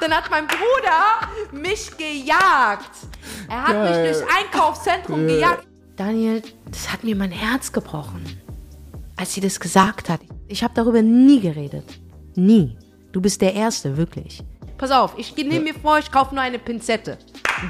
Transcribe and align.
Dann 0.00 0.12
hat 0.12 0.30
mein 0.30 0.46
Bruder 0.46 1.28
mich 1.52 1.90
gejagt. 1.96 2.90
Er 3.48 3.62
hat 3.62 3.72
Geil. 3.72 4.02
mich 4.04 4.12
durchs 4.18 4.34
Einkaufszentrum 4.38 5.26
gejagt. 5.26 5.66
Daniel, 5.96 6.42
das 6.70 6.90
hat 6.90 7.04
mir 7.04 7.14
mein 7.14 7.30
Herz 7.30 7.70
gebrochen, 7.72 8.24
als 9.16 9.34
sie 9.34 9.42
das 9.42 9.60
gesagt 9.60 10.08
hat. 10.08 10.20
Ich 10.48 10.64
habe 10.64 10.72
darüber 10.74 11.02
nie 11.02 11.40
geredet. 11.40 11.84
Nie. 12.34 12.76
Du 13.12 13.20
bist 13.20 13.42
der 13.42 13.54
Erste, 13.54 13.96
wirklich. 13.96 14.42
Pass 14.78 14.90
auf, 14.90 15.12
ich 15.18 15.36
nehme 15.36 15.60
mir 15.60 15.74
vor, 15.74 15.98
ich 15.98 16.10
kaufe 16.10 16.34
nur 16.34 16.42
eine 16.42 16.58
Pinzette. 16.58 17.18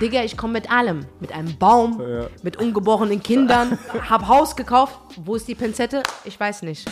Digga, 0.00 0.22
ich 0.22 0.36
komme 0.36 0.52
mit 0.52 0.70
allem. 0.70 1.06
Mit 1.18 1.32
einem 1.32 1.58
Baum, 1.58 2.00
mit 2.44 2.56
ungeborenen 2.58 3.20
Kindern. 3.20 3.76
Hab 4.08 4.28
Haus 4.28 4.54
gekauft. 4.54 4.96
Wo 5.16 5.34
ist 5.34 5.48
die 5.48 5.56
Pinzette? 5.56 6.04
Ich 6.24 6.38
weiß 6.38 6.62
nicht. 6.62 6.88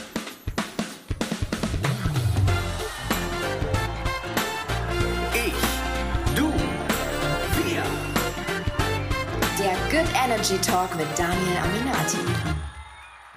Energy 10.28 10.58
Talk 10.58 10.94
mit 10.94 11.06
Daniel 11.16 11.56
Aminati. 11.56 12.18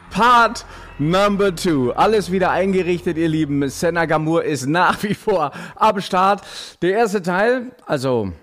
Part 0.10 0.66
Number 1.00 1.56
Two. 1.56 1.92
Alles 1.92 2.34
wieder 2.34 2.52
eingerichtet, 2.52 3.16
ihr 3.18 3.30
Lieben. 3.30 3.70
Senna 3.70 4.06
Gamur 4.06 4.44
ist 4.44 4.66
nach 4.66 5.02
wie 5.04 5.14
vor 5.14 5.52
am 5.78 6.02
Start. 6.02 6.42
Der 6.82 6.92
erste 6.92 7.22
Teil, 7.22 7.72
also 7.86 8.34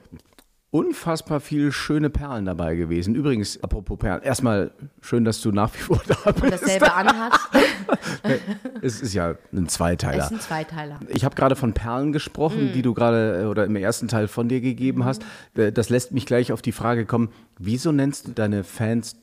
unfassbar 0.70 1.40
viele 1.40 1.72
schöne 1.72 2.10
Perlen 2.10 2.44
dabei 2.44 2.74
gewesen. 2.74 3.14
Übrigens, 3.14 3.62
apropos 3.62 3.98
Perlen, 3.98 4.22
erstmal 4.22 4.70
schön, 5.00 5.24
dass 5.24 5.40
du 5.40 5.50
nach 5.50 5.72
wie 5.74 5.78
vor 5.78 6.00
da 6.06 6.30
bist. 6.32 6.52
Dasselbe 6.62 6.92
anhat. 6.92 7.32
Es 8.82 9.00
ist 9.00 9.14
ja 9.14 9.34
ein 9.52 9.64
Es 9.64 9.74
Zweiteiler. 9.74 10.24
sind 10.28 10.42
Zweiteiler. 10.42 11.00
Ich 11.08 11.24
habe 11.24 11.34
gerade 11.34 11.56
von 11.56 11.72
Perlen 11.72 12.12
gesprochen, 12.12 12.72
die 12.74 12.82
du 12.82 12.92
gerade 12.92 13.42
äh, 13.42 13.46
oder 13.46 13.64
im 13.64 13.76
ersten 13.76 14.08
Teil 14.08 14.28
von 14.28 14.48
dir 14.48 14.60
gegeben 14.60 15.04
hast. 15.04 15.22
Äh, 15.56 15.72
Das 15.72 15.88
lässt 15.88 16.12
mich 16.12 16.26
gleich 16.26 16.52
auf 16.52 16.60
die 16.60 16.72
Frage 16.72 17.06
kommen, 17.06 17.30
wieso 17.58 17.90
nennst 17.92 18.28
du 18.28 18.32
deine 18.32 18.64
Fans 18.64 19.16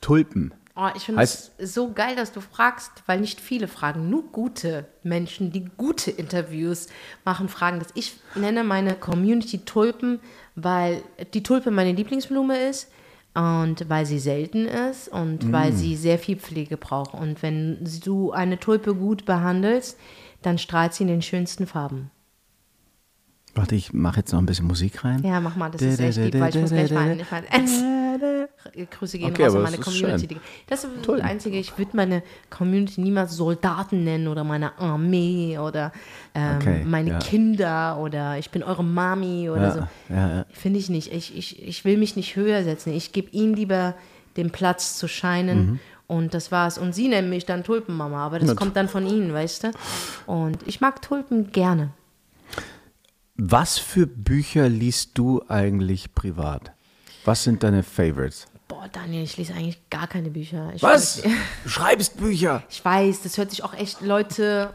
Tulpen? 0.00 0.54
Oh, 0.78 0.88
ich 0.94 1.04
finde 1.06 1.22
es 1.22 1.52
so 1.58 1.92
geil, 1.92 2.14
dass 2.16 2.32
du 2.32 2.40
fragst, 2.42 2.90
weil 3.06 3.18
nicht 3.20 3.40
viele 3.40 3.66
fragen. 3.66 4.10
Nur 4.10 4.24
gute 4.30 4.84
Menschen, 5.02 5.50
die 5.50 5.64
gute 5.76 6.10
Interviews 6.10 6.88
machen, 7.24 7.48
fragen 7.48 7.78
das. 7.78 7.88
Ich 7.94 8.18
nenne 8.34 8.62
meine 8.62 8.94
Community 8.94 9.58
Tulpen, 9.64 10.20
weil 10.56 11.02
die 11.34 11.42
Tulpe 11.42 11.70
meine 11.70 11.92
Lieblingsblume 11.92 12.58
ist 12.58 12.90
und 13.34 13.88
weil 13.88 14.06
sie 14.06 14.18
selten 14.18 14.66
ist 14.66 15.08
und 15.08 15.52
weil 15.52 15.72
sie 15.72 15.94
sehr 15.94 16.18
viel 16.18 16.36
Pflege 16.36 16.78
braucht. 16.78 17.14
Und 17.14 17.42
wenn 17.42 17.78
du 18.02 18.32
eine 18.32 18.58
Tulpe 18.58 18.94
gut 18.94 19.26
behandelst, 19.26 19.98
dann 20.42 20.58
strahlt 20.58 20.94
sie 20.94 21.04
in 21.04 21.08
den 21.08 21.22
schönsten 21.22 21.66
Farben. 21.66 22.10
Warte, 23.54 23.74
ich 23.74 23.92
mache 23.92 24.20
jetzt 24.20 24.32
noch 24.32 24.38
ein 24.38 24.46
bisschen 24.46 24.66
Musik 24.66 25.04
rein. 25.04 25.22
Ja, 25.22 25.40
mach 25.40 25.56
mal, 25.56 25.70
das 25.70 25.82
ist 25.82 26.00
echt 26.00 26.18
lieb, 26.18 26.40
weil 26.40 26.54
ich 26.54 26.60
muss 26.60 26.70
gleich 26.70 26.90
mal. 26.90 27.18
Grüße 28.90 29.18
gehen 29.18 29.30
Okay, 29.30 29.44
raus 29.44 29.54
an 29.54 29.62
meine 29.62 29.78
Community. 29.78 30.28
schön. 30.28 30.40
Das 30.66 30.84
ist 30.84 30.90
das 31.06 31.20
Einzige, 31.20 31.58
ich 31.58 31.76
würde 31.78 31.96
meine 31.96 32.22
Community 32.50 33.00
niemals 33.00 33.32
Soldaten 33.36 34.04
nennen 34.04 34.28
oder 34.28 34.44
meine 34.44 34.78
Armee 34.78 35.58
oder 35.58 35.92
ähm, 36.34 36.56
Okay, 36.56 36.84
meine 36.84 37.10
ja. 37.10 37.18
Kinder 37.18 37.98
oder 37.98 38.38
ich 38.38 38.50
bin 38.50 38.62
eure 38.62 38.84
Mami 38.84 39.48
oder 39.50 39.62
Ja, 39.62 39.72
so. 39.72 40.14
ja. 40.14 40.46
Finde 40.52 40.78
ich 40.78 40.88
nicht. 40.90 41.12
Ich, 41.12 41.36
ich, 41.36 41.62
ich 41.66 41.84
will 41.84 41.96
mich 41.96 42.16
nicht 42.16 42.36
höher 42.36 42.62
setzen. 42.64 42.92
Ich 42.92 43.12
gebe 43.12 43.30
ihnen 43.30 43.54
lieber 43.54 43.94
den 44.36 44.50
Platz 44.50 44.96
zu 44.98 45.08
scheinen. 45.08 45.66
Mhm. 45.66 45.80
Und 46.08 46.34
das 46.34 46.52
war's. 46.52 46.78
Und 46.78 46.94
sie 46.94 47.08
nennen 47.08 47.30
mich 47.30 47.46
dann 47.46 47.64
Tulpenmama, 47.64 48.24
aber 48.26 48.38
das 48.38 48.50
Na, 48.50 48.54
kommt 48.54 48.76
dann 48.76 48.88
von 48.88 49.06
ihnen, 49.08 49.32
weißt 49.32 49.64
du? 49.64 49.70
Und 50.26 50.58
ich 50.64 50.80
mag 50.80 51.02
Tulpen 51.02 51.50
gerne. 51.50 51.90
Was 53.36 53.78
für 53.78 54.06
Bücher 54.06 54.68
liest 54.68 55.18
du 55.18 55.42
eigentlich 55.48 56.14
privat? 56.14 56.72
Was 57.24 57.42
sind 57.44 57.62
deine 57.62 57.82
Favorites? 57.82 58.46
Boah, 58.68 58.88
Daniel, 58.92 59.22
ich 59.22 59.36
lese 59.36 59.54
eigentlich 59.54 59.78
gar 59.90 60.08
keine 60.08 60.28
Bücher. 60.30 60.72
Ich 60.74 60.82
Was? 60.82 61.22
weiß- 61.22 61.30
Du 61.64 61.68
schreibst 61.68 62.16
Bücher. 62.16 62.62
Ich 62.68 62.84
weiß, 62.84 63.22
das 63.22 63.38
hört 63.38 63.50
sich 63.50 63.62
auch 63.62 63.74
echt, 63.74 64.00
Leute, 64.00 64.74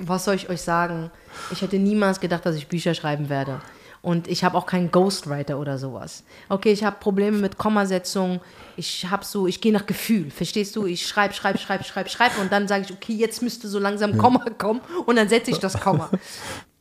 was 0.00 0.24
soll 0.26 0.34
ich 0.34 0.48
euch 0.50 0.60
sagen? 0.60 1.10
Ich 1.50 1.62
hätte 1.62 1.78
niemals 1.78 2.20
gedacht, 2.20 2.44
dass 2.44 2.56
ich 2.56 2.68
Bücher 2.68 2.92
schreiben 2.94 3.28
werde. 3.30 3.60
Und 4.02 4.26
ich 4.26 4.42
habe 4.42 4.58
auch 4.58 4.66
keinen 4.66 4.90
Ghostwriter 4.90 5.58
oder 5.58 5.78
sowas. 5.78 6.24
Okay, 6.48 6.72
ich 6.72 6.82
habe 6.82 6.96
Probleme 6.98 7.38
mit 7.38 7.56
Kommasetzung. 7.56 8.40
Ich 8.76 9.06
habe 9.08 9.24
so, 9.24 9.46
ich 9.46 9.60
gehe 9.60 9.72
nach 9.72 9.86
Gefühl. 9.86 10.30
Verstehst 10.30 10.74
du? 10.74 10.86
Ich 10.86 11.06
schreibe, 11.06 11.32
schreibe, 11.34 11.58
schreibe, 11.58 11.84
schreibe, 11.84 12.08
schreibe 12.10 12.40
und 12.40 12.50
dann 12.50 12.66
sage 12.66 12.84
ich, 12.86 12.92
okay, 12.92 13.12
jetzt 13.14 13.42
müsste 13.42 13.68
so 13.68 13.78
langsam 13.78 14.18
Komma 14.18 14.44
kommen 14.58 14.80
und 15.06 15.16
dann 15.16 15.28
setze 15.28 15.52
ich 15.52 15.58
das 15.58 15.78
Komma. 15.80 16.10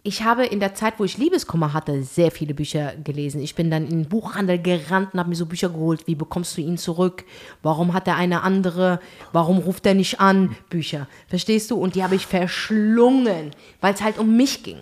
Ich 0.03 0.23
habe 0.23 0.45
in 0.45 0.59
der 0.59 0.73
Zeit, 0.73 0.95
wo 0.97 1.03
ich 1.03 1.19
Liebeskummer 1.19 1.73
hatte, 1.73 2.01
sehr 2.01 2.31
viele 2.31 2.55
Bücher 2.55 2.95
gelesen. 3.03 3.39
Ich 3.41 3.53
bin 3.53 3.69
dann 3.69 3.83
in 3.83 4.03
den 4.03 4.09
Buchhandel 4.09 4.59
gerannt 4.59 5.13
und 5.13 5.19
habe 5.19 5.29
mir 5.29 5.35
so 5.35 5.45
Bücher 5.45 5.69
geholt. 5.69 6.07
Wie 6.07 6.15
bekommst 6.15 6.57
du 6.57 6.61
ihn 6.61 6.79
zurück? 6.79 7.23
Warum 7.61 7.93
hat 7.93 8.07
er 8.07 8.15
eine 8.15 8.41
andere? 8.41 8.99
Warum 9.31 9.59
ruft 9.59 9.85
er 9.85 9.93
nicht 9.93 10.19
an? 10.19 10.55
Bücher. 10.69 11.07
Verstehst 11.27 11.69
du? 11.69 11.75
Und 11.75 11.93
die 11.93 12.03
habe 12.03 12.15
ich 12.15 12.25
verschlungen, 12.25 13.51
weil 13.79 13.93
es 13.93 14.01
halt 14.01 14.17
um 14.17 14.35
mich 14.35 14.63
ging. 14.63 14.79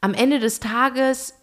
Am 0.00 0.14
Ende 0.14 0.38
des 0.38 0.60
Tages 0.60 1.34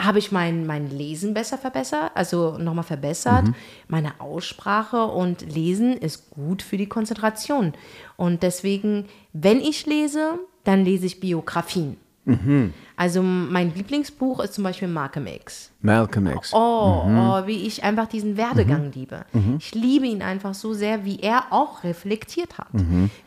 habe 0.00 0.18
ich 0.18 0.32
mein, 0.32 0.66
mein 0.66 0.90
Lesen 0.90 1.34
besser 1.34 1.58
verbessert, 1.58 2.12
also 2.14 2.56
nochmal 2.58 2.84
verbessert, 2.84 3.46
meine 3.88 4.20
Aussprache 4.20 5.06
und 5.06 5.42
Lesen 5.42 5.96
ist 5.96 6.30
gut 6.30 6.62
für 6.62 6.76
die 6.76 6.88
Konzentration. 6.88 7.72
Und 8.16 8.44
deswegen, 8.44 9.06
wenn 9.32 9.60
ich 9.60 9.86
lese, 9.86 10.38
dann 10.68 10.84
lese 10.84 11.06
ich 11.06 11.18
Biografien. 11.18 11.96
Also 12.96 13.22
mein 13.22 13.72
Lieblingsbuch 13.74 14.40
ist 14.40 14.54
zum 14.54 14.64
Beispiel 14.64 14.88
Malcolm 14.88 15.28
X. 15.28 15.70
Malcolm 15.80 16.26
X. 16.26 16.52
Oh, 16.52 17.04
oh, 17.06 17.46
wie 17.46 17.66
ich 17.66 17.84
einfach 17.84 18.06
diesen 18.08 18.36
Werdegang 18.36 18.90
liebe. 18.92 19.24
Ich 19.58 19.74
liebe 19.74 20.06
ihn 20.06 20.20
einfach 20.22 20.52
so 20.54 20.74
sehr, 20.74 21.04
wie 21.04 21.20
er 21.20 21.44
auch 21.50 21.84
reflektiert 21.84 22.58
hat. 22.58 22.66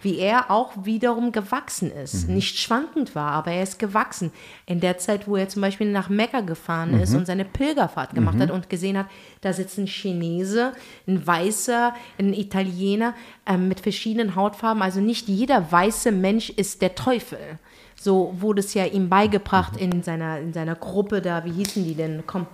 Wie 0.01 0.19
er 0.19 0.51
auch 0.51 0.71
wiederum 0.83 1.31
gewachsen 1.31 1.89
ist. 1.91 2.27
Nicht 2.27 2.59
schwankend 2.59 3.15
war, 3.15 3.31
aber 3.31 3.51
er 3.51 3.63
ist 3.63 3.79
gewachsen. 3.79 4.31
In 4.65 4.81
der 4.81 4.97
Zeit, 4.97 5.27
wo 5.27 5.37
er 5.37 5.47
zum 5.47 5.61
Beispiel 5.61 5.91
nach 5.91 6.09
Mekka 6.09 6.41
gefahren 6.41 6.99
ist 6.99 7.15
und 7.15 7.25
seine 7.25 7.45
Pilgerfahrt 7.45 8.13
gemacht 8.13 8.39
hat 8.39 8.51
und 8.51 8.69
gesehen 8.69 8.97
hat, 8.97 9.07
da 9.39 9.53
sitzt 9.53 9.77
ein 9.77 9.87
Chinese, 9.87 10.73
ein 11.07 11.25
Weißer, 11.25 11.93
ein 12.19 12.33
Italiener 12.33 13.13
ähm, 13.45 13.69
mit 13.69 13.79
verschiedenen 13.79 14.35
Hautfarben. 14.35 14.83
Also 14.83 14.99
nicht 14.99 15.27
jeder 15.27 15.71
weiße 15.71 16.11
Mensch 16.11 16.49
ist 16.49 16.81
der 16.81 16.95
Teufel. 16.95 17.39
So 18.03 18.33
wurde 18.39 18.61
es 18.61 18.73
ja 18.73 18.85
ihm 18.85 19.09
beigebracht 19.09 19.77
in 19.77 20.01
seiner, 20.01 20.39
in 20.39 20.53
seiner 20.53 20.73
Gruppe 20.73 21.21
da, 21.21 21.45
wie 21.45 21.51
hießen 21.51 21.83
die 21.83 21.93
denn? 21.93 22.23
Komm. 22.25 22.47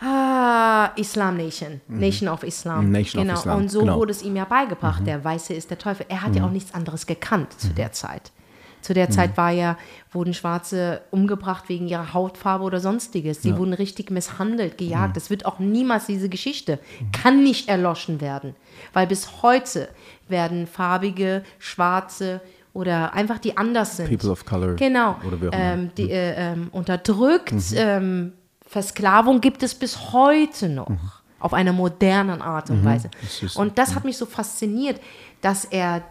Ah, 0.00 0.92
Islam 0.96 1.36
Nation. 1.36 1.82
Nation 1.88 2.28
of 2.30 2.42
Islam. 2.42 2.86
Mhm. 2.86 2.92
Nation 2.92 3.20
of 3.20 3.26
genau. 3.28 3.38
Islam, 3.38 3.58
Und 3.58 3.70
so 3.70 3.80
genau. 3.80 3.96
Mhm. 3.96 4.00
wurde 4.00 4.10
es 4.12 4.22
ihm 4.22 4.34
ja 4.36 4.46
beigebracht. 4.46 5.06
Der 5.06 5.22
Weiße 5.22 5.52
ist 5.52 5.68
der 5.70 5.76
Teufel. 5.78 6.06
Er 6.08 6.22
hat 6.22 6.34
ja 6.34 6.44
auch 6.46 6.50
nichts 6.50 6.72
anderes 6.72 7.04
gekannt 7.06 7.52
zu 7.60 7.68
der 7.68 7.92
Zeit. 7.92 8.32
Zu 8.80 8.94
der 8.94 9.08
Mhm. 9.08 9.12
Zeit 9.12 9.36
war 9.36 9.50
ja, 9.50 9.76
wurden 10.10 10.32
Schwarze 10.32 11.02
umgebracht 11.10 11.68
wegen 11.68 11.86
ihrer 11.86 12.14
Hautfarbe 12.14 12.64
oder 12.64 12.80
sonstiges. 12.80 13.42
Sie 13.42 13.56
wurden 13.58 13.74
richtig 13.74 14.10
misshandelt, 14.10 14.78
gejagt. 14.78 15.16
Mhm. 15.16 15.18
Es 15.18 15.28
wird 15.28 15.44
auch 15.44 15.58
niemals 15.58 16.06
diese 16.06 16.30
Geschichte, 16.30 16.78
kann 17.12 17.42
nicht 17.42 17.68
erloschen 17.68 18.22
werden. 18.22 18.54
Weil 18.94 19.06
bis 19.06 19.42
heute 19.42 19.88
werden 20.28 20.66
farbige, 20.66 21.44
schwarze 21.58 22.40
oder 22.74 23.14
einfach 23.14 23.38
die 23.38 23.56
anders 23.56 23.96
sind. 23.96 24.10
People 24.10 24.30
of 24.30 24.44
Color 24.44 24.74
Genau. 24.74 25.16
oder 25.26 25.40
wie 25.40 25.48
auch 25.48 25.52
ähm, 25.54 25.90
die, 25.96 26.10
äh, 26.10 26.34
ähm, 26.52 26.68
unterdrückt. 26.72 27.54
Ähm, 27.74 28.32
Versklavung 28.66 29.40
gibt 29.40 29.62
es 29.62 29.74
bis 29.74 30.12
heute 30.12 30.68
noch. 30.68 30.90
Auf 31.38 31.54
eine 31.54 31.72
moderne 31.72 32.40
Art 32.42 32.70
und 32.70 32.84
Weise. 32.84 33.10
Das 33.40 33.54
Und 33.56 33.78
das 33.78 33.94
hat 33.94 34.04
mich 34.04 34.16
so 34.16 34.26
fasziniert, 34.26 35.00
dass 35.40 35.64
er 35.64 36.02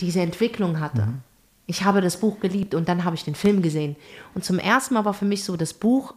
diese 0.00 0.20
Entwicklung 0.20 0.80
hatte. 0.80 1.08
Ich 1.66 1.84
habe 1.84 2.00
das 2.00 2.18
Buch 2.18 2.40
geliebt 2.40 2.74
und 2.74 2.88
dann 2.88 3.04
habe 3.04 3.14
ich 3.14 3.24
den 3.24 3.34
Film 3.34 3.62
gesehen. 3.62 3.96
Und 4.34 4.44
zum 4.44 4.58
ersten 4.58 4.94
Mal 4.94 5.04
war 5.04 5.14
für 5.14 5.24
mich 5.26 5.44
so, 5.44 5.56
das 5.56 5.72
Buch, 5.72 6.14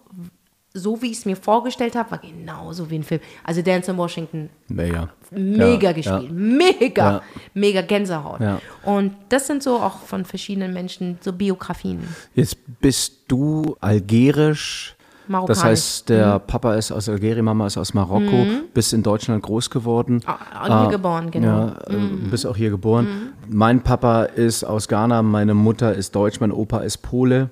so 0.74 1.02
wie 1.02 1.08
ich 1.12 1.18
es 1.20 1.26
mir 1.26 1.36
vorgestellt 1.36 1.96
habe, 1.96 2.12
war 2.12 2.18
genauso 2.20 2.90
wie 2.90 2.96
ein 2.96 3.04
Film. 3.04 3.20
Also 3.44 3.62
Dance 3.62 3.92
in 3.92 3.98
Washington, 3.98 4.50
Ja, 4.70 4.84
ja. 4.84 5.10
mega 5.32 5.88
ja, 5.90 5.92
gespielt. 5.92 6.32
Mega, 6.32 7.12
Ja. 7.12 7.22
mega 7.54 7.82
Gänsehaut. 7.82 8.40
Ja. 8.40 8.60
Und 8.84 9.14
das 9.30 9.48
sind 9.48 9.64
so 9.64 9.76
auch 9.80 10.00
von 10.00 10.24
verschiedenen 10.26 10.74
Menschen 10.74 11.18
so 11.22 11.34
Biografien. 11.34 12.00
Jetzt 12.36 12.58
bist 12.80 13.14
du 13.28 13.76
algerisch. 13.82 14.96
Das 15.28 15.30
Marokkanisch. 15.34 15.64
heißt, 15.64 16.10
der 16.10 16.40
Papa 16.40 16.76
ist 16.76 16.92
aus 16.92 17.08
Algerien, 17.08 17.46
Mama 17.46 17.68
ist 17.68 17.78
aus 17.78 17.94
Marokko, 17.94 18.46
bist 18.74 18.92
in 18.92 19.02
Deutschland 19.02 19.42
groß 19.44 19.70
geworden. 19.70 20.22
Ah, 20.26 20.82
hier 20.82 20.92
geboren, 20.92 21.32
genau. 21.32 21.48
Ja, 21.68 21.76
äh, 21.88 21.96
bist 22.30 22.46
auch 22.46 22.56
hier 22.58 22.70
geboren. 22.70 23.32
Mein 23.48 23.82
Papa 23.82 24.24
ist 24.24 24.66
aus 24.66 24.90
Ghana, 24.90 25.22
meine 25.22 25.54
Mutter 25.54 25.94
ist 25.94 26.16
Deutsch, 26.16 26.42
mein 26.42 26.52
Opa 26.52 26.80
ist 26.80 26.98
Pole. 26.98 27.50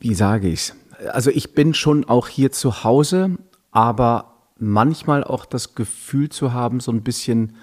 Wie 0.00 0.14
sage 0.14 0.48
ich's? 0.48 0.74
Also 1.12 1.30
ich 1.30 1.54
bin 1.54 1.74
schon 1.74 2.04
auch 2.04 2.28
hier 2.28 2.52
zu 2.52 2.84
Hause, 2.84 3.36
aber 3.70 4.34
manchmal 4.58 5.22
auch 5.22 5.46
das 5.46 5.74
Gefühl 5.74 6.28
zu 6.28 6.52
haben, 6.52 6.80
so 6.80 6.90
ein 6.90 7.02
bisschen 7.02 7.54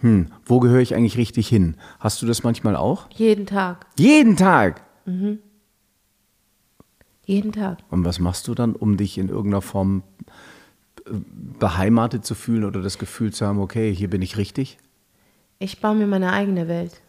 hm, 0.00 0.26
wo 0.44 0.60
gehöre 0.60 0.80
ich 0.80 0.94
eigentlich 0.94 1.16
richtig 1.16 1.48
hin? 1.48 1.76
Hast 1.98 2.22
du 2.22 2.26
das 2.26 2.44
manchmal 2.44 2.76
auch? 2.76 3.08
Jeden 3.14 3.46
Tag. 3.46 3.86
Jeden 3.98 4.36
Tag. 4.36 4.82
Jeden 7.24 7.52
Tag. 7.52 7.78
Und 7.90 8.04
was 8.04 8.20
machst 8.20 8.48
du 8.48 8.54
dann, 8.54 8.74
um 8.74 8.96
dich 8.96 9.18
in 9.18 9.28
irgendeiner 9.28 9.62
Form 9.62 10.02
äh, 11.06 11.10
beheimatet 11.58 12.24
zu 12.24 12.34
fühlen 12.34 12.64
oder 12.64 12.80
das 12.80 12.98
Gefühl 12.98 13.32
zu 13.32 13.46
haben, 13.46 13.58
okay, 13.58 13.92
hier 13.92 14.08
bin 14.08 14.22
ich 14.22 14.36
richtig? 14.36 14.78
Ich 15.58 15.80
baue 15.80 15.96
mir 15.96 16.06
meine 16.06 16.32
eigene 16.32 16.68
Welt. 16.68 17.00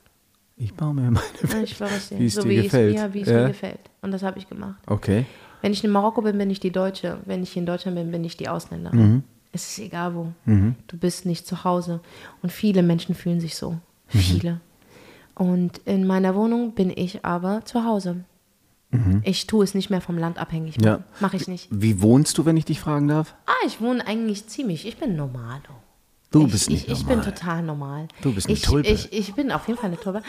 Ich 0.61 0.73
baue 0.73 0.93
mir 0.93 1.03
meine 1.09 1.15
Welt, 1.41 1.71
ich 1.71 1.77
dir. 1.77 2.19
wie 2.19 2.25
es 2.25 2.35
so 2.35 2.41
dir 2.43 2.49
wie 2.49 2.61
gefällt. 2.63 2.95
Es, 2.95 3.01
ja, 3.01 3.13
wie 3.13 3.21
es 3.21 3.29
Ja? 3.29 3.41
mir 3.41 3.47
gefällt. 3.47 3.79
Und 4.01 4.11
das 4.11 4.23
habe 4.23 4.37
ich 4.37 4.47
gemacht. 4.49 4.75
Okay. 4.87 5.25
Wenn 5.61 5.71
ich 5.71 5.83
in 5.83 5.89
Marokko 5.91 6.21
bin, 6.21 6.37
bin 6.37 6.49
ich 6.49 6.59
die 6.59 6.71
Deutsche. 6.71 7.17
Wenn 7.25 7.41
ich 7.43 7.55
in 7.55 7.65
Deutschland 7.65 7.95
bin, 7.95 8.11
bin 8.11 8.23
ich 8.25 8.35
die 8.37 8.49
Ausländerin. 8.49 9.23
Es 9.51 9.71
ist 9.71 9.79
egal 9.79 10.13
wo. 10.15 10.27
Du 10.45 10.97
bist 10.97 11.25
nicht 11.25 11.47
zu 11.47 11.63
Hause. 11.63 12.01
Und 12.43 12.51
viele 12.51 12.83
Menschen 12.83 13.15
fühlen 13.15 13.39
sich 13.39 13.55
so. 13.55 13.77
Viele. 14.07 14.59
Und 15.35 15.79
in 15.85 16.05
meiner 16.05 16.35
Wohnung 16.35 16.73
bin 16.73 16.91
ich 16.93 17.23
aber 17.25 17.63
zu 17.65 17.85
Hause. 17.85 18.25
Ich 19.23 19.47
tue 19.47 19.63
es 19.63 19.75
nicht 19.75 19.89
mehr 19.89 20.01
vom 20.01 20.17
Land 20.17 20.39
abhängig. 20.39 20.75
Ja. 20.83 21.03
Mache 21.19 21.37
ich 21.37 21.47
nicht. 21.47 21.67
Wie 21.71 22.01
wohnst 22.01 22.37
du, 22.37 22.45
wenn 22.45 22.57
ich 22.57 22.65
dich 22.65 22.79
fragen 22.79 23.07
darf? 23.07 23.35
Ah, 23.45 23.51
ich 23.65 23.79
wohne 23.81 24.05
eigentlich 24.05 24.47
ziemlich. 24.47 24.87
Ich 24.87 24.97
bin 24.97 25.15
normal. 25.15 25.61
Du 26.31 26.45
ich, 26.45 26.51
bist 26.51 26.69
nicht 26.69 26.85
ich, 26.87 26.91
ich 26.93 26.99
normal. 27.05 27.15
bin 27.23 27.33
total 27.33 27.63
normal. 27.63 28.07
Du 28.21 28.33
bist 28.33 28.47
eine 28.47 28.53
ich, 28.55 28.61
Tulpe. 28.61 28.87
Ich, 28.89 29.11
ich 29.11 29.33
bin 29.33 29.51
auf 29.51 29.67
jeden 29.67 29.79
Fall 29.79 29.87
eine 29.89 29.99
Tulpe. 29.99 30.21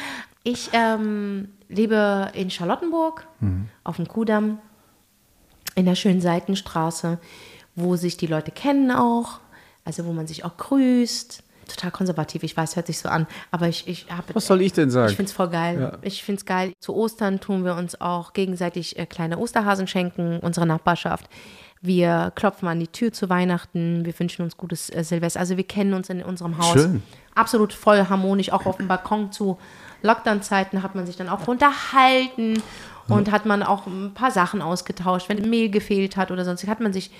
Ich 0.44 0.70
ähm, 0.72 1.48
lebe 1.68 2.30
in 2.34 2.50
Charlottenburg, 2.50 3.26
Mhm. 3.40 3.68
auf 3.84 3.96
dem 3.96 4.08
Kudamm, 4.08 4.58
in 5.74 5.84
der 5.86 5.94
schönen 5.94 6.20
Seitenstraße, 6.20 7.18
wo 7.76 7.96
sich 7.96 8.16
die 8.16 8.26
Leute 8.26 8.50
kennen 8.50 8.90
auch, 8.90 9.40
also 9.84 10.04
wo 10.06 10.12
man 10.12 10.26
sich 10.26 10.44
auch 10.44 10.56
grüßt. 10.56 11.42
Total 11.68 11.92
konservativ, 11.92 12.42
ich 12.42 12.56
weiß, 12.56 12.74
hört 12.74 12.88
sich 12.88 12.98
so 12.98 13.08
an, 13.08 13.28
aber 13.52 13.68
ich, 13.68 13.86
ich 13.86 14.06
habe. 14.10 14.34
Was 14.34 14.46
soll 14.46 14.60
ich 14.60 14.72
denn 14.72 14.90
sagen? 14.90 15.10
Ich 15.10 15.16
finde 15.16 15.28
es 15.30 15.36
voll 15.36 15.50
geil. 15.50 15.80
Ja. 15.80 15.98
Ich 16.02 16.24
finde 16.24 16.40
es 16.40 16.44
geil. 16.44 16.72
Zu 16.80 16.96
Ostern 16.96 17.38
tun 17.38 17.64
wir 17.64 17.76
uns 17.76 18.00
auch 18.00 18.32
gegenseitig 18.32 18.98
äh, 18.98 19.06
kleine 19.06 19.38
Osterhasen 19.38 19.86
schenken, 19.86 20.40
unsere 20.40 20.66
Nachbarschaft. 20.66 21.28
Wir 21.82 22.32
klopfen 22.34 22.68
an 22.68 22.78
die 22.78 22.88
Tür 22.88 23.12
zu 23.12 23.30
Weihnachten. 23.30 24.04
Wir 24.04 24.18
wünschen 24.18 24.42
uns 24.42 24.56
gutes 24.56 24.90
äh, 24.90 25.02
Silvester. 25.02 25.40
Also 25.40 25.56
wir 25.56 25.64
kennen 25.64 25.94
uns 25.94 26.10
in 26.10 26.22
unserem 26.22 26.58
Haus. 26.58 26.74
Schön. 26.74 27.02
Absolut 27.34 27.72
voll 27.72 28.06
harmonisch. 28.08 28.52
Auch 28.52 28.66
auf 28.66 28.76
dem 28.76 28.88
Balkon 28.88 29.32
zu 29.32 29.58
Lockdown-Zeiten 30.02 30.82
hat 30.82 30.94
man 30.94 31.06
sich 31.06 31.16
dann 31.16 31.28
auch 31.28 31.48
unterhalten 31.48 32.62
und 33.08 33.30
hat 33.30 33.46
man 33.46 33.62
auch 33.62 33.86
ein 33.86 34.12
paar 34.14 34.30
Sachen 34.30 34.62
ausgetauscht. 34.62 35.28
Wenn 35.28 35.48
Mehl 35.48 35.70
gefehlt 35.70 36.16
hat 36.16 36.30
oder 36.30 36.44
sonst, 36.44 36.66
hat 36.66 36.80
man 36.80 36.92
sich 36.92 37.10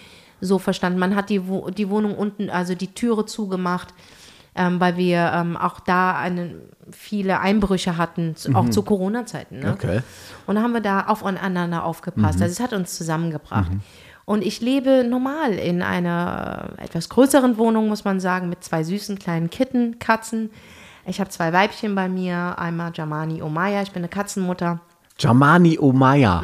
so 0.41 0.59
verstanden. 0.59 0.99
Man 0.99 1.17
hat 1.17 1.31
die, 1.31 1.49
Wo 1.49 1.71
die 1.71 1.89
Wohnung 1.89 2.15
unten, 2.15 2.51
also 2.51 2.75
die 2.75 2.93
Türe 2.93 3.27
zugemacht 3.27 3.95
ähm, 4.55 4.81
weil 4.81 4.97
wir 4.97 5.33
ähm, 5.35 5.57
auch 5.57 5.81
da 5.81 6.17
eine, 6.17 6.57
viele 6.91 7.41
Einbrüche 7.41 7.97
hatten, 7.97 8.35
auch 8.55 8.69
zu 8.69 8.83
Corona-Zeiten. 8.83 9.61
Ne? 9.61 9.73
Okay. 9.73 10.01
Und 10.47 10.61
haben 10.61 10.73
wir 10.73 10.81
da 10.81 11.07
aufeinander 11.07 11.85
aufgepasst. 11.85 12.43
Also 12.43 12.53
es 12.53 12.61
hat 12.61 12.73
uns 12.73 12.97
zusammengebracht. 12.97 13.71
Und 14.31 14.45
ich 14.47 14.61
lebe 14.61 15.03
normal 15.03 15.55
in 15.55 15.83
einer 15.83 16.69
etwas 16.77 17.09
größeren 17.09 17.59
Wohnung, 17.59 17.89
muss 17.89 18.05
man 18.05 18.21
sagen, 18.21 18.49
mit 18.49 18.63
zwei 18.63 18.85
süßen 18.85 19.19
kleinen 19.19 19.51
Kitten, 19.51 19.99
Katzen. 19.99 20.51
Ich 21.05 21.19
habe 21.19 21.31
zwei 21.31 21.53
Weibchen 21.53 21.97
bei 21.97 22.09
mir, 22.09 22.57
einmal 22.57 22.93
Jamani 22.95 23.43
Omaya, 23.43 23.83
ich 23.83 23.91
bin 23.91 24.03
eine 24.03 24.09
Katzenmutter. 24.09 24.79
Jamani 25.19 25.79
Omaya. 25.81 26.41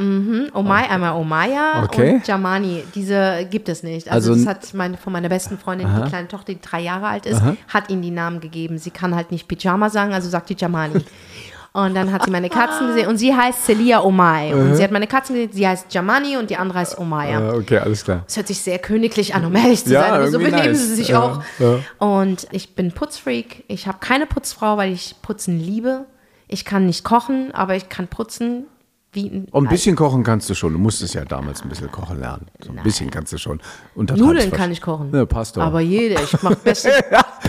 Omai, 0.52 0.90
einmal 0.90 1.12
Omaya 1.12 1.84
Okay. 1.84 2.14
und 2.16 2.26
Jamani. 2.26 2.82
Diese 2.96 3.46
gibt 3.50 3.68
es 3.68 3.84
nicht. 3.84 4.10
Also, 4.10 4.32
Also- 4.32 4.44
das 4.44 4.52
hat 4.52 4.74
meine, 4.74 4.96
von 4.96 5.12
meiner 5.12 5.28
besten 5.28 5.56
Freundin, 5.56 5.86
die 5.96 6.08
kleine 6.08 6.26
Tochter, 6.26 6.52
die 6.54 6.60
drei 6.60 6.80
Jahre 6.80 7.06
alt 7.06 7.24
ist, 7.24 7.40
hat 7.68 7.88
ihnen 7.88 8.02
die 8.02 8.10
Namen 8.10 8.40
gegeben. 8.40 8.78
Sie 8.78 8.90
kann 8.90 9.14
halt 9.14 9.30
nicht 9.30 9.46
Pyjama 9.46 9.90
sagen, 9.90 10.12
also 10.12 10.28
sagt 10.28 10.50
die 10.50 10.56
Jamani. 10.58 11.04
Und 11.76 11.94
dann 11.94 12.10
hat 12.10 12.24
sie 12.24 12.30
meine 12.30 12.48
Katzen 12.48 12.86
gesehen 12.94 13.06
und 13.08 13.18
sie 13.18 13.34
heißt 13.36 13.66
Celia 13.66 14.02
Omai. 14.02 14.54
Und 14.54 14.76
sie 14.76 14.82
hat 14.82 14.92
meine 14.92 15.06
Katzen 15.06 15.34
gesehen, 15.34 15.52
sie 15.52 15.68
heißt 15.68 15.92
Jamani 15.92 16.36
und 16.38 16.48
die 16.48 16.56
andere 16.56 16.78
heißt 16.78 16.96
Omaya. 16.98 17.52
okay, 17.54 17.78
alles 17.78 18.02
klar. 18.04 18.24
Es 18.26 18.36
hört 18.36 18.46
sich 18.46 18.60
sehr 18.60 18.78
königlich 18.78 19.34
an, 19.34 19.44
um 19.44 19.54
ehrlich 19.54 19.84
zu 19.84 19.92
Ja, 19.92 20.02
sein. 20.02 20.12
Aber 20.14 20.28
so 20.30 20.38
benehmen 20.38 20.56
nice. 20.68 20.78
sie 20.86 20.94
sich 20.94 21.08
Ja, 21.08 21.20
auch. 21.22 21.42
ja. 21.58 21.78
Und 21.98 22.46
ich 22.52 22.74
bin 22.74 22.92
Putzfreak. 22.92 23.64
Ich 23.68 23.86
habe 23.86 23.98
keine 24.00 24.26
Putzfrau, 24.26 24.76
weil 24.78 24.90
ich 24.92 25.16
Putzen 25.20 25.60
liebe. 25.60 26.06
Ich 26.48 26.64
kann 26.64 26.86
nicht 26.86 27.04
kochen, 27.04 27.50
aber 27.52 27.74
ich 27.74 27.88
kann 27.90 28.06
putzen 28.08 28.66
wie 29.12 29.28
ein 29.28 29.48
Und 29.50 29.66
ein 29.66 29.70
bisschen 29.70 29.96
kochen 29.96 30.22
kannst 30.24 30.48
du 30.48 30.54
schon. 30.54 30.72
Du 30.72 30.78
musstest 30.78 31.14
ja 31.14 31.24
damals 31.24 31.62
ein 31.62 31.68
bisschen 31.68 31.90
kochen 31.90 32.20
lernen. 32.20 32.46
So 32.64 32.70
ein 32.70 32.82
bisschen 32.82 33.10
kannst 33.10 33.32
du 33.32 33.38
schon. 33.38 33.60
Nudeln 33.94 34.50
kann 34.50 34.70
ich 34.72 34.80
kochen. 34.80 35.10
Ja, 35.14 35.26
passt 35.26 35.56
doch. 35.56 35.62
Aber 35.62 35.80
jede. 35.80 36.14
Ich 36.22 36.42
mache 36.42 36.56
beste 36.64 36.90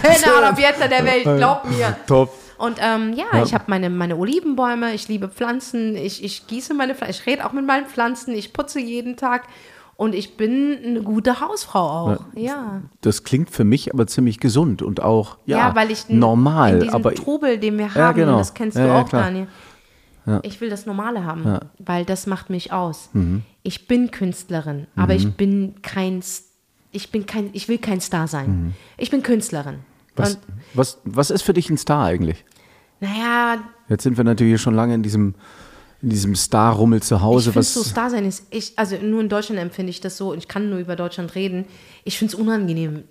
Penner 0.01 0.35
Arabietta 0.37 0.87
der 0.87 1.05
Welt, 1.05 1.23
glaub 1.23 1.63
mir. 1.69 1.95
Top. 2.07 2.33
Und 2.57 2.77
ähm, 2.81 3.13
ja, 3.13 3.43
ich 3.43 3.53
habe 3.53 3.65
meine, 3.67 3.89
meine 3.89 4.17
Olivenbäume, 4.17 4.93
ich 4.93 5.07
liebe 5.07 5.29
Pflanzen, 5.29 5.95
ich, 5.95 6.23
ich 6.23 6.47
gieße 6.47 6.73
meine 6.73 6.95
Pflanzen, 6.95 7.19
ich 7.21 7.25
rede 7.27 7.45
auch 7.45 7.51
mit 7.53 7.65
meinen 7.65 7.85
Pflanzen, 7.85 8.33
ich 8.33 8.51
putze 8.53 8.79
jeden 8.79 9.15
Tag 9.15 9.43
und 9.95 10.15
ich 10.15 10.37
bin 10.37 10.77
eine 10.83 11.01
gute 11.01 11.39
Hausfrau 11.39 11.79
auch. 12.13 12.19
Ja. 12.35 12.81
Das 13.01 13.23
klingt 13.23 13.49
für 13.51 13.63
mich 13.63 13.93
aber 13.93 14.07
ziemlich 14.07 14.39
gesund 14.39 14.81
und 14.81 15.01
auch 15.01 15.37
ja, 15.45 15.57
Ja, 15.69 15.75
weil 15.75 15.91
ich 15.91 16.09
normal. 16.09 16.73
in 16.75 16.79
diesem 16.81 16.95
aber 16.95 17.13
Trubel, 17.13 17.57
den 17.59 17.77
wir 17.77 17.89
haben, 17.93 17.99
Ja, 17.99 18.11
genau. 18.11 18.37
das 18.39 18.53
kennst 18.53 18.77
Ja, 18.77 18.83
du 18.83 18.89
ja, 18.89 19.01
auch, 19.01 19.09
klar. 19.09 19.23
Daniel. 19.23 19.47
Ich 20.43 20.59
will 20.59 20.69
das 20.69 20.85
Normale 20.85 21.23
haben, 21.23 21.59
weil 21.79 22.03
das 22.03 22.27
macht 22.27 22.49
mich 22.49 22.73
aus. 22.73 23.09
Ich 23.63 23.87
bin 23.87 24.11
Künstlerin, 24.11 24.87
aber 24.95 25.13
ich 25.15 25.33
bin 25.35 25.75
kein, 25.83 26.21
ich 26.91 27.11
bin 27.11 27.25
kein, 27.25 27.49
ich 27.53 27.69
will 27.69 27.77
kein 27.77 28.01
Star 28.01 28.27
sein. 28.27 28.73
Ich 28.97 29.09
bin 29.09 29.23
Künstlerin. 29.23 29.79
was, 30.17 30.33
Und 30.35 30.39
was, 30.77 30.99
was 31.03 31.29
ist 31.31 31.41
für 31.41 31.53
dich 31.53 31.69
ein 31.69 31.77
Star 31.77 32.05
eigentlich? 32.05 32.43
naja, 32.99 33.63
Jetzt 33.89 34.03
sind 34.03 34.17
wir 34.17 34.23
natürlich 34.23 34.61
schon 34.61 34.75
lange 34.75 34.93
in 34.95 35.03
diesem, 35.03 35.35
in 36.01 36.09
diesem 36.09 36.35
Star-Rummel 36.35 37.01
zu 37.01 37.15
ich 37.15 37.21
Hause. 37.21 37.51
finde 37.51 37.59
Was, 37.59 37.73
so 37.73 37.83
Star 37.83 38.09
sein 38.09 38.25
ist, 38.25 38.45
ich, 38.49 38.73
also 38.77 38.97
nur 38.97 39.21
in 39.21 39.29
Deutschland 39.29 39.61
empfinde 39.61 39.91
ich 39.91 40.01
das 40.01 40.17
so, 40.17 40.33
ich 40.33 40.47
kann 40.47 40.69
nur 40.69 40.79
über 40.79 40.95
Deutschland 40.95 41.35
reden, 41.35 41.65
ich 42.03 42.17
finde 42.17 42.33
es 42.33 42.39
unangenehm. 42.39 43.03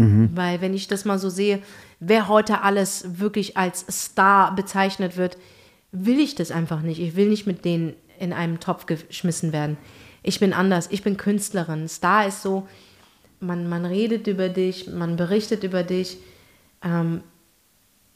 Weil 0.00 0.60
wenn 0.60 0.74
ich 0.74 0.86
das 0.86 1.04
mal 1.04 1.18
so 1.18 1.28
sehe, 1.28 1.60
wer 1.98 2.28
heute 2.28 2.62
alles 2.62 3.18
wirklich 3.18 3.56
als 3.56 3.84
Star 3.90 4.54
bezeichnet 4.54 5.16
wird, 5.16 5.36
will 5.90 6.20
ich 6.20 6.36
das 6.36 6.52
einfach 6.52 6.82
nicht. 6.82 7.00
Ich 7.00 7.16
will 7.16 7.28
nicht 7.28 7.48
mit 7.48 7.64
denen 7.64 7.94
in 8.20 8.32
einem 8.32 8.60
Topf 8.60 8.86
geschmissen 8.86 9.52
werden. 9.52 9.76
Ich 10.22 10.38
bin 10.38 10.52
anders, 10.52 10.86
ich 10.92 11.02
bin 11.02 11.16
Künstlerin. 11.16 11.88
Star 11.88 12.28
ist 12.28 12.42
so, 12.42 12.68
man, 13.40 13.68
man 13.68 13.84
redet 13.84 14.28
über 14.28 14.48
dich, 14.48 14.86
man 14.88 15.16
berichtet 15.16 15.64
über 15.64 15.82
dich. 15.82 16.18
Ähm, 16.82 17.22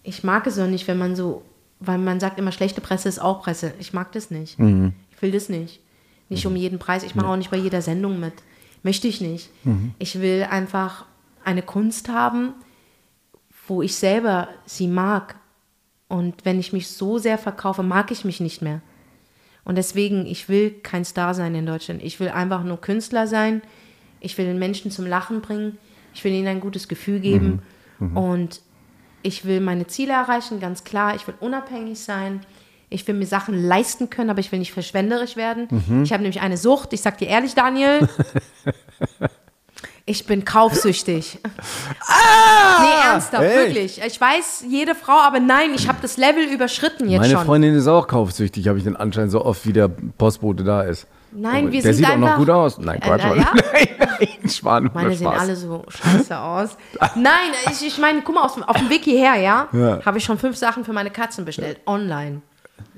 ich 0.02 0.24
mag 0.24 0.46
es 0.46 0.58
auch 0.58 0.66
nicht, 0.66 0.88
wenn 0.88 0.98
man 0.98 1.14
so, 1.16 1.42
weil 1.80 1.98
man 1.98 2.20
sagt 2.20 2.38
immer, 2.38 2.52
schlechte 2.52 2.80
Presse 2.80 3.08
ist 3.08 3.20
auch 3.20 3.42
Presse. 3.42 3.72
Ich 3.78 3.92
mag 3.92 4.12
das 4.12 4.30
nicht. 4.30 4.58
Ich 5.10 5.22
will 5.22 5.30
das 5.32 5.48
nicht. 5.48 5.80
Nicht 6.28 6.46
um 6.46 6.56
jeden 6.56 6.78
Preis. 6.78 7.02
Ich 7.02 7.14
mache 7.14 7.26
auch 7.28 7.36
nicht 7.36 7.50
bei 7.50 7.56
jeder 7.58 7.82
Sendung 7.82 8.18
mit. 8.18 8.34
Möchte 8.82 9.06
ich 9.06 9.20
nicht. 9.20 9.50
Ich 9.98 10.20
will 10.20 10.46
einfach 10.50 11.04
eine 11.44 11.62
Kunst 11.62 12.08
haben, 12.08 12.54
wo 13.68 13.82
ich 13.82 13.94
selber 13.94 14.48
sie 14.64 14.88
mag. 14.88 15.36
Und 16.08 16.44
wenn 16.44 16.58
ich 16.58 16.72
mich 16.72 16.88
so 16.88 17.18
sehr 17.18 17.38
verkaufe, 17.38 17.82
mag 17.82 18.10
ich 18.10 18.24
mich 18.24 18.40
nicht 18.40 18.60
mehr. 18.62 18.80
Und 19.64 19.76
deswegen, 19.76 20.26
ich 20.26 20.48
will 20.48 20.70
kein 20.82 21.04
Star 21.04 21.34
sein 21.34 21.54
in 21.54 21.66
Deutschland. 21.66 22.02
Ich 22.02 22.18
will 22.18 22.28
einfach 22.28 22.64
nur 22.64 22.80
Künstler 22.80 23.26
sein. 23.28 23.62
Ich 24.20 24.36
will 24.36 24.46
den 24.46 24.58
Menschen 24.58 24.90
zum 24.90 25.06
Lachen 25.06 25.40
bringen. 25.40 25.78
Ich 26.14 26.24
will 26.24 26.32
ihnen 26.32 26.48
ein 26.48 26.60
gutes 26.60 26.88
Gefühl 26.88 27.20
geben. 27.20 27.62
Und 27.98 28.60
ich 29.22 29.44
will 29.44 29.60
meine 29.60 29.86
Ziele 29.86 30.12
erreichen, 30.12 30.60
ganz 30.60 30.84
klar. 30.84 31.14
Ich 31.14 31.26
will 31.26 31.34
unabhängig 31.40 32.00
sein. 32.00 32.40
Ich 32.90 33.06
will 33.06 33.14
mir 33.14 33.26
Sachen 33.26 33.62
leisten 33.62 34.10
können, 34.10 34.28
aber 34.30 34.40
ich 34.40 34.52
will 34.52 34.58
nicht 34.58 34.72
verschwenderisch 34.72 35.36
werden. 35.36 35.68
Ich 36.02 36.12
habe 36.12 36.22
nämlich 36.22 36.42
eine 36.42 36.56
Sucht. 36.56 36.92
Ich 36.92 37.00
sag 37.00 37.18
dir 37.18 37.28
ehrlich, 37.28 37.54
Daniel. 37.54 38.08
Ich 40.04 40.26
bin 40.26 40.44
kaufsüchtig. 40.44 41.38
nee, 41.44 43.08
ernsthaft, 43.08 43.44
hey. 43.44 43.66
wirklich. 43.66 44.00
Ich 44.04 44.20
weiß, 44.20 44.64
jede 44.68 44.96
Frau, 44.96 45.20
aber 45.20 45.38
nein, 45.38 45.70
ich 45.74 45.88
habe 45.88 45.98
das 46.02 46.16
Level 46.16 46.44
überschritten 46.44 47.08
jetzt 47.08 47.20
meine 47.20 47.34
schon. 47.34 47.44
Freundin 47.44 47.74
ist 47.74 47.86
auch 47.86 48.08
kaufsüchtig, 48.08 48.66
habe 48.66 48.78
ich 48.78 48.84
den 48.84 48.96
Anschein, 48.96 49.30
so 49.30 49.44
oft 49.44 49.64
wie 49.64 49.72
der 49.72 49.88
Postbote 49.88 50.64
da 50.64 50.82
ist. 50.82 51.06
Nein, 51.34 51.64
Aber 51.64 51.72
wir 51.72 51.82
der 51.82 51.94
sind 51.94 52.04
sieht 52.04 52.14
auch 52.14 52.18
noch 52.18 52.26
einfach- 52.28 52.38
gut 52.38 52.50
aus. 52.50 52.78
Nein, 52.78 53.00
Äh, 53.00 53.06
Quatsch. 53.06 53.22
na 53.24 53.28
Mann. 53.30 53.38
ja? 53.38 53.52
Nein, 53.72 53.88
nein, 53.98 54.50
Schwan, 54.50 54.90
Meine 54.92 55.14
sehen 55.14 55.26
alle 55.26 55.56
so 55.56 55.84
scheiße 55.88 56.38
aus. 56.38 56.76
Nein, 57.16 57.32
ich, 57.70 57.86
ich 57.86 57.98
meine, 57.98 58.20
guck 58.22 58.34
mal, 58.34 58.42
auf, 58.44 58.54
dem- 58.54 58.64
auf 58.64 58.76
dem 58.76 58.90
Weg 58.90 59.02
hierher, 59.04 59.36
ja, 59.40 59.68
Ja. 59.72 60.00
habe 60.04 60.18
ich 60.18 60.24
schon 60.24 60.38
fünf 60.38 60.56
Sachen 60.56 60.84
für 60.84 60.92
meine 60.92 61.10
Katzen 61.10 61.44
bestellt, 61.44 61.80
online. 61.86 62.42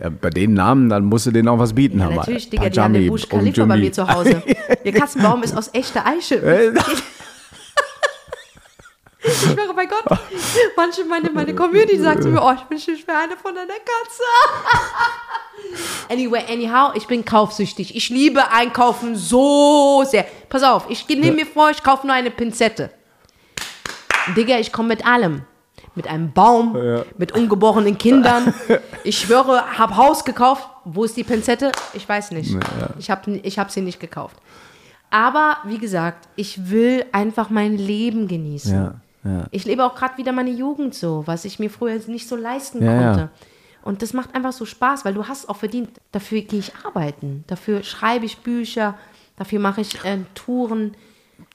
Ja, 0.01 0.09
bei 0.09 0.31
den 0.31 0.55
Namen, 0.55 0.89
dann 0.89 1.05
musst 1.05 1.27
du 1.27 1.31
denen 1.31 1.47
auch 1.47 1.59
was 1.59 1.73
bieten. 1.75 1.99
Ja, 2.01 2.07
Hammer. 2.07 2.17
natürlich, 2.17 2.51
Digga, 2.51 2.69
die 2.69 2.81
haben 2.81 2.93
den 2.95 3.03
Pajami, 3.03 3.11
Busch 3.11 3.29
Khalifa 3.29 3.65
bei 3.67 3.77
mir 3.77 3.93
zu 3.93 4.09
Hause. 4.09 4.43
Der 4.85 4.93
Katzenbaum 4.93 5.43
ist 5.43 5.57
aus 5.57 5.71
echter 5.73 6.05
Eiche. 6.07 6.75
Ich 9.45 9.53
schwöre 9.53 9.75
bei 9.75 9.87
Gott, 9.87 10.05
manche, 10.77 11.05
meine, 11.05 11.31
meine 11.31 11.55
Community 11.55 11.99
sagt 11.99 12.23
zu 12.23 12.29
mir, 12.29 12.43
oh, 12.43 12.53
ich 12.53 12.71
wünsche 12.71 12.91
mir 12.93 13.19
eine 13.19 13.37
von 13.37 13.55
deiner 13.55 13.75
Katze. 13.75 14.23
Anyway, 16.11 16.43
anyhow, 16.51 16.93
ich 16.95 17.07
bin 17.07 17.25
kaufsüchtig. 17.25 17.97
Ich 17.97 18.11
liebe 18.11 18.51
Einkaufen 18.53 19.17
so 19.17 20.05
sehr. 20.07 20.25
Pass 20.49 20.63
auf, 20.63 20.85
ich 20.91 21.09
nehme 21.09 21.33
mir 21.33 21.47
vor, 21.47 21.71
ich 21.71 21.83
kaufe 21.83 22.07
nur 22.07 22.15
eine 22.15 22.31
Pinzette. 22.31 22.91
Digga, 24.37 24.59
ich 24.59 24.73
komme 24.73 24.89
mit 24.89 25.07
allem. 25.07 25.43
mit 25.95 26.07
einem 26.09 26.33
Baum, 26.33 26.77
mit 27.19 27.33
ungeborenen 27.33 27.97
Kindern. 27.99 28.53
Ich 29.05 29.19
schwöre, 29.19 29.79
habe 29.79 29.97
Haus 29.97 30.25
gekauft. 30.25 30.67
Wo 30.85 31.05
ist 31.05 31.17
die 31.17 31.25
Pinzette? 31.25 31.73
Ich 31.93 32.09
weiß 32.09 32.31
nicht. 32.33 32.57
Ich 32.99 33.11
habe 33.11 33.37
ich 33.37 33.59
hab 33.59 33.71
sie 33.71 33.81
nicht 33.83 34.01
gekauft. 34.01 34.37
Aber 35.11 35.59
wie 35.65 35.79
gesagt, 35.79 36.27
ich 36.37 36.71
will 36.71 37.05
einfach 37.13 37.49
mein 37.51 37.77
Leben 37.77 38.27
genießen. 38.29 38.73
Ja, 38.75 38.95
ja. 39.25 39.47
Ich 39.51 39.65
lebe 39.65 39.85
auch 39.85 39.95
gerade 39.95 40.19
wieder 40.19 40.33
meine 40.33 40.51
Jugend 40.51 40.95
so, 40.95 41.23
was 41.27 41.45
ich 41.45 41.59
mir 41.59 41.71
früher 41.71 41.99
nicht 42.07 42.29
so 42.29 42.37
leisten 42.37 42.85
Ja, 42.85 42.93
ja. 42.93 43.07
konnte. 43.09 43.31
Und 43.83 44.01
das 44.01 44.13
macht 44.15 44.35
einfach 44.35 44.53
so 44.53 44.65
Spaß, 44.65 45.05
weil 45.05 45.15
du 45.15 45.29
hast 45.29 45.49
auch 45.49 45.57
verdient. 45.57 45.91
Dafür 46.13 46.41
gehe 46.41 46.59
ich 46.59 46.73
arbeiten, 46.85 47.45
dafür 47.47 47.83
schreibe 47.83 48.25
ich 48.25 48.39
Bücher, 48.39 48.97
dafür 49.37 49.61
mache 49.61 49.83
ich 49.83 50.03
äh, 50.05 50.19
Touren 50.35 50.95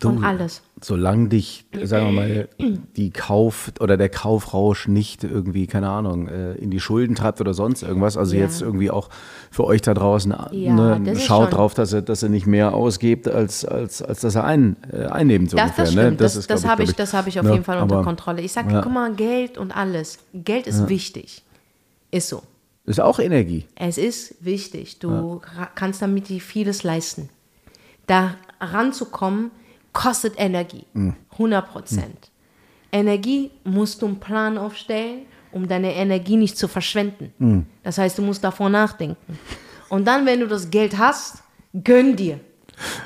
und 0.04 0.24
alles. 0.24 0.62
Solange 0.82 1.28
dich, 1.30 1.66
sagen 1.84 2.06
wir 2.08 2.12
mal, 2.14 2.50
die 2.96 3.10
Kauf 3.12 3.72
oder 3.80 3.98
der 3.98 4.10
Kaufrausch 4.10 4.88
nicht 4.88 5.24
irgendwie, 5.24 5.68
keine 5.68 5.90
Ahnung, 5.90 6.28
äh, 6.28 6.54
in 6.54 6.72
die 6.72 6.80
Schulden 6.80 7.16
treibt 7.16 7.42
oder 7.42 7.54
sonst 7.54 7.84
irgendwas. 7.84 8.16
Also 8.18 8.36
Ja. 8.36 8.42
jetzt 8.44 8.62
irgendwie 8.62 8.90
auch 8.90 9.10
für 9.52 9.66
euch 9.66 9.82
da 9.82 9.94
draußen 9.94 10.34
Ja, 10.52 10.74
ne, 10.74 11.02
das 11.04 11.24
schaut 11.24 11.54
drauf, 11.54 11.74
dass 11.74 11.92
er, 11.94 12.02
dass 12.02 12.24
er 12.24 12.30
nicht 12.30 12.48
mehr 12.48 12.74
ausgibt, 12.74 13.28
als, 13.28 13.66
als, 13.66 14.02
als 14.02 14.22
dass 14.22 14.36
er 14.36 14.46
ein, 14.46 14.78
äh, 14.92 15.06
einnimmt. 15.06 15.50
So 15.50 15.58
Das, 15.58 15.66
ungefähr, 15.72 15.86
das 15.86 15.96
ne? 15.96 16.12
das, 16.14 16.34
das, 16.36 16.48
glaub 16.48 16.64
habe 16.66 16.84
ich, 16.84 16.94
das 16.94 17.14
habe 17.14 17.30
ich 17.30 17.40
auf 17.40 17.46
ne? 17.46 17.52
jeden 17.54 17.64
Fall 17.66 17.82
unter 17.82 17.96
Aber 17.96 18.04
Kontrolle. 18.06 18.42
Ich 18.42 18.54
sage, 18.54 18.72
Ja. 18.72 18.82
guck 18.82 18.94
mal, 18.94 19.14
Geld 19.14 19.58
und 19.58 19.76
alles. 19.76 20.20
Geld 20.34 20.66
ist 20.68 20.88
wichtig. 20.88 21.44
Ist 22.12 22.30
so. 22.30 22.42
Ist 22.86 23.00
auch 23.02 23.20
Energie. 23.20 23.66
Es 23.76 23.98
ist 23.98 24.36
wichtig. 24.44 25.00
Du 25.00 25.42
kannst 25.76 26.02
damit 26.02 26.28
vieles 26.28 26.84
leisten. 26.84 27.30
Da 28.08 28.36
ranzukommen, 28.60 29.52
kostet 30.00 30.36
Energie. 30.38 30.86
100 31.34 31.70
Prozent. 31.70 32.32
Energie 32.92 33.52
musst 33.66 34.02
du 34.02 34.06
einen 34.08 34.20
Plan 34.20 34.58
aufstellen, 34.58 35.26
um 35.52 35.68
deine 35.68 35.94
Energie 35.94 36.38
nicht 36.38 36.58
zu 36.58 36.70
verschwenden. 36.70 37.66
Das 37.84 37.98
heißt, 37.98 38.18
du 38.18 38.22
musst 38.22 38.42
davor 38.42 38.70
nachdenken. 38.70 39.38
Und 39.90 40.06
dann, 40.06 40.26
wenn 40.26 40.40
du 40.40 40.48
das 40.48 40.70
Geld 40.70 40.98
hast, 40.98 41.44
gönn 41.84 42.16
dir. 42.16 42.40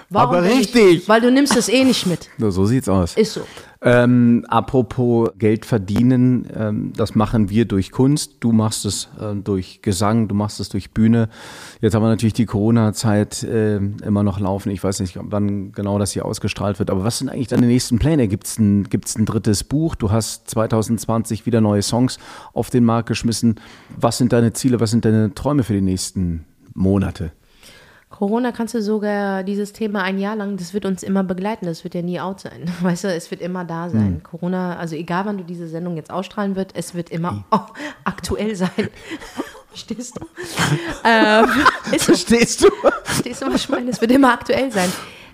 Warum 0.09 0.35
Aber 0.35 0.41
denn 0.47 0.57
nicht? 0.59 0.75
richtig. 0.75 1.09
Weil 1.09 1.21
du 1.21 1.31
nimmst 1.31 1.55
es 1.55 1.67
eh 1.67 1.83
nicht 1.83 2.05
mit. 2.05 2.29
So, 2.38 2.51
so 2.51 2.65
sieht's 2.65 2.88
aus. 2.88 3.15
Ist 3.15 3.33
so. 3.33 3.41
Ähm, 3.85 4.45
apropos 4.47 5.31
Geld 5.37 5.65
verdienen, 5.65 6.47
ähm, 6.55 6.93
das 6.95 7.15
machen 7.15 7.49
wir 7.49 7.65
durch 7.65 7.91
Kunst. 7.91 8.37
Du 8.39 8.53
machst 8.53 8.85
es 8.85 9.09
äh, 9.19 9.35
durch 9.35 9.81
Gesang, 9.81 10.29
du 10.29 10.35
machst 10.35 10.61
es 10.61 10.69
durch 10.69 10.91
Bühne. 10.91 11.27
Jetzt 11.81 11.93
haben 11.93 12.01
wir 12.01 12.07
natürlich 12.07 12.33
die 12.33 12.45
Corona-Zeit 12.45 13.43
äh, 13.43 13.77
immer 13.77 14.23
noch 14.23 14.39
laufen. 14.39 14.71
Ich 14.71 14.81
weiß 14.81 15.01
nicht, 15.01 15.17
wann 15.19 15.73
genau 15.73 15.99
das 15.99 16.13
hier 16.13 16.23
ausgestrahlt 16.23 16.79
wird. 16.79 16.91
Aber 16.91 17.03
was 17.03 17.17
sind 17.17 17.27
eigentlich 17.27 17.49
deine 17.49 17.67
nächsten 17.67 17.99
Pläne? 17.99 18.29
Gibt 18.29 18.47
es 18.47 18.57
ein, 18.57 18.85
gibt's 18.85 19.17
ein 19.17 19.25
drittes 19.25 19.65
Buch? 19.65 19.95
Du 19.95 20.11
hast 20.11 20.49
2020 20.49 21.45
wieder 21.45 21.59
neue 21.59 21.81
Songs 21.81 22.19
auf 22.53 22.69
den 22.69 22.85
Markt 22.85 23.09
geschmissen. 23.09 23.59
Was 23.97 24.17
sind 24.17 24.31
deine 24.31 24.53
Ziele? 24.53 24.79
Was 24.79 24.91
sind 24.91 25.03
deine 25.03 25.33
Träume 25.33 25.63
für 25.63 25.73
die 25.73 25.81
nächsten 25.81 26.45
Monate? 26.73 27.33
Corona 28.13 28.51
kannst 28.51 28.75
du 28.75 28.82
sogar 28.84 29.43
dieses 29.43 29.74
Thema 29.74 30.03
ein 30.03 30.20
Jahr 30.20 30.36
lang, 30.36 30.55
das 30.55 30.75
wird 30.75 30.86
uns 30.86 31.01
immer 31.01 31.24
begleiten, 31.24 31.65
das 31.65 31.84
wird 31.84 31.96
ja 31.96 32.03
nie 32.03 32.20
out 32.20 32.41
sein. 32.41 32.72
Weißt 32.82 33.05
du, 33.05 33.08
es 33.08 33.32
wird 33.32 33.41
immer 33.41 33.65
da 33.65 33.89
sein. 33.89 34.22
Corona, 34.22 34.77
also 34.77 34.96
egal 34.96 35.25
wann 35.25 35.39
du 35.39 35.43
diese 35.43 35.67
Sendung 35.67 35.96
jetzt 35.96 36.12
ausstrahlen 36.12 36.55
wird, 36.55 36.74
es 36.75 36.93
wird 36.93 37.10
immer 37.10 37.43
oh, 37.50 37.58
aktuell 38.03 38.55
sein. 38.55 38.70
Verstehst 39.70 40.20
du? 40.20 40.25
ähm. 41.03 41.48
Verstehst 41.98 42.63
du? 42.63 42.67
Verstehst 43.03 43.41
du, 43.41 43.48
was 43.48 43.55
ich 43.55 43.70
meine? 43.70 43.89
Es 43.89 44.00
wird 44.00 44.12
immer 44.12 44.32
aktuell 44.32 44.72
sein. 44.72 44.91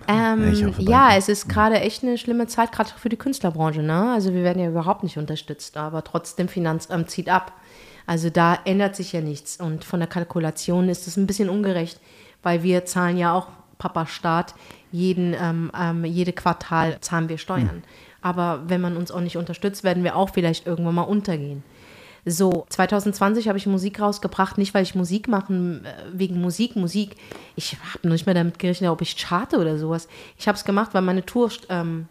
Ähm, 0.07 0.73
ja, 0.77 1.17
es 1.17 1.27
ist 1.27 1.49
gerade 1.49 1.81
echt 1.81 2.03
eine 2.03 2.17
schlimme 2.17 2.47
Zeit, 2.47 2.71
gerade 2.71 2.91
für 2.95 3.09
die 3.09 3.17
Künstlerbranche. 3.17 3.81
Ne? 3.81 4.13
Also 4.13 4.33
wir 4.33 4.43
werden 4.43 4.63
ja 4.63 4.69
überhaupt 4.69 5.03
nicht 5.03 5.17
unterstützt, 5.17 5.75
aber 5.75 6.05
trotzdem 6.05 6.47
Finanzamt 6.47 7.11
zieht 7.11 7.27
ab. 7.27 7.51
Also 8.07 8.29
da 8.29 8.57
ändert 8.63 8.95
sich 8.95 9.11
ja 9.11 9.19
nichts. 9.19 9.57
Und 9.59 9.83
von 9.83 9.99
der 9.99 10.07
Kalkulation 10.07 10.87
ist 10.87 11.07
es 11.07 11.17
ein 11.17 11.27
bisschen 11.27 11.49
ungerecht, 11.49 11.99
weil 12.43 12.63
wir 12.63 12.85
zahlen 12.85 13.17
ja 13.17 13.33
auch 13.33 13.47
Papa 13.77 14.05
Staat, 14.05 14.55
jeden, 14.91 15.33
ähm, 15.39 15.71
ähm, 15.77 16.05
jede 16.05 16.33
Quartal 16.33 16.99
zahlen 17.01 17.29
wir 17.29 17.37
Steuern. 17.37 17.83
Aber 18.21 18.63
wenn 18.67 18.81
man 18.81 18.97
uns 18.97 19.11
auch 19.11 19.21
nicht 19.21 19.37
unterstützt, 19.37 19.83
werden 19.83 20.03
wir 20.03 20.15
auch 20.15 20.31
vielleicht 20.31 20.67
irgendwann 20.67 20.95
mal 20.95 21.03
untergehen. 21.03 21.63
So, 22.25 22.65
2020 22.69 23.47
habe 23.47 23.57
ich 23.57 23.65
Musik 23.65 24.01
rausgebracht, 24.01 24.57
nicht 24.57 24.73
weil 24.73 24.83
ich 24.83 24.93
Musik 24.93 25.27
machen, 25.27 25.85
äh, 25.85 25.93
wegen 26.13 26.41
Musik, 26.41 26.75
Musik. 26.75 27.15
Ich 27.55 27.77
habe 27.93 28.07
noch 28.07 28.13
nicht 28.13 28.25
mehr 28.25 28.35
damit 28.35 28.59
gerechnet, 28.59 28.89
ob 28.89 29.01
ich 29.01 29.15
charte 29.15 29.57
oder 29.57 29.77
sowas. 29.77 30.07
Ich 30.37 30.47
habe 30.47 30.57
es 30.57 30.65
gemacht, 30.65 30.93
weil 30.93 31.01
meine 31.01 31.25
Tour 31.25 31.49
ähm, 31.69 32.07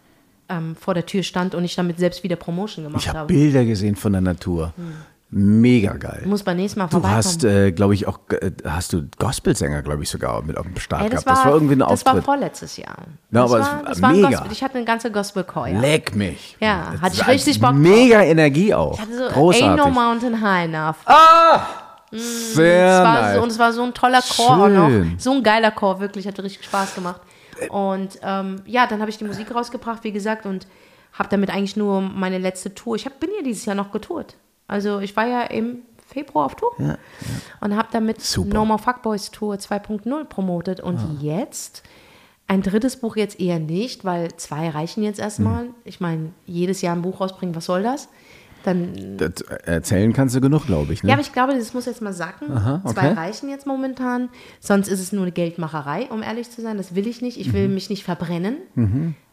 ähm, 0.49 0.75
vor 0.75 0.95
der 0.95 1.05
Tür 1.05 1.23
stand 1.23 1.53
und 1.53 1.63
ich 1.63 1.75
damit 1.75 1.99
selbst 1.99 2.23
wieder 2.23 2.35
Promotion 2.35 2.85
gemacht 2.85 3.03
Ich 3.03 3.09
habe 3.09 3.19
habe. 3.19 3.33
Bilder 3.33 3.65
gesehen 3.65 3.95
von 3.95 4.11
der 4.13 4.21
Natur. 4.21 4.73
Mega 5.31 5.93
geil. 5.93 6.23
Muss 6.25 6.41
beim 6.41 6.57
nächsten 6.57 6.79
Mal 6.79 6.87
Du 6.87 7.03
hast, 7.07 7.43
äh, 7.43 7.71
glaube 7.71 7.93
ich, 7.93 8.07
auch, 8.07 8.19
äh, 8.31 8.51
hast 8.65 8.93
du 8.93 9.03
Gospelsänger, 9.19 9.83
glaube 9.83 10.01
ich, 10.01 10.09
sogar 10.09 10.41
mit 10.41 10.57
auf 10.57 10.65
dem 10.65 10.75
Start 10.79 11.03
Ey, 11.03 11.09
das, 11.11 11.23
gehabt. 11.23 11.27
war, 11.27 11.35
das 11.35 11.45
war 11.45 11.53
irgendwie 11.53 11.75
ein 11.75 11.79
das 11.79 12.03
war 12.03 12.13
Auftritt. 12.13 12.25
vorletztes 12.25 12.77
Jahr. 12.77 12.97
Ja, 12.97 13.05
das 13.29 13.51
aber 13.51 13.61
war, 13.61 13.83
das 13.85 14.01
war 14.01 14.11
mega. 14.11 14.29
Gospel. 14.29 14.51
Ich 14.51 14.63
hatte 14.63 14.75
eine 14.77 14.85
ganze 14.85 15.11
Gospel-Chor. 15.11 15.67
Ja. 15.67 15.79
Leck 15.79 16.15
mich. 16.15 16.57
Ja, 16.59 16.89
Das 16.93 17.01
hatte 17.01 17.15
ich 17.17 17.27
richtig 17.27 17.59
Bock 17.59 17.69
drauf. 17.69 17.77
Mega 17.79 18.23
Energie 18.23 18.73
auch. 18.73 18.93
Ich 18.95 19.01
hatte 19.01 19.17
so, 19.17 19.23
Ain't 19.25 19.33
Großartig. 19.33 19.85
no 19.85 19.91
mountain 19.91 20.41
high 20.41 20.65
enough. 20.65 20.95
Sehr 22.11 22.87
Es 22.97 23.03
war 23.05 23.21
nice. 23.21 23.35
so, 23.35 23.43
und 23.43 23.51
es 23.51 23.59
war 23.59 23.71
so 23.73 23.83
ein 23.83 23.93
toller 23.93 24.21
Chor 24.23 24.49
auch 24.57 24.67
noch. 24.67 24.87
Schön. 24.89 25.15
So 25.19 25.31
ein 25.33 25.43
geiler 25.43 25.69
Chor, 25.69 25.99
wirklich, 25.99 26.25
hat 26.27 26.39
richtig 26.39 26.65
Spaß 26.65 26.95
gemacht. 26.95 27.21
Und 27.69 28.17
ähm, 28.23 28.61
ja, 28.65 28.87
dann 28.87 28.99
habe 29.01 29.11
ich 29.11 29.19
die 29.19 29.25
Musik 29.25 29.53
rausgebracht, 29.53 30.03
wie 30.03 30.11
gesagt, 30.11 30.47
und 30.47 30.65
habe 31.13 31.29
damit 31.29 31.51
eigentlich 31.51 31.75
nur 31.77 32.01
meine 32.01 32.39
letzte 32.39 32.73
Tour. 32.73 32.95
Ich 32.95 33.05
hab, 33.05 33.19
bin 33.19 33.29
ja 33.37 33.43
dieses 33.43 33.65
Jahr 33.65 33.75
noch 33.75 33.91
getourt. 33.91 34.35
Also 34.69 34.99
ich 34.99 35.15
war 35.17 35.27
ja 35.27 35.41
im 35.43 35.79
Februar 36.07 36.45
auf 36.45 36.55
Tour 36.55 36.71
und 37.61 37.75
habe 37.75 37.87
damit 37.91 38.21
Super. 38.21 38.53
No 38.53 38.65
More 38.65 38.79
Fuckboys 38.79 39.29
Tour 39.31 39.55
2.0 39.55 40.23
promotet. 40.25 40.79
Und 40.79 40.97
Ah. 40.97 41.07
jetzt 41.21 41.83
ein 42.47 42.61
drittes 42.63 42.97
Buch 42.97 43.15
jetzt 43.15 43.39
eher 43.39 43.59
nicht, 43.59 44.05
weil 44.05 44.33
zwei 44.37 44.69
reichen 44.69 45.03
jetzt 45.03 45.19
erstmal. 45.19 45.65
Hm. 45.65 45.75
Ich 45.83 45.99
meine, 45.99 46.31
jedes 46.47 46.81
Jahr 46.81 46.95
ein 46.95 47.03
Buch 47.03 47.19
rausbringen, 47.21 47.53
was 47.55 47.65
soll 47.65 47.83
das? 47.83 48.09
Dann 48.63 49.17
Das 49.17 49.39
erzählen 49.65 50.11
kannst 50.11 50.35
du 50.35 50.41
genug, 50.41 50.65
glaube 50.65 50.91
ich. 50.91 51.01
Ne? 51.03 51.09
ja, 51.09 51.13
aber 51.15 51.21
ich 51.21 51.31
glaube, 51.31 51.53
das 51.55 51.73
muss 51.73 51.85
jetzt 51.85 52.01
mal 52.01 52.11
sacken. 52.11 52.51
Aha, 52.51 52.81
Zwei 52.87 53.11
okay. 53.11 53.19
reichen 53.19 53.47
jetzt 53.49 53.65
momentan. 53.67 54.29
Sonst 54.59 54.87
ist 54.89 54.99
es 54.99 55.11
nur 55.13 55.21
eine 55.21 55.31
Geldmacherei, 55.31 56.07
um 56.09 56.23
ehrlich 56.23 56.49
zu 56.49 56.61
sein. 56.61 56.75
Das 56.77 56.93
will 56.95 57.07
ich 57.07 57.21
nicht. 57.21 57.39
Ich 57.39 57.53
will 57.53 57.67
Mhm. 57.69 57.75
mich 57.75 57.89
nicht 57.89 58.03
verbrennen. 58.03 58.57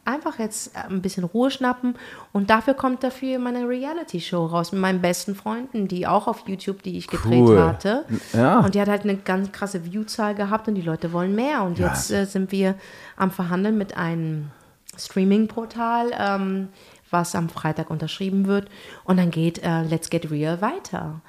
Einfach 0.07 0.39
jetzt 0.39 0.75
äh, 0.77 0.89
ein 0.89 1.03
bisschen 1.03 1.25
Ruhe 1.25 1.51
schnappen. 1.51 1.97
Und 2.33 2.49
dafür 2.49 2.75
kommt 2.75 3.03
dafür 3.03 3.39
meine 3.39 3.69
Reality-Show 3.69 4.47
raus 4.47 4.73
mit 4.73 4.81
meinen 4.81 5.03
besten 5.03 5.35
Freunden, 5.35 5.89
die 5.89 6.07
auch 6.07 6.29
auf 6.29 6.45
YouTube, 6.47 6.83
die 6.83 6.97
ich 6.97 7.09
gedreht 7.09 7.43
Cool. 7.43 7.61
hatte. 7.61 8.05
Ja. 8.33 8.61
Und 8.61 8.75
die 8.75 8.81
hat 8.81 8.89
halt 8.89 9.03
eine 9.03 9.17
ganz 9.17 9.53
krasse 9.53 9.85
Viewzahl 9.85 10.35
gehabt 10.35 10.69
und 10.69 10.77
die 10.77 10.83
Leute 10.83 11.13
wollen 11.13 11.35
mehr. 11.35 11.63
Und 11.63 11.79
jetzt 11.79 12.11
äh, 12.11 12.25
sind 12.25 12.53
wir 12.53 12.77
am 13.17 13.31
Verhandeln 13.31 13.77
mit 13.77 13.97
einem 13.97 14.51
Streaming-Portal, 14.97 16.13
ähm, 16.19 16.69
was 17.11 17.35
am 17.35 17.49
Freitag 17.49 17.91
unterschrieben 17.91 18.47
wird. 18.47 18.69
Und 19.05 19.19
dann 19.19 19.31
geht 19.31 19.63
äh, 19.63 19.83
Let's 19.83 20.11
Get 20.11 20.31
Real 20.31 20.61
weiter. 20.61 21.21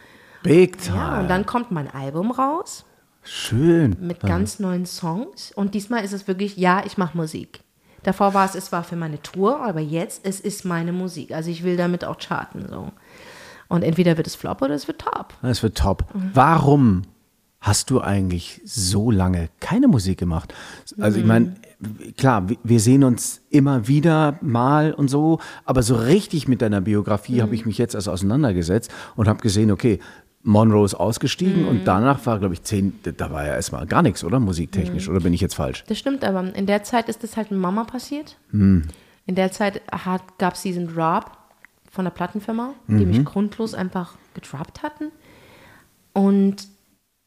Big 0.44 0.80
time. 0.82 0.98
Ja, 0.98 1.20
und 1.20 1.30
dann 1.30 1.46
kommt 1.46 1.72
mein 1.72 1.94
Album 1.94 2.32
raus 2.32 2.86
Schön. 3.24 3.98
mit 4.00 4.22
ganz 4.22 4.60
neuen 4.60 4.86
Songs. 4.86 5.52
Und 5.52 5.74
diesmal 5.74 6.04
ist 6.04 6.14
es 6.14 6.28
wirklich, 6.28 6.58
ja, 6.58 6.84
ich 6.86 6.98
mache 6.98 7.18
Musik. 7.18 7.62
Davor 8.08 8.34
war 8.34 8.46
es, 8.46 8.56
es 8.56 8.72
war 8.72 8.86
für 8.86 8.96
meine 8.96 9.22
Tour, 9.22 9.60
aber 9.62 9.82
jetzt, 9.82 10.22
es 10.24 10.40
ist 10.40 10.64
meine 10.64 10.94
Musik. 10.94 11.34
Also 11.34 11.50
ich 11.52 11.66
will 11.66 11.76
damit 11.76 12.06
auch 12.06 12.18
charten. 12.18 12.66
So. 12.70 12.94
Und 13.68 13.84
entweder 13.84 14.16
wird 14.16 14.28
es 14.28 14.36
flop 14.36 14.62
oder 14.62 14.76
es 14.76 14.88
wird 14.88 15.02
top. 15.02 15.34
Das 15.42 15.62
wird 15.62 15.78
top. 15.78 16.06
Mhm. 16.16 16.32
Warum 16.34 17.02
hast 17.60 17.90
du 17.90 18.00
eigentlich 18.00 18.62
so 18.64 19.12
lange 19.12 19.50
keine 19.60 19.90
Musik 19.90 20.18
gemacht? 20.20 20.54
Also 20.98 21.18
ich 21.18 21.24
Mhm. 21.26 21.28
meine, 21.28 21.56
klar, 22.16 22.48
wir- 22.64 22.80
sehen 22.80 23.04
uns 23.04 23.42
immer 23.50 23.90
wieder 23.90 24.38
mal 24.42 24.94
und 24.94 25.10
so, 25.10 25.40
aber 25.66 25.84
so 25.84 25.96
richtig 25.96 26.48
mit 26.48 26.62
deiner 26.62 26.80
Biografie 26.80 27.42
habe 27.42 27.56
ich 27.56 27.64
Mhm. 27.66 27.68
mich 27.68 27.78
jetzt 27.78 27.94
erst 27.94 28.08
auseinandergesetzt 28.08 28.90
und 29.18 29.28
habe 29.28 29.42
gesehen, 29.42 29.70
okay, 29.70 30.00
Monroe 30.48 30.86
ist 30.86 30.96
ausgestiegen 30.96 31.64
Mhm. 31.64 31.68
und 31.68 31.86
danach 31.86 32.26
war, 32.26 32.40
glaube 32.40 32.54
ich, 32.54 32.64
zehn, 32.64 32.98
da 33.04 33.32
war 33.32 33.46
ja 33.46 33.54
erstmal 33.56 33.86
gar 33.86 34.02
nichts, 34.02 34.24
oder? 34.24 34.40
Mhm. 34.40 34.46
Musiktechnisch, 34.46 35.10
oder 35.10 35.20
bin 35.20 35.34
ich 35.34 35.42
jetzt 35.42 35.56
falsch? 35.56 35.84
Das 35.88 35.98
stimmt, 36.00 36.24
aber 36.24 36.56
in 36.56 36.66
der 36.66 36.84
Zeit 36.84 37.10
ist 37.10 37.22
das 37.24 37.36
halt 37.36 37.52
mit 37.52 37.60
Mama 37.60 37.84
passiert. 37.84 38.38
Hm. 38.52 38.84
In 39.26 39.36
der 39.36 39.52
Zeit 39.52 39.82
gab 40.38 40.54
es 40.54 40.62
diesen 40.62 40.88
Drop 40.94 41.26
von 41.92 42.06
der 42.06 42.12
Plattenfirma, 42.12 42.74
die 42.88 42.94
Mhm. 43.06 43.08
mich 43.10 43.26
grundlos 43.26 43.74
einfach 43.74 44.16
gedroppt 44.34 44.84
hatten. 44.84 45.12
Und 46.14 46.68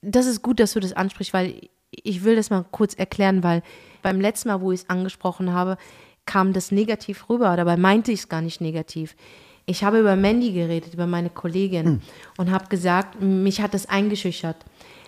das 0.02 0.26
ist 0.26 0.42
gut, 0.42 0.58
dass 0.60 0.72
du 0.72 0.80
das 0.80 0.92
ansprichst, 0.94 1.34
weil 1.34 1.68
ich 1.90 2.24
will 2.24 2.36
das 2.36 2.50
mal 2.50 2.64
kurz 2.70 2.94
erklären, 2.94 3.42
weil 3.42 3.62
beim 4.02 4.20
letzten 4.20 4.48
Mal, 4.48 4.60
wo 4.60 4.72
ich 4.72 4.80
es 4.82 4.88
angesprochen 4.90 5.52
habe, 5.52 5.76
kam 6.24 6.52
das 6.52 6.70
negativ 6.70 7.28
rüber. 7.28 7.56
Dabei 7.56 7.76
meinte 7.76 8.12
ich 8.12 8.20
es 8.20 8.28
gar 8.28 8.40
nicht 8.40 8.60
negativ. 8.60 9.14
Ich 9.70 9.84
habe 9.84 10.00
über 10.00 10.16
Mandy 10.16 10.50
geredet, 10.50 10.94
über 10.94 11.06
meine 11.06 11.30
Kollegin 11.30 12.02
und 12.36 12.50
habe 12.50 12.66
gesagt, 12.66 13.22
mich 13.22 13.60
hat 13.60 13.72
das 13.72 13.86
eingeschüchtert. 13.86 14.56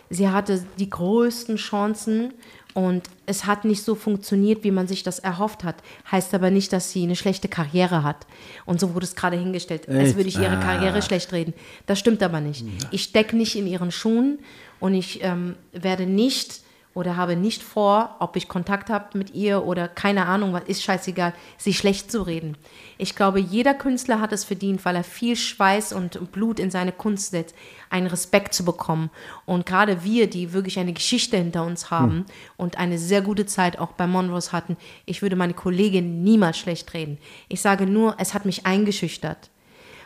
sie 0.09 0.28
hatte 0.28 0.64
die 0.78 0.88
größten 0.88 1.57
Chancen 1.57 2.33
und 2.75 3.02
es 3.26 3.45
hat 3.45 3.64
nicht 3.64 3.83
so 3.83 3.97
funktioniert, 3.97 4.62
wie 4.62 4.71
man 4.71 4.87
sich 4.87 5.02
das 5.02 5.19
erhofft 5.19 5.64
hat. 5.64 5.76
Heißt 6.11 6.33
aber 6.33 6.50
nicht, 6.50 6.73
dass 6.73 6.92
sie 6.92 7.02
eine 7.02 7.16
schlechte 7.16 7.49
Karriere 7.49 8.04
hat. 8.04 8.26
Und 8.64 8.78
so 8.78 8.95
wurde 8.95 9.04
es 9.04 9.16
gerade 9.16 9.37
hingestellt, 9.37 9.88
als 9.88 10.11
Echt? 10.11 10.16
würde 10.16 10.28
ich 10.28 10.38
ihre 10.38 10.61
Karriere 10.61 11.02
schlecht 11.02 11.33
reden. 11.33 11.54
Das 11.87 11.99
stimmt 11.99 12.23
aber 12.23 12.40
nicht. 12.40 12.64
Ich 12.92 13.02
stecke 13.02 13.37
nicht 13.37 13.57
in 13.57 13.66
ihren 13.66 13.90
Schuhen 13.90 14.38
und 14.78 14.95
ich 14.95 15.25
ähm, 15.25 15.57
werde 15.73 16.07
nicht 16.07 16.61
oder 16.94 17.16
habe 17.16 17.37
nicht 17.37 17.62
vor, 17.62 18.16
ob 18.18 18.37
ich 18.37 18.49
Kontakt 18.49 18.90
habe 18.90 19.16
mit 19.16 19.34
ihr 19.34 19.64
oder 19.64 19.88
keine 19.88 20.26
Ahnung, 20.26 20.52
was 20.52 20.64
ist 20.64 20.82
scheißegal, 20.82 21.32
sie 21.56 21.75
schlecht 21.75 22.11
zu 22.11 22.22
reden. 22.22 22.56
Ich 22.99 23.14
glaube, 23.14 23.40
jeder 23.40 23.75
Künstler 23.75 24.20
hat 24.20 24.32
es 24.32 24.44
verdient, 24.44 24.84
weil 24.84 24.96
er 24.96 25.04
viel 25.04 25.37
Schweiß 25.37 25.92
und 25.92 26.32
Blut 26.32 26.61
in 26.61 26.70
seine 26.70 26.92
Kunst 26.92 27.30
setzt, 27.30 27.54
einen 27.88 28.06
Respekt 28.06 28.54
zu 28.54 28.64
bekommen. 28.64 29.11
Und 29.46 29.66
gerade 29.66 30.04
wir, 30.04 30.28
die 30.28 30.52
wirklich 30.52 30.78
eine 30.78 30.92
Geschichte 30.92 31.37
hinter 31.37 31.64
uns 31.64 31.90
haben 31.90 32.26
und 32.56 32.78
eine 32.78 32.99
sehr 32.99 33.22
gute 33.22 33.46
Zeit 33.46 33.78
auch 33.78 33.92
bei 33.92 34.06
Monrose 34.06 34.52
hatten, 34.52 34.76
ich 35.06 35.22
würde 35.22 35.37
meine 35.37 35.54
Kollegin 35.54 36.22
niemals 36.22 36.58
schlecht 36.58 36.92
reden. 36.94 37.18
Ich 37.49 37.61
sage 37.61 37.87
nur, 37.87 38.16
es 38.18 38.34
hat 38.34 38.44
mich 38.44 38.66
eingeschüchtert 38.66 39.51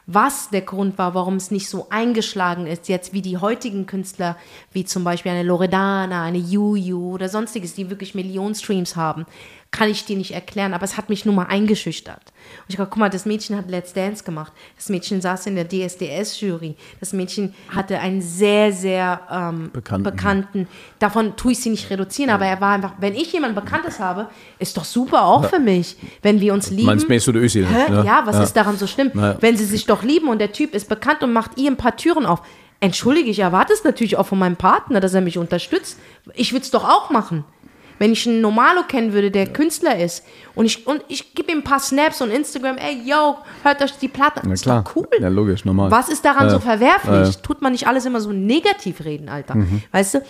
was 0.07 0.51
der 0.51 0.63
Grund 0.63 0.99
war, 0.99 1.15
warum 1.15 1.35
es 1.35 1.51
nicht 1.51 1.69
so 1.69 1.89
eingeschlagen 1.91 2.67
ist, 2.67 2.89
jetzt 2.89 3.13
wie 3.13 3.23
die 3.23 3.39
heutigen 3.39 3.87
Künstler, 3.87 4.37
wie 4.73 4.85
zum 4.85 5.03
Beispiel 5.03 5.33
eine 5.33 5.43
Loredana, 5.43 6.23
eine 6.23 6.39
Juju 6.39 7.15
oder 7.15 7.29
sonstiges, 7.29 7.75
die 7.75 7.91
wirklich 7.91 8.15
Millionen 8.15 8.55
Streams 8.55 8.95
haben, 8.95 9.27
kann 9.77 9.91
ich 9.91 10.07
dir 10.07 10.17
nicht 10.17 10.31
erklären, 10.33 10.73
aber 10.73 10.85
es 10.85 10.97
hat 10.97 11.11
mich 11.11 11.27
nur 11.27 11.35
mal 11.35 11.45
eingeschüchtert. 11.49 12.23
Und 12.25 12.69
ich 12.69 12.77
glaube, 12.77 12.89
guck 12.91 12.99
mal, 12.99 13.11
das 13.11 13.27
Mädchen 13.27 13.57
hat 13.59 13.69
Let's 13.69 13.93
Dance 13.93 14.25
gemacht. 14.25 14.53
Das 14.75 14.89
Mädchen 14.89 15.21
saß 15.21 15.47
in 15.49 15.55
der 15.57 15.69
DSDS-Jury. 15.69 16.77
Das 16.99 17.13
Mädchen 17.13 17.53
hatte 17.75 17.99
einen 17.99 18.23
sehr, 18.23 18.73
sehr 18.73 19.21
ähm, 19.31 19.71
Bekannten. 19.73 20.03
bekannten. 20.05 20.69
Davon 20.99 21.37
tue 21.37 21.53
ich 21.53 21.59
sie 21.61 21.69
nicht 21.69 21.91
reduzieren, 21.91 22.31
aber 22.31 22.47
er 22.47 22.59
war 22.61 22.73
einfach, 22.75 22.93
wenn 23.01 23.15
ich 23.15 23.33
jemand 23.35 23.55
Bekanntes 23.55 24.01
habe, 24.01 24.29
ist 24.59 24.77
doch 24.79 24.85
super 24.85 25.25
auch 25.27 25.45
für 25.51 25.59
mich, 25.61 25.97
wenn 26.23 26.41
wir 26.41 26.55
uns 26.55 26.71
lieben. 26.71 26.87
Meinst 26.87 27.09
Mesut 27.11 27.37
Özil, 27.37 27.67
Hä? 27.67 27.91
ne? 27.91 28.03
Ja, 28.07 28.23
was 28.25 28.37
Ja. 28.37 28.43
ist 28.45 28.55
daran 28.57 28.79
so 28.79 28.87
schlimm? 28.87 29.11
Ja. 29.15 29.37
Wenn 29.43 29.59
sie 29.59 29.67
sich 29.67 29.85
doch 29.85 30.03
lieben 30.03 30.29
und 30.29 30.39
der 30.39 30.53
Typ 30.53 30.75
ist 30.75 30.89
bekannt 30.89 31.23
und 31.23 31.33
macht 31.35 31.59
ihr 31.59 31.71
ein 31.71 31.77
paar 31.77 31.97
Türen 31.97 32.25
auf. 32.25 32.41
Entschuldige, 32.81 33.31
ich 33.31 33.39
erwarte 33.39 33.73
es 33.73 33.85
natürlich 33.85 34.17
auch 34.17 34.27
von 34.27 34.39
meinem 34.39 34.57
Partner, 34.57 35.01
dass 35.01 35.15
er 35.15 35.23
mich 35.23 35.39
unterstützt. 35.39 35.99
Ich 36.35 36.53
würde 36.53 36.63
es 36.65 36.71
doch 36.71 36.85
auch 36.85 37.11
machen. 37.11 37.45
Wenn 37.99 38.13
ich 38.13 38.27
einen 38.29 38.41
Normalo 38.41 38.83
kennen 38.87 39.13
würde, 39.13 39.31
der 39.31 39.47
Künstler 39.47 39.99
ist 39.99 40.25
und 40.55 40.67
ich, 40.67 40.87
und 40.87 41.03
ich 41.09 41.35
gebe 41.35 41.51
ihm 41.53 41.59
ein 41.59 41.65
paar 41.65 41.81
Snaps 41.81 42.21
und 42.21 42.31
Instagram, 42.31 42.77
ey, 42.77 43.01
yo, 43.09 43.37
hört 43.63 43.81
euch 43.83 43.93
die 43.99 44.09
Platte 44.09 44.43
an. 44.43 44.49
Na 44.49 44.55
Ist 44.55 44.63
klar. 44.65 44.85
doch 44.85 44.97
cool. 44.97 45.09
Ja, 45.21 45.29
logisch, 45.29 45.65
normal. 45.65 45.91
Was 45.91 46.09
ist 46.09 46.25
daran 46.25 46.45
Ja. 46.45 46.51
so 46.51 46.59
verwerflich? 46.59 47.13
Ja. 47.15 47.27
Mhm. 47.29 47.43
Tut 47.43 47.63
man 47.63 47.73
nicht 47.73 47.87
alles 47.89 48.05
immer 48.05 48.21
so 48.21 48.33
negativ 48.33 49.05
reden, 49.05 49.29
Alter. 49.29 49.57
Weißt 49.93 50.15
du? 50.15 50.23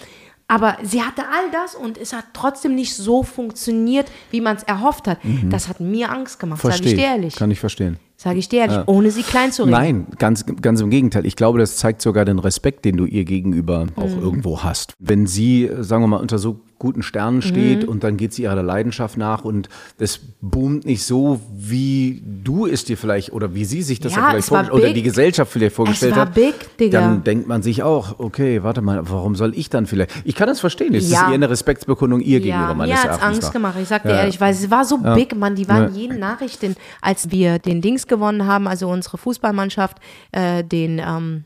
Aber 0.49 0.77
sie 0.85 1.03
hatte 1.03 1.23
all 1.23 1.51
das 1.51 1.75
und 1.75 1.99
es 1.99 2.13
hat 2.13 2.27
trotzdem 2.33 2.77
nicht 2.77 2.95
so 2.95 3.25
funktioniert, 3.25 4.07
wie 4.31 4.41
man 4.41 4.57
es 4.57 4.63
erhofft 4.63 5.09
hat. 5.09 5.19
Das 5.51 5.69
hat 5.69 5.81
mir 5.81 6.13
Angst 6.13 6.39
gemacht, 6.39 6.63
sage 6.63 6.77
Mhm. 6.83 6.87
Ich 6.87 6.95
dir 6.95 7.03
ehrlich. 7.05 7.35
Kann 7.35 7.51
ich 7.51 7.59
verstehen. 7.59 7.97
Sage 8.17 8.39
ich 8.39 8.49
dir 8.49 8.61
ehrlich, 8.61 8.79
ohne 8.87 9.11
sie 9.11 9.23
klein 9.25 9.51
zu 9.53 9.63
reden. 9.65 9.73
Nein, 9.73 10.07
ganz, 10.19 10.45
ganz 10.63 10.81
im 10.81 10.89
Gegenteil. 10.89 11.27
Ich 11.27 11.35
glaube, 11.37 11.59
das 11.59 11.77
zeigt 11.77 12.01
sogar 12.01 12.25
den 12.25 12.39
Respekt, 12.39 12.85
den 12.85 12.97
du 12.97 13.05
ihr 13.07 13.25
gegenüber 13.25 13.89
auch 13.97 14.07
Mhm. 14.09 14.23
irgendwo 14.23 14.63
hast. 14.63 14.95
Wenn 15.01 15.27
sie, 15.27 15.67
äh, 15.67 15.83
sagen 15.83 16.03
wir 16.05 16.07
mal, 16.09 16.17
unter 16.21 16.39
so 16.39 16.61
guten 16.79 17.03
Sternen 17.03 17.41
steht 17.43 17.83
Mhm. 17.85 17.89
und 17.89 18.05
dann 18.05 18.17
geht 18.17 18.35
sie 18.35 18.43
ihrer 18.43 18.63
Leidenschaft 18.63 19.17
nach 19.17 19.45
und 19.45 19.69
es 19.99 20.21
boomt 20.41 20.85
nicht 20.85 21.05
so, 21.05 21.41
wie 21.55 22.23
du 22.45 22.67
es 22.67 22.85
dir 22.85 22.97
vielleicht 22.99 23.33
oder 23.33 23.55
wie 23.55 23.65
sie 23.65 23.83
sich 23.83 23.99
das 23.99 24.13
Ja, 24.13 24.19
ja, 24.19 24.25
vielleicht 24.29 24.45
es 24.45 24.51
war 24.51 24.59
vorgestellt 24.65 24.85
oder 24.85 24.95
die 24.95 25.03
Gesellschaft 25.03 25.53
vielleicht 25.53 25.75
vorgestellt 25.75 26.17
war 26.17 26.27
hat. 26.27 26.35
big, 26.35 26.55
Digga. 26.79 27.01
Dann 27.01 27.25
denkt 27.25 27.49
man 27.49 27.63
sich 27.63 27.83
auch, 27.83 28.19
okay, 28.19 28.63
warte 28.63 28.83
mal, 28.83 29.09
warum 29.09 29.35
soll 29.37 29.57
ich 29.57 29.71
dann 29.71 29.87
vielleicht? 29.87 30.11
Ich 30.25 30.35
kann 30.35 30.49
das 30.49 30.61
verstehen. 30.61 30.95
Es 30.95 31.11
Ja. 31.11 31.23
ist 31.23 31.29
eher 31.29 31.35
eine 31.35 31.49
Respektsbekundung 31.51 32.21
ihr 32.21 32.41
gegenüber 32.41 32.69
Ja, 32.69 32.75
meines 32.75 32.93
mir 32.95 32.97
hat's 32.97 33.05
Erachtens. 33.07 33.27
Angst 33.27 33.43
nach. 33.45 33.53
gemacht. 33.53 33.75
Ich 33.81 33.89
sag 33.89 34.03
dir 34.03 34.11
Ja. 34.11 34.17
ehrlich, 34.21 34.41
weil 34.41 34.53
sie 34.55 34.71
war 34.71 34.85
so 34.85 34.99
big, 34.99 35.35
Mann. 35.35 35.55
Die 35.55 35.69
waren 35.69 35.95
Ja. 35.95 35.99
jeden 35.99 36.19
Nachrichten, 36.19 36.77
als 37.01 37.31
wir 37.31 37.59
den 37.59 37.81
Dings 37.81 38.07
gewonnen 38.07 38.47
haben, 38.47 38.69
also 38.69 38.89
unsere 38.91 39.19
Fußballmannschaft, 39.19 39.99
äh, 40.33 40.63
den, 40.63 40.99
ähm, 40.99 41.45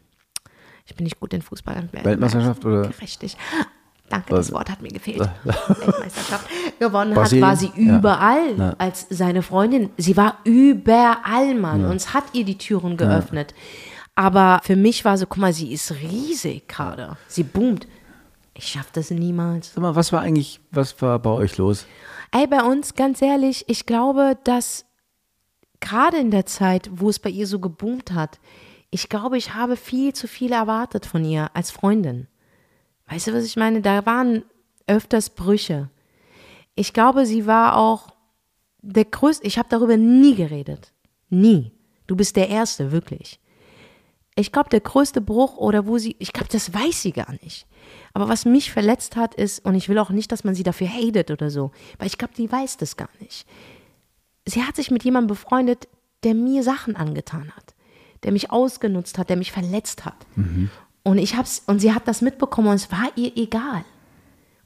ich 0.87 0.97
bin 0.97 1.05
nicht 1.05 1.21
gut 1.21 1.33
in 1.33 1.43
Fußball. 1.43 1.89
Weltmeisterschaft 1.93 2.65
oder? 2.65 2.91
Richtig. 3.01 3.37
Danke, 4.11 4.35
das? 4.35 4.53
Wort 4.53 4.69
hat 4.71 4.83
mir 4.83 4.89
gefehlt. 4.91 5.21
Weltmeisterschaft 5.45 6.47
gewonnen 6.79 7.17
hat, 7.17 7.41
war 7.41 7.57
sie 7.57 7.73
Ja. 7.77 7.97
überall 7.99 8.57
Ja. 8.59 8.75
als 8.77 9.07
seine 9.09 9.41
Freundin. 9.43 9.91
Sie 9.97 10.17
war 10.17 10.39
überall, 10.45 11.55
Mann. 11.55 11.85
Uns 11.87 12.13
hat 12.13 12.25
ihr 12.35 12.45
die 12.45 12.59
Türen 12.59 12.97
geöffnet. 12.97 13.55
Aber 14.17 14.61
für 14.65 14.77
mich 14.77 15.05
war 15.05 15.17
so, 15.17 15.27
guck 15.27 15.39
mal, 15.39 15.53
sie 15.53 15.73
ist 15.73 15.93
riesig 15.93 16.69
gerade. 16.69 17.17
Sie 17.29 17.45
boomt. 17.45 17.87
Ich 18.53 18.67
schaff 18.67 18.91
das 18.93 19.11
niemals. 19.11 19.73
Sag 19.75 19.81
mal, 19.83 19.95
was 19.97 20.13
war 20.13 20.21
eigentlich, 20.21 20.61
was 20.73 21.01
war 21.01 21.19
bei 21.19 21.31
euch 21.31 21.57
los? 21.57 21.87
Ey, 22.33 22.47
bei 22.47 22.63
uns, 22.63 22.95
ganz 22.95 23.23
ehrlich, 23.23 23.65
ich 23.69 23.87
glaube, 23.87 24.37
dass 24.45 24.85
gerade 25.81 26.19
in 26.19 26.31
der 26.31 26.47
Zeit, 26.47 26.91
wo 26.93 27.09
es 27.09 27.19
bei 27.19 27.31
ihr 27.31 27.47
so 27.47 27.59
geboomt 27.61 28.13
hat, 28.13 28.39
ich 28.91 29.09
glaube, 29.09 29.39
ich 29.39 29.55
habe 29.55 29.77
viel 29.77 30.13
zu 30.13 30.27
viel 30.27 30.53
erwartet 30.53 31.07
von 31.07 31.25
ihr 31.25 31.49
als 31.55 31.71
Freundin. 31.71 32.27
Weißt 33.11 33.27
du, 33.27 33.35
was 33.35 33.45
ich 33.45 33.57
meine? 33.57 33.83
Da 33.83 34.07
waren 34.07 34.45
öfters 34.87 35.31
Brüche. 35.31 35.91
Ich 36.75 36.93
glaube, 36.93 37.27
sie 37.27 37.47
war 37.47 37.77
auch 37.77 38.15
der 38.81 39.05
größte. 39.05 39.47
Ich 39.47 39.59
habe 39.59 39.69
darüber 39.69 39.97
nie 39.97 40.35
geredet. 40.35 40.93
Nie. 41.29 41.73
Du 42.07 42.17
bist 42.17 42.37
der 42.37 42.49
Erste, 42.49 42.93
wirklich. 42.93 43.41
Ich 44.37 44.53
glaube, 44.53 44.71
der 44.71 44.81
größte 44.81 45.21
Bruch 45.21 45.57
oder 45.57 45.87
wo 45.87 45.99
sie, 45.99 46.17
ich 46.19 46.33
glaube, 46.33 46.49
das 46.51 46.73
weiß 46.73 47.03
sie 47.03 47.13
gar 47.13 47.33
nicht. 47.43 47.67
Aber 48.13 48.29
was 48.29 48.45
mich 48.45 48.73
verletzt 48.73 49.17
hat, 49.17 49.35
ist, 49.35 49.65
und 49.65 49.75
ich 49.75 49.89
will 49.89 49.99
auch 49.99 50.11
nicht, 50.11 50.31
dass 50.33 50.45
man 50.45 50.55
sie 50.55 50.63
dafür 50.63 50.89
hatet 50.89 51.31
oder 51.31 51.51
so, 51.51 51.73
weil 51.99 52.07
ich 52.07 52.17
glaube, 52.17 52.35
die 52.35 52.51
weiß 52.51 52.77
das 52.77 52.97
gar 52.97 53.11
nicht. 53.21 53.47
Sie 54.47 54.63
hat 54.63 54.77
sich 54.77 54.91
mit 54.91 55.05
jemandem 55.05 55.29
befreundet, 55.29 55.89
der 56.23 56.35
mir 56.35 56.63
Sachen 56.63 56.97
angetan 56.97 57.51
hat, 57.57 57.75
der 58.23 58.33
mich 58.33 58.51
ausgenutzt 58.51 59.19
hat, 59.19 59.29
der 59.31 59.37
mich 59.37 59.53
verletzt 59.53 60.05
hat. 60.05 60.27
Und 61.03 61.19
ich 61.19 61.37
hab's, 61.37 61.63
und 61.67 61.81
sie 61.81 61.93
hat 61.95 62.07
das 62.09 62.21
mitbekommen 62.23 62.69
und 62.69 62.75
es 62.75 62.91
war 62.91 63.09
ihr 63.17 63.33
egal. 63.37 63.85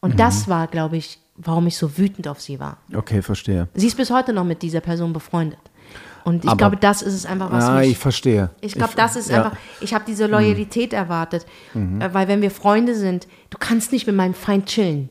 Und 0.00 0.18
das 0.20 0.48
war, 0.48 0.66
glaube 0.66 0.96
ich, 0.96 1.18
warum 1.36 1.66
ich 1.66 1.76
so 1.76 1.96
wütend 1.96 2.28
auf 2.28 2.40
sie 2.40 2.60
war. 2.60 2.76
Okay, 2.94 3.22
verstehe. 3.22 3.68
Sie 3.74 3.86
ist 3.86 3.96
bis 3.96 4.10
heute 4.10 4.32
noch 4.32 4.44
mit 4.44 4.60
dieser 4.62 4.80
Person 4.80 5.12
befreundet. 5.12 5.58
Und 6.24 6.42
ich 6.44 6.50
Aber- 6.50 6.56
glaube, 6.56 6.76
das 6.76 7.02
ist 7.02 7.14
es 7.14 7.26
einfach, 7.26 7.50
was 7.52 7.64
Ah, 7.64 7.80
mich 7.80 7.90
ich 7.92 7.98
verstehe. 7.98 8.50
ich 8.60 8.74
glaube, 8.74 8.94
das 8.96 9.14
ist 9.16 9.30
ja. 9.30 9.38
Mhm. 9.40 9.44
einfach, 9.46 9.58
ich 9.80 9.94
habe 9.94 10.04
diese 10.06 10.26
Loyalität 10.26 10.92
erwartet. 10.92 11.44
Äh, 11.74 12.08
Weil 12.12 12.28
wenn 12.28 12.42
wir 12.42 12.50
Freunde 12.50 12.94
sind, 12.94 13.26
du 13.50 13.58
kannst 13.58 13.92
nicht 13.92 14.06
mit 14.06 14.16
meinem 14.16 14.34
Feind 14.34 14.66
chillen. 14.66 15.10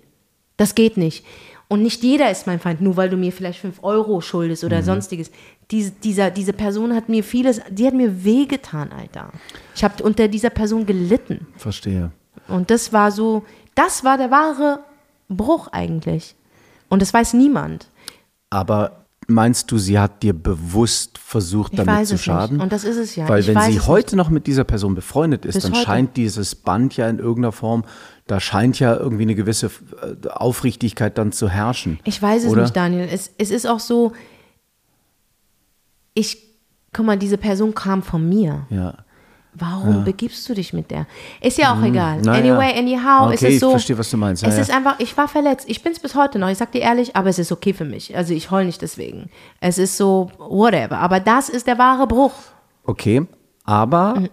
Das 0.58 0.76
geht 0.76 0.98
nicht. 0.98 1.26
Und 1.68 1.82
nicht 1.82 2.04
jeder 2.04 2.30
ist 2.30 2.46
mein 2.46 2.60
Feind, 2.60 2.82
nur 2.82 2.98
weil 2.98 3.10
du 3.10 3.18
mir 3.18 3.32
vielleicht 3.32 3.60
5 3.60 3.84
Euro 3.84 4.22
schuldest 4.22 4.64
Mhm. 4.64 4.68
oder 4.68 4.84
sonstiges. 4.84 5.32
Diese, 5.72 5.92
dieser, 5.92 6.30
diese 6.32 6.54
Person 6.54 6.94
hat 6.94 7.10
mir 7.10 7.24
vieles, 7.24 7.62
die 7.70 7.88
hat 7.88 7.94
mir 7.94 8.24
wehgetan, 8.24 8.92
Alter. 8.92 9.30
Ich 9.76 9.84
habe 9.84 10.04
unter 10.04 10.28
dieser 10.28 10.50
Person 10.50 10.86
gelitten. 10.86 11.48
Verstehe. 11.58 12.12
Und 12.48 12.70
das 12.70 12.92
war 12.94 13.12
so, 13.12 13.44
das 13.76 14.04
war 14.04 14.18
der 14.18 14.30
wahre 14.32 14.80
Bruch 15.30 15.68
eigentlich. 15.72 16.36
Und 16.90 17.02
das 17.02 17.14
weiß 17.14 17.34
niemand. 17.34 17.88
Aber 18.50 19.04
meinst 19.28 19.72
du, 19.72 19.78
sie 19.78 19.98
hat 19.98 20.22
dir 20.22 20.34
bewusst 20.34 21.18
versucht, 21.18 21.74
Ich 21.74 21.78
damit 21.80 22.08
zu 22.08 22.18
schaden? 22.18 22.58
nicht. 22.58 22.64
Und 22.64 22.72
das 22.72 22.84
ist 22.84 22.98
es 22.98 23.16
ja. 23.16 23.28
Weil 23.28 23.40
Ich 23.40 23.48
wenn 23.48 23.60
sie 23.72 23.80
heute 23.80 24.16
noch 24.16 24.30
mit 24.30 24.48
dieser 24.48 24.64
Person 24.64 24.96
befreundet 24.96 25.46
ist, 25.46 25.56
Bis 25.56 25.64
dann 25.64 25.74
heute. 25.74 25.86
scheint 25.86 26.18
dieses 26.18 26.56
Band 26.56 26.96
ja 26.98 27.10
in 27.10 27.20
irgendeiner 27.20 27.52
Form, 27.52 27.86
da 28.28 28.40
scheint 28.40 28.80
ja 28.80 28.96
irgendwie 28.96 29.24
eine 29.24 29.36
gewisse 29.36 29.68
äh, 29.68 30.28
Aufrichtigkeit 30.30 31.18
dann 31.18 31.32
zu 31.32 31.50
herrschen. 31.50 32.00
Ich 32.04 32.22
weiß 32.22 32.44
es 32.44 32.52
oder? 32.52 32.62
nicht, 32.64 32.76
Daniel. 32.76 33.08
Es, 33.12 33.32
es 33.38 33.50
ist 33.52 33.66
auch 33.66 33.80
so, 33.80 34.14
ich, 36.14 36.38
guck 36.94 37.06
mal, 37.06 37.18
diese 37.18 37.38
Person 37.38 37.74
kam 37.74 38.04
von 38.04 38.28
mir. 38.28 38.66
Ja. 38.70 38.96
Warum 39.56 40.04
begibst 40.04 40.50
du 40.50 40.56
dich 40.56 40.74
mit 40.74 40.90
der? 40.90 41.06
Ist 41.40 41.60
ja 41.60 41.74
auch 41.76 41.84
egal. 41.84 42.18
Mhm. 42.18 42.24
Na 42.26 42.40
ja. 42.40 42.54
anyway, 42.54 42.78
anyhow, 42.78 43.26
Okay, 43.26 43.34
ist 43.36 43.44
es 43.44 43.50
ich 43.50 43.60
so. 43.60 43.70
verstehe, 43.72 43.98
was 43.98 44.10
du 44.10 44.18
meinst. 44.18 44.42
Ja, 44.42 44.50
es 44.50 44.56
ja. 44.56 44.62
ist 44.64 44.72
einfach, 44.72 45.00
ich 45.00 45.16
war 45.16 45.28
verletzt. 45.28 45.70
Ich 45.70 45.84
bin 45.84 45.92
es 45.92 46.00
bis 46.00 46.16
heute 46.16 46.40
noch. 46.40 46.50
Ich 46.50 46.58
sag 46.58 46.72
dir 46.72 46.82
ehrlich, 46.82 47.16
aber 47.16 47.30
es 47.30 47.38
ist 47.38 47.52
okay 47.52 47.74
für 47.74 47.86
mich. 47.86 48.18
Also 48.18 48.34
ich 48.34 48.50
heul 48.50 48.66
nicht 48.66 48.82
deswegen. 48.82 49.30
Es 49.60 49.78
ist 49.78 49.96
so, 49.98 50.32
whatever. 50.40 50.98
Aber 50.98 51.20
das 51.20 51.50
ist 51.50 51.68
der 51.68 51.78
wahre 51.78 52.08
Bruch. 52.08 52.34
Okay, 52.84 53.28
aber 53.64 54.24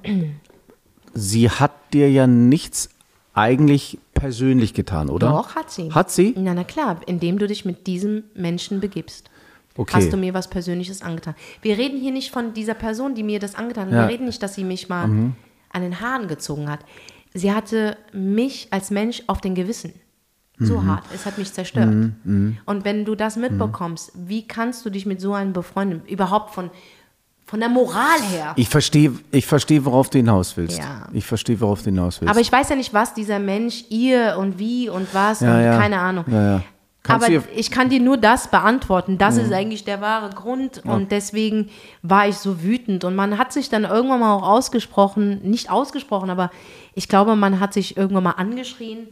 sie 1.14 1.50
hat 1.50 1.72
dir 1.92 2.10
ja 2.10 2.26
nichts 2.26 2.88
eigentlich 3.34 3.98
persönlich 4.14 4.72
getan, 4.74 5.10
oder? 5.10 5.28
Doch, 5.28 5.54
hat 5.54 5.70
sie. 5.70 5.92
Hat 5.92 6.10
sie? 6.10 6.34
Na, 6.36 6.54
na 6.54 6.64
klar, 6.64 6.96
indem 7.06 7.38
du 7.38 7.46
dich 7.46 7.64
mit 7.64 7.86
diesem 7.86 8.24
Menschen 8.34 8.80
begibst. 8.80 9.30
Okay. 9.76 9.92
Hast 9.96 10.12
du 10.12 10.16
mir 10.16 10.34
was 10.34 10.48
Persönliches 10.48 11.00
angetan? 11.02 11.34
Wir 11.62 11.78
reden 11.78 11.98
hier 12.00 12.12
nicht 12.12 12.30
von 12.32 12.52
dieser 12.54 12.74
Person, 12.74 13.14
die 13.14 13.22
mir 13.22 13.38
das 13.38 13.54
angetan 13.54 13.86
hat. 13.86 13.92
Ja. 13.92 13.98
Mhm. 14.02 14.08
Wir 14.08 14.12
reden 14.14 14.24
nicht, 14.26 14.42
dass 14.42 14.54
sie 14.54 14.64
mich 14.64 14.88
mal 14.88 15.04
an 15.04 15.82
den 15.82 16.00
Haaren 16.00 16.26
gezogen 16.28 16.68
hat. 16.68 16.80
Sie 17.32 17.52
hatte 17.52 17.96
mich 18.12 18.68
als 18.72 18.90
Mensch 18.90 19.22
auf 19.28 19.40
den 19.40 19.54
Gewissen. 19.54 19.92
So 20.58 20.78
Mhm. 20.80 20.86
hart. 20.88 21.04
Es 21.14 21.24
hat 21.24 21.38
mich 21.38 21.52
zerstört. 21.52 21.88
Und 22.24 22.84
wenn 22.84 23.04
du 23.06 23.14
das 23.14 23.36
mitbekommst, 23.36 24.12
wie 24.14 24.46
kannst 24.46 24.84
du 24.84 24.90
dich 24.90 25.06
mit 25.06 25.20
so 25.20 25.32
einem 25.32 25.52
befreunden? 25.54 26.02
Überhaupt 26.06 26.52
von, 26.52 26.70
von 27.46 27.60
der 27.60 27.68
Moral 27.70 28.20
her. 28.30 28.52
Ich 28.56 28.68
verstehe, 28.68 29.12
ich 29.30 29.46
verstehe, 29.46 29.82
worauf 29.86 30.10
du 30.10 30.18
hinaus 30.18 30.56
willst. 30.58 30.78
Ja. 30.78 31.08
Ich 31.14 31.24
verstehe, 31.24 31.58
worauf 31.60 31.78
du 31.80 31.86
hinaus 31.86 32.20
willst. 32.20 32.30
Aber 32.30 32.40
ich 32.40 32.52
weiß 32.52 32.68
ja 32.68 32.76
nicht, 32.76 32.92
was 32.92 33.14
dieser 33.14 33.38
Mensch 33.38 33.84
ihr 33.88 34.36
und 34.38 34.58
wie 34.58 34.88
und 34.90 35.08
was 35.14 35.40
Ja, 35.40 35.54
und 35.74 35.78
keine 35.80 35.98
Ahnung. 35.98 36.24
Ja, 37.08 37.14
ja. 37.14 37.18
Kannst 37.18 37.26
Aber 37.26 37.38
Mhm. 37.38 37.44
ich 37.56 37.70
kann 37.70 37.88
dir 37.88 38.00
nur 38.00 38.16
das 38.18 38.48
beantworten. 38.48 39.16
Das 39.18 39.36
ist 39.36 39.52
eigentlich 39.52 39.84
der 39.84 40.00
wahre 40.00 40.30
Grund. 40.30 40.82
Und 40.84 41.10
deswegen 41.12 41.70
war 42.02 42.28
ich 42.28 42.36
so 42.36 42.62
wütend. 42.62 43.04
Und 43.04 43.16
man 43.16 43.38
hat 43.38 43.52
sich 43.52 43.68
dann 43.70 43.84
irgendwann 43.84 44.20
mal 44.20 44.34
auch 44.34 44.42
ausgesprochen, 44.48 45.40
nicht 45.42 45.70
ausgesprochen, 45.70 46.30
aber 46.30 46.50
ich 46.94 47.08
glaube, 47.08 47.36
man 47.36 47.58
hat 47.60 47.72
sich 47.72 47.96
irgendwann 47.96 48.24
mal 48.24 48.30
angeschrien. 48.32 49.08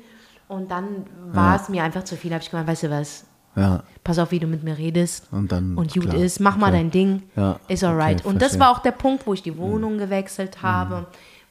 Und 0.48 0.70
dann 0.70 1.07
war 1.33 1.57
es 1.57 1.68
mir 1.68 1.83
einfach 1.83 2.05
zu 2.05 2.16
viel. 2.16 2.33
habe 2.33 2.42
ich 2.42 2.51
gemeint, 2.51 2.68
weißt 2.68 2.85
du 2.85 2.90
was? 2.90 3.24
ja. 3.57 3.83
Pass 4.05 4.18
auf, 4.18 4.31
wie 4.31 4.38
du 4.38 4.46
mit 4.46 4.62
mir 4.62 4.79
redest. 4.79 5.27
Und 5.33 5.53
dann, 5.53 5.77
Und 5.77 5.92
gut 5.92 6.14
ist, 6.14 6.40
mach 6.40 6.57
mal 6.57 6.68
okay. 6.68 6.77
dein 6.79 6.90
Ding. 6.90 7.22
Ja, 7.37 7.59
Ist 7.68 7.85
alright. 7.85 8.20
okay, 8.20 8.29
und 8.29 8.40
das 8.40 8.59
war 8.59 8.70
auch 8.70 8.79
der 8.79 8.92
Punkt, 8.92 9.27
wo 9.27 9.35
ich 9.35 9.42
die 9.42 9.59
Wohnung 9.59 9.98
gewechselt 9.98 10.62
habe, 10.62 11.07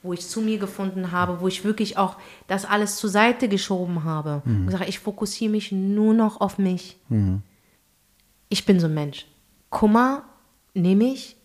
wo 0.08 0.14
ich 0.14 0.28
zu 0.28 0.42
mir 0.42 0.58
gefunden 0.58 1.12
habe, 1.12 1.42
wo 1.42 1.48
ich 1.48 1.64
wirklich 1.64 1.98
auch 1.98 2.16
das 2.48 2.66
alles 2.66 2.96
zur 2.96 3.10
Seite 3.12 3.48
geschoben 3.50 4.04
habe. 4.06 4.42
Und 4.46 4.66
gesagt, 4.66 4.88
ich 4.90 5.00
fokussiere 5.00 5.52
mich 5.52 5.72
nur 5.72 6.14
noch 6.16 6.42
auf 6.42 6.58
mich. 6.58 6.98
Ich 8.50 8.66
bin 8.66 8.80
so 8.80 8.88
ein 8.88 8.94
Mensch. 8.96 9.26
Kummer 9.70 10.24
nehme 10.74 11.04
ich 11.06 11.36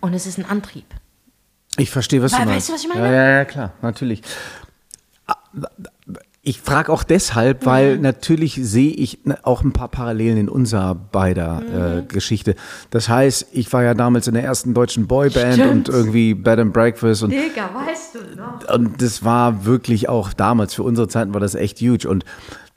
und 0.00 0.14
es 0.14 0.26
ist 0.26 0.38
ein 0.38 0.46
Antrieb. 0.46 0.86
Ich 1.76 1.90
verstehe, 1.90 2.22
was 2.22 2.32
We- 2.32 2.36
du 2.36 2.40
weißt 2.42 2.50
meinst. 2.50 2.68
du, 2.68 2.72
was 2.72 2.82
ich 2.82 2.88
meine? 2.88 3.06
Ja, 3.06 3.12
ja, 3.12 3.30
ja 3.38 3.44
klar, 3.44 3.72
natürlich. 3.82 4.22
Ich 6.44 6.60
frage 6.60 6.92
auch 6.92 7.04
deshalb, 7.04 7.66
weil 7.66 7.96
Mhm. 7.96 8.02
natürlich 8.02 8.58
sehe 8.60 8.90
ich 8.90 9.20
auch 9.44 9.62
ein 9.62 9.72
paar 9.72 9.86
Parallelen 9.86 10.36
in 10.38 10.48
unserer 10.48 10.92
beider 10.96 11.60
Mhm. 11.60 11.98
äh, 12.00 12.02
Geschichte. 12.02 12.56
Das 12.90 13.08
heißt, 13.08 13.46
ich 13.52 13.72
war 13.72 13.84
ja 13.84 13.94
damals 13.94 14.26
in 14.26 14.34
der 14.34 14.42
ersten 14.42 14.74
deutschen 14.74 15.06
Boyband 15.06 15.54
Stimmt. 15.54 15.70
und 15.70 15.88
irgendwie 15.88 16.34
Bed 16.34 16.58
and 16.58 16.72
Breakfast 16.72 17.22
und 17.22 17.30
Digga, 17.30 17.70
weißt 17.72 18.14
du 18.16 18.18
noch? 18.40 18.74
und 18.76 19.00
das 19.00 19.24
war 19.24 19.64
wirklich 19.66 20.08
auch 20.08 20.32
damals, 20.32 20.74
für 20.74 20.82
unsere 20.82 21.06
Zeiten 21.06 21.32
war 21.32 21.40
das 21.40 21.54
echt 21.54 21.78
huge. 21.80 22.08
Und 22.08 22.24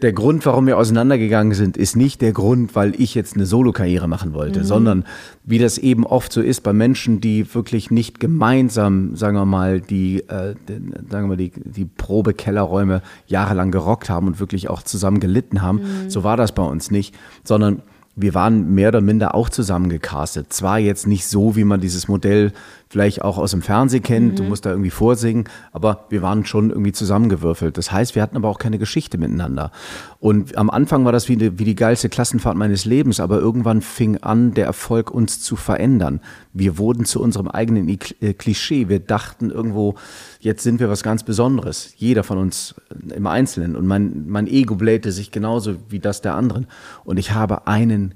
der 0.02 0.12
Grund, 0.12 0.46
warum 0.46 0.68
wir 0.68 0.78
auseinandergegangen 0.78 1.54
sind, 1.54 1.78
ist 1.78 1.96
nicht 1.96 2.22
der 2.22 2.34
Grund, 2.34 2.76
weil 2.76 3.00
ich 3.00 3.16
jetzt 3.16 3.36
eine 3.36 3.46
Solokarriere 3.46 4.10
machen 4.10 4.34
wollte, 4.34 4.66
sondern 4.66 5.06
wie 5.46 5.58
das 5.58 5.78
eben 5.78 6.06
oft 6.06 6.34
so 6.34 6.42
ist 6.42 6.64
bei 6.64 6.74
Menschen, 6.74 7.22
die 7.22 7.54
wirklich 7.54 7.92
nicht 7.92 8.20
gemeinsam, 8.20 9.16
sagen 9.16 9.38
wir 9.38 9.46
mal, 9.46 9.80
die, 9.80 10.20
äh, 10.28 10.56
den, 10.68 10.94
sagen 11.10 11.26
wir 11.26 11.28
mal, 11.30 11.38
die, 11.38 11.52
die 11.56 11.86
Probekellerräume 11.86 13.02
jahrelang 13.28 13.72
gerockt 13.72 14.10
haben 14.10 14.28
und 14.28 14.40
wirklich 14.42 14.70
auch 14.70 14.84
zusammen 14.84 15.22
gelitten 15.22 15.62
haben. 15.62 15.82
So 16.10 16.26
war 16.26 16.36
das 16.36 16.52
bei 16.52 16.64
uns 16.64 16.92
nicht, 16.92 17.16
sondern 17.46 17.82
wir 18.18 18.34
waren 18.34 18.74
mehr 18.74 18.90
oder 18.90 19.02
minder 19.02 19.36
auch 19.36 19.50
zusammen 19.50 19.90
gecastet. 19.90 20.52
Zwar 20.52 20.80
jetzt 20.80 21.06
nicht 21.08 21.28
so, 21.28 21.56
wie 21.56 21.66
man 21.66 21.82
dieses 21.82 22.08
Modell 22.08 22.54
vielleicht 22.88 23.24
auch 23.24 23.38
aus 23.38 23.52
dem 23.52 23.62
Fernsehen 23.62 24.04
kennt, 24.04 24.40
du 24.40 24.44
musst 24.44 24.66
da 24.66 24.70
irgendwie 24.70 24.92
vorsingen, 24.92 25.46
aber 25.74 26.06
wir 26.10 26.22
waren 26.22 26.46
schon 26.46 26.70
irgendwie 26.70 26.92
zusammengewürfelt. 26.92 27.78
Das 27.78 27.92
heißt, 27.92 28.16
wir 28.16 28.22
hatten 28.22 28.38
aber 28.38 28.48
auch 28.48 28.60
keine 28.60 28.78
Geschichte 28.78 29.18
miteinander. 29.18 29.72
Und 30.20 30.58
am 30.58 30.70
Anfang 30.70 31.04
war 31.04 31.12
das 31.12 31.28
wie 31.28 31.36
die, 31.36 31.58
wie 31.60 31.66
die 31.66 31.76
geilste 31.76 32.10
Klassenfahrt 32.10 32.56
meines 32.56 32.86
Lebens, 32.86 33.20
aber 33.20 33.40
irgendwann 33.40 33.82
fing 33.82 34.18
an, 34.18 34.54
der 34.54 34.66
Erfolg 34.66 35.12
uns 35.12 35.42
zu 35.42 35.56
verändern. 35.56 36.22
Wir 36.54 36.78
wurden 36.78 37.06
zu 37.06 37.22
unserem 37.22 37.48
eigenen 37.48 37.90
I- 37.90 38.00
äh, 38.22 38.34
Klischee. 38.34 38.88
Wir 38.88 39.00
dachten 39.00 39.50
irgendwo, 39.50 39.96
jetzt 40.40 40.64
sind 40.64 40.80
wir 40.80 40.88
was 40.90 41.04
ganz 41.04 41.24
Besonderes. 41.24 41.94
Jeder 41.98 42.24
von 42.24 42.38
uns 42.38 42.76
im 43.14 43.28
Einzelnen. 43.28 43.76
Und 43.76 43.88
mein, 43.88 44.26
mein 44.28 44.48
Ego 44.48 44.76
blähte 44.76 45.12
sich 45.12 45.32
genauso 45.32 45.76
wie 45.90 46.00
das 46.00 46.22
der 46.22 46.36
anderen. 46.36 46.68
Und 47.04 47.18
ich 47.18 47.32
habe 47.32 47.68
einen, 47.68 48.14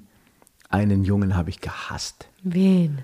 einen 0.70 1.04
Jungen 1.04 1.36
habe 1.36 1.50
ich 1.50 1.60
gehasst. 1.60 2.28
Wen? 2.44 3.00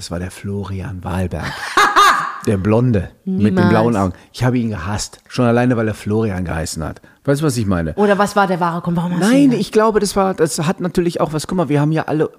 Das 0.00 0.10
war 0.10 0.18
der 0.18 0.30
Florian 0.30 1.04
Wahlberg. 1.04 1.52
Der 2.46 2.56
Blonde 2.56 3.10
mit 3.26 3.48
den 3.48 3.54
Niemals. 3.56 3.68
blauen 3.68 3.96
Augen. 3.98 4.14
Ich 4.32 4.42
habe 4.42 4.56
ihn 4.56 4.70
gehasst. 4.70 5.20
Schon 5.28 5.44
alleine, 5.44 5.76
weil 5.76 5.88
er 5.88 5.92
Florian 5.92 6.46
geheißen 6.46 6.82
hat. 6.82 7.02
Weißt 7.24 7.42
du, 7.42 7.46
was 7.46 7.56
ich 7.58 7.66
meine? 7.66 7.92
Oder 7.94 8.16
was 8.16 8.34
war 8.34 8.46
der 8.46 8.60
wahre 8.60 8.80
Grund? 8.80 8.96
Warum 8.96 9.12
hast 9.12 9.20
Nein, 9.20 9.52
ich 9.52 9.72
glaube, 9.72 10.00
das 10.00 10.16
war, 10.16 10.32
das 10.32 10.58
hat 10.66 10.80
natürlich 10.80 11.20
auch 11.20 11.34
was. 11.34 11.46
Guck 11.46 11.58
mal, 11.58 11.68
wir 11.68 11.78
haben 11.78 11.92
ja 11.92 12.04
alle 12.04 12.30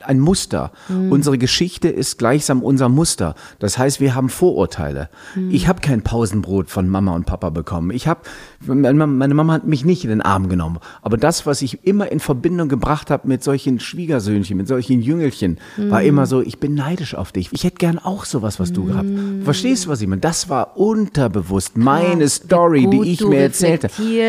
ein 0.00 0.18
Muster. 0.18 0.72
Unsere 0.88 1.36
Geschichte 1.36 1.88
ist 1.88 2.18
gleichsam 2.18 2.62
unser 2.62 2.88
Muster. 2.88 3.34
Das 3.58 3.76
heißt, 3.76 4.00
wir 4.00 4.14
haben 4.14 4.30
Vorurteile. 4.30 5.10
Ich 5.50 5.68
habe 5.68 5.80
kein 5.80 6.02
Pausenbrot 6.02 6.70
von 6.70 6.88
Mama 6.88 7.14
und 7.14 7.26
Papa 7.26 7.50
bekommen. 7.50 7.90
Ich 7.90 8.08
habe, 8.08 8.20
meine 8.66 8.94
Mama 9.34 9.52
hat 9.52 9.66
mich 9.66 9.84
nicht 9.84 10.04
in 10.04 10.10
den 10.10 10.22
Arm 10.22 10.48
genommen. 10.48 10.78
Aber 11.02 11.18
das, 11.18 11.44
was 11.44 11.60
ich 11.60 11.86
immer 11.86 12.10
in 12.10 12.18
Verbindung 12.18 12.70
gebracht 12.70 13.10
habe 13.10 13.28
mit 13.28 13.44
solchen 13.44 13.78
Schwiegersöhnchen, 13.78 14.56
mit 14.56 14.68
solchen 14.68 15.02
Jüngelchen, 15.02 15.58
war 15.76 16.02
immer 16.02 16.24
so, 16.24 16.40
ich 16.40 16.58
bin 16.58 16.74
neidisch 16.74 17.14
auf 17.14 17.32
dich. 17.32 17.50
Ich 17.52 17.64
hätte 17.64 17.76
gern 17.76 17.98
auch 17.98 18.24
sowas, 18.24 18.58
was 18.58 18.72
du 18.72 18.86
gehabt. 18.86 19.08
Verstehst 19.44 19.84
du, 19.84 19.90
was 19.90 20.00
ich 20.00 20.08
meine? 20.08 20.22
Das 20.22 20.48
war 20.48 20.78
unterbewusst 20.78 21.76
meine 21.76 22.26
Story, 22.28 22.88
die 22.88 23.10
ich 23.10 23.20
mir 23.20 23.52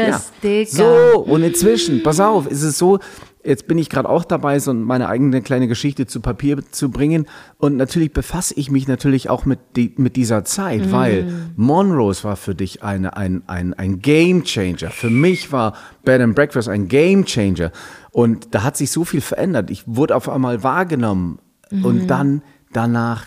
erzählte. 0.02 0.44
reflektierst, 0.44 0.78
Digga. 0.78 1.12
So, 1.14 1.20
und 1.22 1.44
inzwischen, 1.44 2.04
pass 2.04 2.20
auf, 2.20 2.48
ist 2.48 2.64
es 2.64 2.78
so, 2.78 3.00
jetzt 3.44 3.68
bin 3.68 3.78
ich 3.80 3.90
gerade 3.90 4.08
auch 4.08 4.24
dabei, 4.24 4.60
so 4.60 4.74
meine 4.74 5.08
eigene 5.10 5.42
kleine 5.42 5.68
Geschichte 5.68 6.06
zu 6.06 6.20
Papier 6.22 6.60
zu 6.72 6.92
bringen. 6.92 7.26
Und 7.58 7.76
natürlich 7.78 8.14
befasse 8.14 8.54
ich 8.56 8.70
mich 8.70 8.88
natürlich 8.88 9.30
auch 9.30 9.46
mit, 9.46 9.60
die, 9.76 9.94
mit 9.98 10.16
dieser 10.16 10.44
Zeit, 10.46 10.86
Mhm. 10.88 10.92
weil 10.92 11.34
Monrose 11.56 12.24
war 12.24 12.36
für 12.36 12.54
dich 12.54 12.84
eine, 12.84 13.18
ein, 13.18 13.44
ein, 13.48 13.74
ein 13.74 14.00
Game 14.00 14.44
Changer. 14.44 14.92
Für 14.92 15.10
mich 15.10 15.52
war 15.52 15.74
Bed 16.04 16.22
and 16.22 16.36
Breakfast 16.36 16.70
ein 16.70 16.88
Game 16.88 17.26
Changer. 17.26 17.72
Und 18.12 18.54
da 18.54 18.64
hat 18.64 18.78
sich 18.78 18.92
so 18.92 19.06
viel 19.06 19.22
verändert. 19.22 19.70
Ich 19.72 19.84
wurde 19.88 20.16
auf 20.16 20.30
einmal 20.30 20.64
wahrgenommen. 20.64 21.40
Mhm. 21.72 21.86
Und 21.86 22.08
dann, 22.08 22.42
danach, 22.74 23.26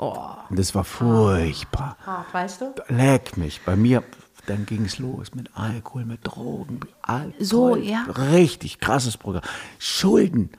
Oh, 0.00 0.16
das 0.50 0.76
war 0.76 0.84
furchtbar. 0.84 1.96
hart, 2.06 2.32
weißt 2.32 2.60
du? 2.60 2.66
Leck 2.88 3.36
mich. 3.36 3.60
Bei 3.66 3.74
mir, 3.74 4.04
dann 4.48 4.66
ging 4.66 4.84
es 4.84 4.98
los 4.98 5.34
mit 5.34 5.50
Alkohol, 5.54 6.04
mit 6.04 6.20
Drogen, 6.24 6.80
Alkohol. 7.02 7.34
So, 7.38 7.76
ja. 7.76 8.04
Richtig 8.32 8.80
krasses 8.80 9.16
Programm. 9.16 9.42
Schulden. 9.78 10.50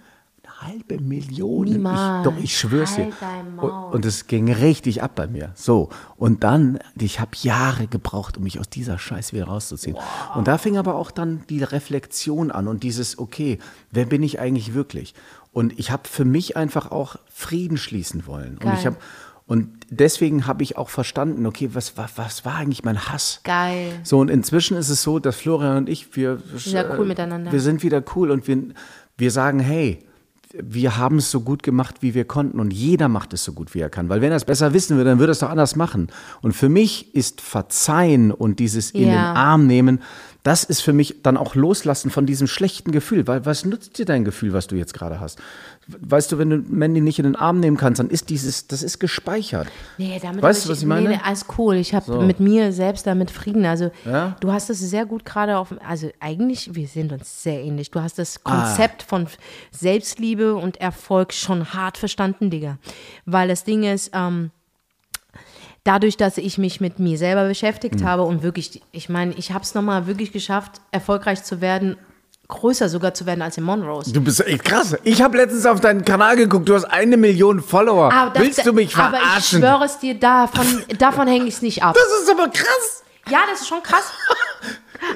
Eine 0.44 0.74
halbe 0.74 1.00
Million. 1.00 1.66
Niemals. 1.66 2.28
Ich, 2.28 2.32
doch, 2.32 2.44
ich 2.44 2.58
schwör's 2.58 2.96
dir. 2.96 3.12
Halt 3.22 3.56
Maul. 3.56 3.70
Und, 3.70 3.94
und 3.96 4.06
es 4.06 4.28
ging 4.28 4.52
richtig 4.52 5.02
ab 5.02 5.12
bei 5.16 5.28
mir. 5.28 5.52
So. 5.56 5.90
Und 6.18 6.44
dann, 6.44 6.80
ich 7.00 7.20
habe 7.20 7.32
Jahre 7.42 7.88
gebraucht, 7.88 8.38
um 8.38 8.44
mich 8.44 8.60
aus 8.60 8.70
dieser 8.70 9.00
Scheiße 9.00 9.34
wieder 9.34 9.46
rauszuziehen. 9.46 9.98
Und 10.36 10.48
da 10.48 10.58
fing 10.58 10.78
aber 10.78 10.96
auch 10.96 11.12
dann 11.12 11.44
die 11.50 11.64
Reflexion 11.64 12.52
an 12.52 12.68
und 12.68 12.84
dieses, 12.84 13.18
okay, 13.18 13.58
wer 13.92 14.06
bin 14.06 14.22
ich 14.22 14.40
eigentlich 14.40 14.74
wirklich? 14.74 15.16
Und 15.52 15.80
ich 15.80 15.90
habe 15.92 16.08
für 16.08 16.26
mich 16.26 16.56
einfach 16.56 16.92
auch 16.92 17.16
Frieden 17.34 17.78
schließen 17.78 18.28
wollen. 18.28 18.54
Und 18.54 18.60
Geil. 18.60 18.76
ich 18.78 18.86
habe 18.86 18.98
und 19.50 19.68
deswegen 19.90 20.46
habe 20.46 20.62
ich 20.62 20.78
auch 20.78 20.90
verstanden, 20.90 21.48
okay, 21.48 21.72
was, 21.74 21.98
was, 21.98 22.12
was 22.18 22.46
war 22.46 22.56
eigentlich 22.58 22.84
mein 22.84 23.08
Hass? 23.10 23.42
Geil. 23.44 23.94
So, 24.04 24.20
und 24.20 24.30
inzwischen 24.30 24.78
ist 24.78 24.90
es 24.90 25.02
so, 25.02 25.18
dass 25.18 25.36
Florian 25.38 25.76
und 25.78 25.90
ich, 25.90 26.16
wir, 26.16 26.40
Wieder 26.54 26.98
cool 27.00 27.06
miteinander. 27.08 27.52
wir 27.52 27.60
sind 27.60 27.82
wieder 27.82 28.04
cool 28.16 28.30
und 28.30 28.48
wir, 28.48 28.60
wir 29.18 29.32
sagen, 29.32 29.60
hey, 29.60 30.06
wir 30.54 30.98
haben 30.98 31.18
es 31.18 31.32
so 31.32 31.42
gut 31.42 31.64
gemacht, 31.64 31.98
wie 32.02 32.14
wir 32.14 32.26
konnten 32.26 32.60
und 32.60 32.72
jeder 32.72 33.08
macht 33.08 33.34
es 33.34 33.44
so 33.44 33.54
gut, 33.54 33.74
wie 33.74 33.80
er 33.80 33.90
kann. 33.90 34.08
Weil 34.10 34.22
wenn 34.22 34.32
er 34.32 34.38
es 34.38 34.46
besser 34.46 34.72
wissen 34.74 34.98
würde, 34.98 35.10
dann 35.10 35.20
würde 35.20 35.32
er 35.32 35.34
es 35.34 35.40
doch 35.40 35.50
anders 35.50 35.76
machen. 35.76 36.10
Und 36.42 36.54
für 36.54 36.70
mich 36.70 37.14
ist 37.16 37.42
Verzeihen 37.42 38.32
und 38.32 38.60
dieses 38.60 38.92
in 38.92 39.02
den 39.06 39.14
Ja. 39.14 39.34
Arm 39.34 39.66
nehmen, 39.68 40.02
das 40.44 40.64
ist 40.64 40.82
für 40.82 40.94
mich 40.94 41.22
dann 41.22 41.36
auch 41.38 41.54
Loslassen 41.56 42.10
von 42.12 42.26
diesem 42.26 42.48
schlechten 42.48 42.92
Gefühl. 42.92 43.28
Weil 43.28 43.46
was 43.46 43.66
nutzt 43.66 43.98
dir 43.98 44.06
dein 44.06 44.24
Gefühl, 44.24 44.54
was 44.54 44.68
du 44.68 44.76
jetzt 44.76 44.94
gerade 44.94 45.20
hast? 45.20 45.40
Weißt 45.88 46.32
du, 46.32 46.38
wenn 46.38 46.50
du 46.50 46.58
Mandy 46.58 47.02
nicht 47.02 47.20
in 47.20 47.26
den 47.26 47.36
Arm 47.36 47.60
nehmen 47.60 47.76
kannst, 47.76 48.00
dann 48.00 48.10
ist 48.10 48.30
dieses, 48.30 48.68
das 48.68 48.84
ist 48.84 49.00
gespeichert. 49.00 49.68
Nee, 49.98 50.20
damit 50.22 50.42
Weißt 50.44 50.66
du, 50.66 50.70
was 50.70 50.80
ich 50.80 50.86
meine? 50.86 51.10
Nee, 51.10 51.20
alles 51.24 51.46
cool. 51.58 51.76
Ich 51.76 51.94
habe 51.94 52.24
mit 52.26 52.40
mir 52.40 52.72
selbst 52.72 53.06
damit 53.08 53.32
Frieden. 53.32 53.66
Also, 53.66 53.92
Ja? 54.06 54.36
du 54.40 54.52
hast 54.52 54.70
es 54.70 54.80
sehr 54.80 55.06
gut 55.06 55.26
gerade 55.26 55.58
auf. 55.58 55.74
Also, 55.86 56.10
eigentlich, 56.20 56.74
wir 56.76 56.88
sind 56.88 57.12
uns 57.12 57.44
sehr 57.44 57.62
ähnlich. 57.62 57.92
Du 57.92 58.02
hast 58.02 58.18
das 58.20 58.40
Ah. 58.44 58.66
Konzept 58.66 59.04
von 59.04 59.28
Selbstliebe 59.72 60.56
und 60.56 60.78
Erfolg 60.78 61.34
schon 61.34 61.74
hart 61.74 61.98
verstanden, 61.98 62.50
Digga. 62.50 62.78
Weil 63.26 63.48
das 63.48 63.64
Ding 63.64 63.84
ist, 63.84 64.12
ähm, 64.14 64.52
dadurch, 65.84 66.18
dass 66.18 66.38
ich 66.38 66.58
mich 66.58 66.82
mit 66.82 67.00
mir 67.00 67.18
selber 67.18 67.48
beschäftigt 67.48 68.02
Hm. 68.02 68.08
habe 68.08 68.24
und 68.24 68.44
wirklich, 68.44 68.82
ich 68.92 69.10
meine, 69.10 69.34
ich 69.36 69.52
habe 69.52 69.64
es 69.64 69.74
nochmal 69.76 70.08
wirklich 70.08 70.32
geschafft, 70.32 70.74
erfolgreich 70.92 71.44
zu 71.44 71.62
werden, 71.62 71.98
größer 72.48 72.90
sogar 72.90 73.14
zu 73.14 73.26
werden 73.28 73.42
als 73.44 73.58
in 73.58 73.64
Monrose. 73.64 74.12
Du 74.12 74.22
bist 74.22 74.46
echt 74.46 74.64
krass. 74.66 74.96
Ich 75.04 75.22
habe 75.22 75.38
letztens 75.38 75.66
auf 75.68 75.82
deinen 75.82 76.04
Kanal 76.04 76.36
geguckt, 76.36 76.68
du 76.68 76.74
hast 76.74 76.86
eine 76.86 77.16
Million 77.16 77.62
Follower. 77.62 78.12
Aber 78.12 78.32
das- 78.32 78.44
Willst 78.44 78.66
du 78.66 78.74
mich 78.74 78.96
Aber 78.98 79.18
ich 79.18 79.24
verarschen? 79.24 79.60
schwöre 79.60 79.84
es 79.86 80.00
dir, 80.00 80.16
davon, 80.16 80.66
davon 80.98 81.28
hänge 81.28 81.46
ich 81.46 81.54
es 81.56 81.62
nicht 81.62 81.84
ab. 81.84 81.96
das 81.96 82.22
ist 82.24 82.30
aber 82.32 82.50
krass. 82.50 83.04
Ja, 83.30 83.40
das 83.52 83.62
ist 83.62 83.68
schon 83.68 83.84
krass. 83.84 84.12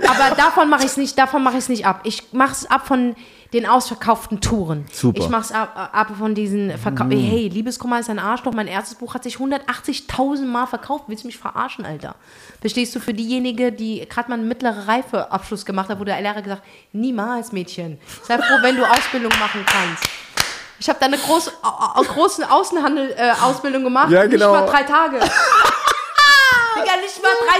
Aber 0.07 0.35
davon 0.35 0.69
mache 0.69 0.81
ich 0.83 0.91
es 0.91 0.97
nicht, 0.97 1.17
davon 1.17 1.43
mache 1.43 1.55
ich 1.55 1.63
es 1.63 1.69
nicht 1.69 1.85
ab. 1.85 2.01
Ich 2.03 2.31
mache 2.33 2.51
es 2.53 2.69
ab 2.69 2.87
von 2.87 3.15
den 3.53 3.65
ausverkauften 3.67 4.41
Touren. 4.41 4.85
Super. 4.91 5.19
Ich 5.21 5.29
mache 5.29 5.41
es 5.43 5.51
ab, 5.51 5.89
ab 5.93 6.11
von 6.17 6.33
diesen 6.35 6.75
Verkauf. 6.77 7.07
Hey, 7.11 7.47
Liebeskummer 7.49 7.99
ist 7.99 8.09
ein 8.09 8.19
Arschloch. 8.19 8.53
Mein 8.53 8.67
erstes 8.67 8.95
Buch 8.95 9.13
hat 9.13 9.23
sich 9.23 9.35
180.000 9.37 10.45
Mal 10.45 10.65
verkauft. 10.65 11.05
Willst 11.07 11.23
du 11.23 11.27
mich 11.27 11.37
verarschen, 11.37 11.85
Alter? 11.85 12.15
Verstehst 12.61 12.95
du, 12.95 12.99
für 12.99 13.13
diejenige, 13.13 13.71
die 13.71 14.05
gerade 14.09 14.29
mal 14.29 14.39
einen 14.39 14.47
mittleren 14.47 14.79
Reifeabschluss 14.83 15.65
gemacht 15.65 15.89
hat, 15.89 15.99
wurde 15.99 16.11
der 16.11 16.21
Lehrer 16.21 16.41
gesagt, 16.41 16.63
niemals, 16.91 17.51
Mädchen. 17.51 17.99
Sei 18.23 18.37
froh, 18.37 18.57
wenn 18.61 18.75
du 18.75 18.83
Ausbildung 18.83 19.31
machen 19.39 19.63
kannst. 19.65 20.03
Ich 20.79 20.89
habe 20.89 20.99
da 20.99 21.05
eine 21.05 21.17
au- 21.17 22.03
große 22.03 22.49
Außenhandel-Ausbildung 22.51 23.83
gemacht. 23.83 24.09
Ja, 24.11 24.25
genau. 24.25 24.51
Nicht 24.55 24.65
mal 24.65 24.71
drei 24.71 24.83
Tage. 24.83 25.19
Digga, 26.83 26.95
nicht 27.01 27.21
mal 27.21 27.31
drei 27.45 27.59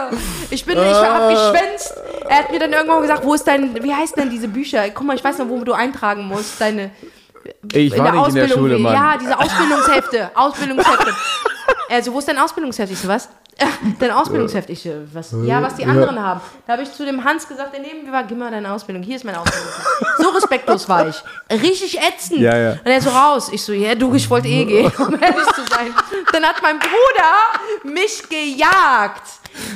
Tage. 0.00 0.16
Ich 0.50 0.64
bin, 0.64 0.76
ich 0.78 0.84
hab 0.84 1.28
geschwänzt. 1.30 1.94
Er 2.28 2.38
hat 2.38 2.50
mir 2.50 2.58
dann 2.58 2.72
irgendwann 2.72 3.02
gesagt, 3.02 3.24
wo 3.24 3.34
ist 3.34 3.44
dein, 3.46 3.82
wie 3.82 3.94
heißt 3.94 4.16
denn 4.16 4.30
diese 4.30 4.48
Bücher? 4.48 4.88
Guck 4.90 5.06
mal, 5.06 5.16
ich 5.16 5.24
weiß 5.24 5.38
noch, 5.38 5.48
wo 5.48 5.62
du 5.64 5.72
eintragen 5.72 6.26
musst. 6.26 6.60
Deine, 6.60 6.90
Ich 7.72 7.96
war 7.98 8.12
nicht 8.12 8.28
in 8.28 8.34
der 8.34 8.48
Schule, 8.48 8.78
Mann. 8.78 8.92
Ja, 8.94 9.16
diese 9.20 9.38
Ausbildungshefte. 9.38 10.30
Ausbildungshefte. 10.34 11.12
Also, 11.88 12.12
wo 12.12 12.18
ist 12.18 12.26
dein 12.28 12.38
Ausbildungsheft? 12.38 12.92
Ich 12.92 12.98
so, 12.98 13.08
was? 13.08 13.28
Dein 14.00 14.10
Ausbildungsheft. 14.10 14.68
Ich 14.70 14.82
so, 14.82 14.90
was? 15.12 15.34
Ja, 15.44 15.62
was 15.62 15.76
die 15.76 15.84
anderen 15.84 16.20
haben. 16.20 16.40
Da 16.66 16.72
habe 16.74 16.82
ich 16.82 16.92
zu 16.92 17.04
dem 17.04 17.22
Hans 17.22 17.46
gesagt, 17.46 17.72
der 17.72 17.80
neben 17.80 18.04
mir 18.04 18.12
war, 18.12 18.24
gib 18.24 18.38
mal 18.38 18.50
deine 18.50 18.72
Ausbildung. 18.72 19.02
Hier 19.02 19.16
ist 19.16 19.24
meine 19.24 19.40
Ausbildungsheft. 19.40 20.18
So 20.18 20.28
respektlos 20.30 20.88
war 20.88 21.08
ich. 21.08 21.22
Richtig 21.50 21.98
ätzend. 22.00 22.40
Ja, 22.40 22.56
ja. 22.56 22.72
Und 22.72 22.86
er 22.86 23.00
so 23.00 23.10
raus. 23.10 23.50
Ich 23.52 23.62
so, 23.62 23.72
ja, 23.72 23.94
du, 23.94 24.12
ich 24.14 24.28
wollte 24.28 24.48
eh 24.48 24.64
gehen, 24.64 24.92
um 24.98 25.14
ehrlich 25.20 25.46
zu 25.54 25.62
sein. 25.70 25.94
Dann 26.32 26.44
hat 26.44 26.62
mein 26.62 26.78
Bruder 26.78 27.94
mich 27.94 28.28
gejagt. 28.28 29.22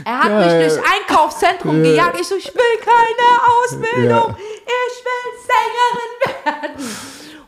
Er 0.04 0.18
hat 0.18 0.28
Geil. 0.28 0.60
mich 0.60 0.74
durchs 0.74 0.88
Einkaufszentrum 0.92 1.82
gejagt. 1.82 2.20
Ich 2.20 2.26
so, 2.26 2.34
ich 2.36 2.52
will 2.52 2.78
keine 2.80 3.28
Ausbildung. 3.62 4.36
Ich 4.38 5.04
will 5.04 5.28
Sängerin 5.46 6.44
werden. 6.44 6.96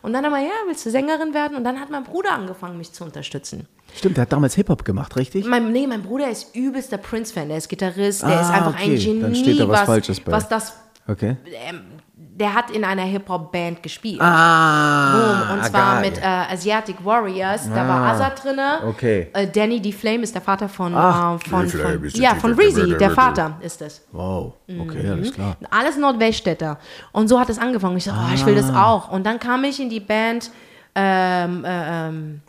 Und 0.03 0.13
dann 0.13 0.31
wir, 0.31 0.41
ja, 0.41 0.51
willst 0.67 0.87
du 0.87 0.91
Sängerin 0.91 1.35
werden? 1.35 1.57
Und 1.57 1.65
dann 1.65 1.81
hat 1.81 1.91
mein 1.91 2.05
Bruder 2.05 2.33
angefangen, 2.33 2.79
mich 2.79 2.93
zu 2.93 3.05
unterstützen. 3.05 3.67
Stimmt, 3.97 4.17
der 4.17 4.23
hat 4.23 4.33
damals 4.33 4.55
Hip-Hop 4.55 4.85
gemacht, 4.85 5.17
richtig? 5.17 5.45
Mein, 5.47 5.73
nee, 5.73 5.87
mein 5.87 6.03
Bruder 6.03 6.29
ist 6.31 6.55
übelster 6.55 6.99
Prince-Fan. 6.99 7.49
Der 7.49 7.59
ist 7.59 7.69
Gitarrist, 7.69 8.23
der 8.23 8.39
Ah, 8.39 8.41
ist 8.43 8.51
einfach 8.51 8.75
ein 8.77 8.85
okay. 8.91 8.99
Genie, 8.99 9.21
Dann 9.23 9.35
steht 9.35 9.61
da 9.61 9.69
was 9.69 9.81
was, 9.81 9.87
Falsches 9.87 10.21
bei. 10.21 10.33
was 10.33 10.49
das. 10.49 10.73
Okay. 11.09 11.37
Ähm, 11.69 11.81
der 12.15 12.55
hat 12.55 12.71
in 12.71 12.85
einer 12.85 13.03
Hip-Hop-Band 13.03 13.83
gespielt. 13.83 14.21
Ah, 14.21 15.45
Boom. 15.49 15.59
Und 15.59 15.65
zwar 15.67 16.01
geil. 16.01 16.11
mit 16.11 16.19
äh, 16.23 16.25
Asiatic 16.25 17.05
Warriors. 17.05 17.69
Da 17.69 17.87
war 17.87 18.13
Azad 18.13 18.43
drinne. 18.43 18.79
okay. 18.87 19.29
Äh, 19.35 19.47
Danny 19.49 19.81
D. 19.81 19.93
Flame 19.93 20.23
ist 20.23 20.35
der 20.35 20.41
Vater 20.41 20.69
von, 20.69 20.95
Ach. 20.95 21.35
äh, 21.35 21.49
von, 21.51 21.69
von 21.69 22.09
ja, 22.15 22.35
von 22.37 22.55
Reezy, 22.55 22.97
der- 22.97 23.11
Vater 23.11 23.59
ist 23.61 23.83
es. 23.83 24.07
Wow, 24.13 24.55
okay, 24.69 25.03
Mhm. 25.03 25.11
alles 25.13 25.35
klar. 25.35 25.57
Alles 25.71 25.99
Nordweststädter. 25.99 26.79
Und 27.13 27.29
so 27.29 27.39
hat 27.39 27.51
es 27.51 27.59
angefangen. 27.59 27.99
Ich 27.99 28.05
so, 28.05 28.13
oh, 28.13 28.35
ich 28.35 28.47
will 28.47 28.55
das 28.55 28.71
auch. 28.75 29.11
Und 29.11 29.25
dann 29.27 29.39
kam 29.39 29.63
ich 29.65 29.79
in 29.81 29.91
die 29.91 30.01
Band 30.01 30.51
ähm, 30.95 31.65
äh, 31.65 32.09
ähm, 32.09 32.41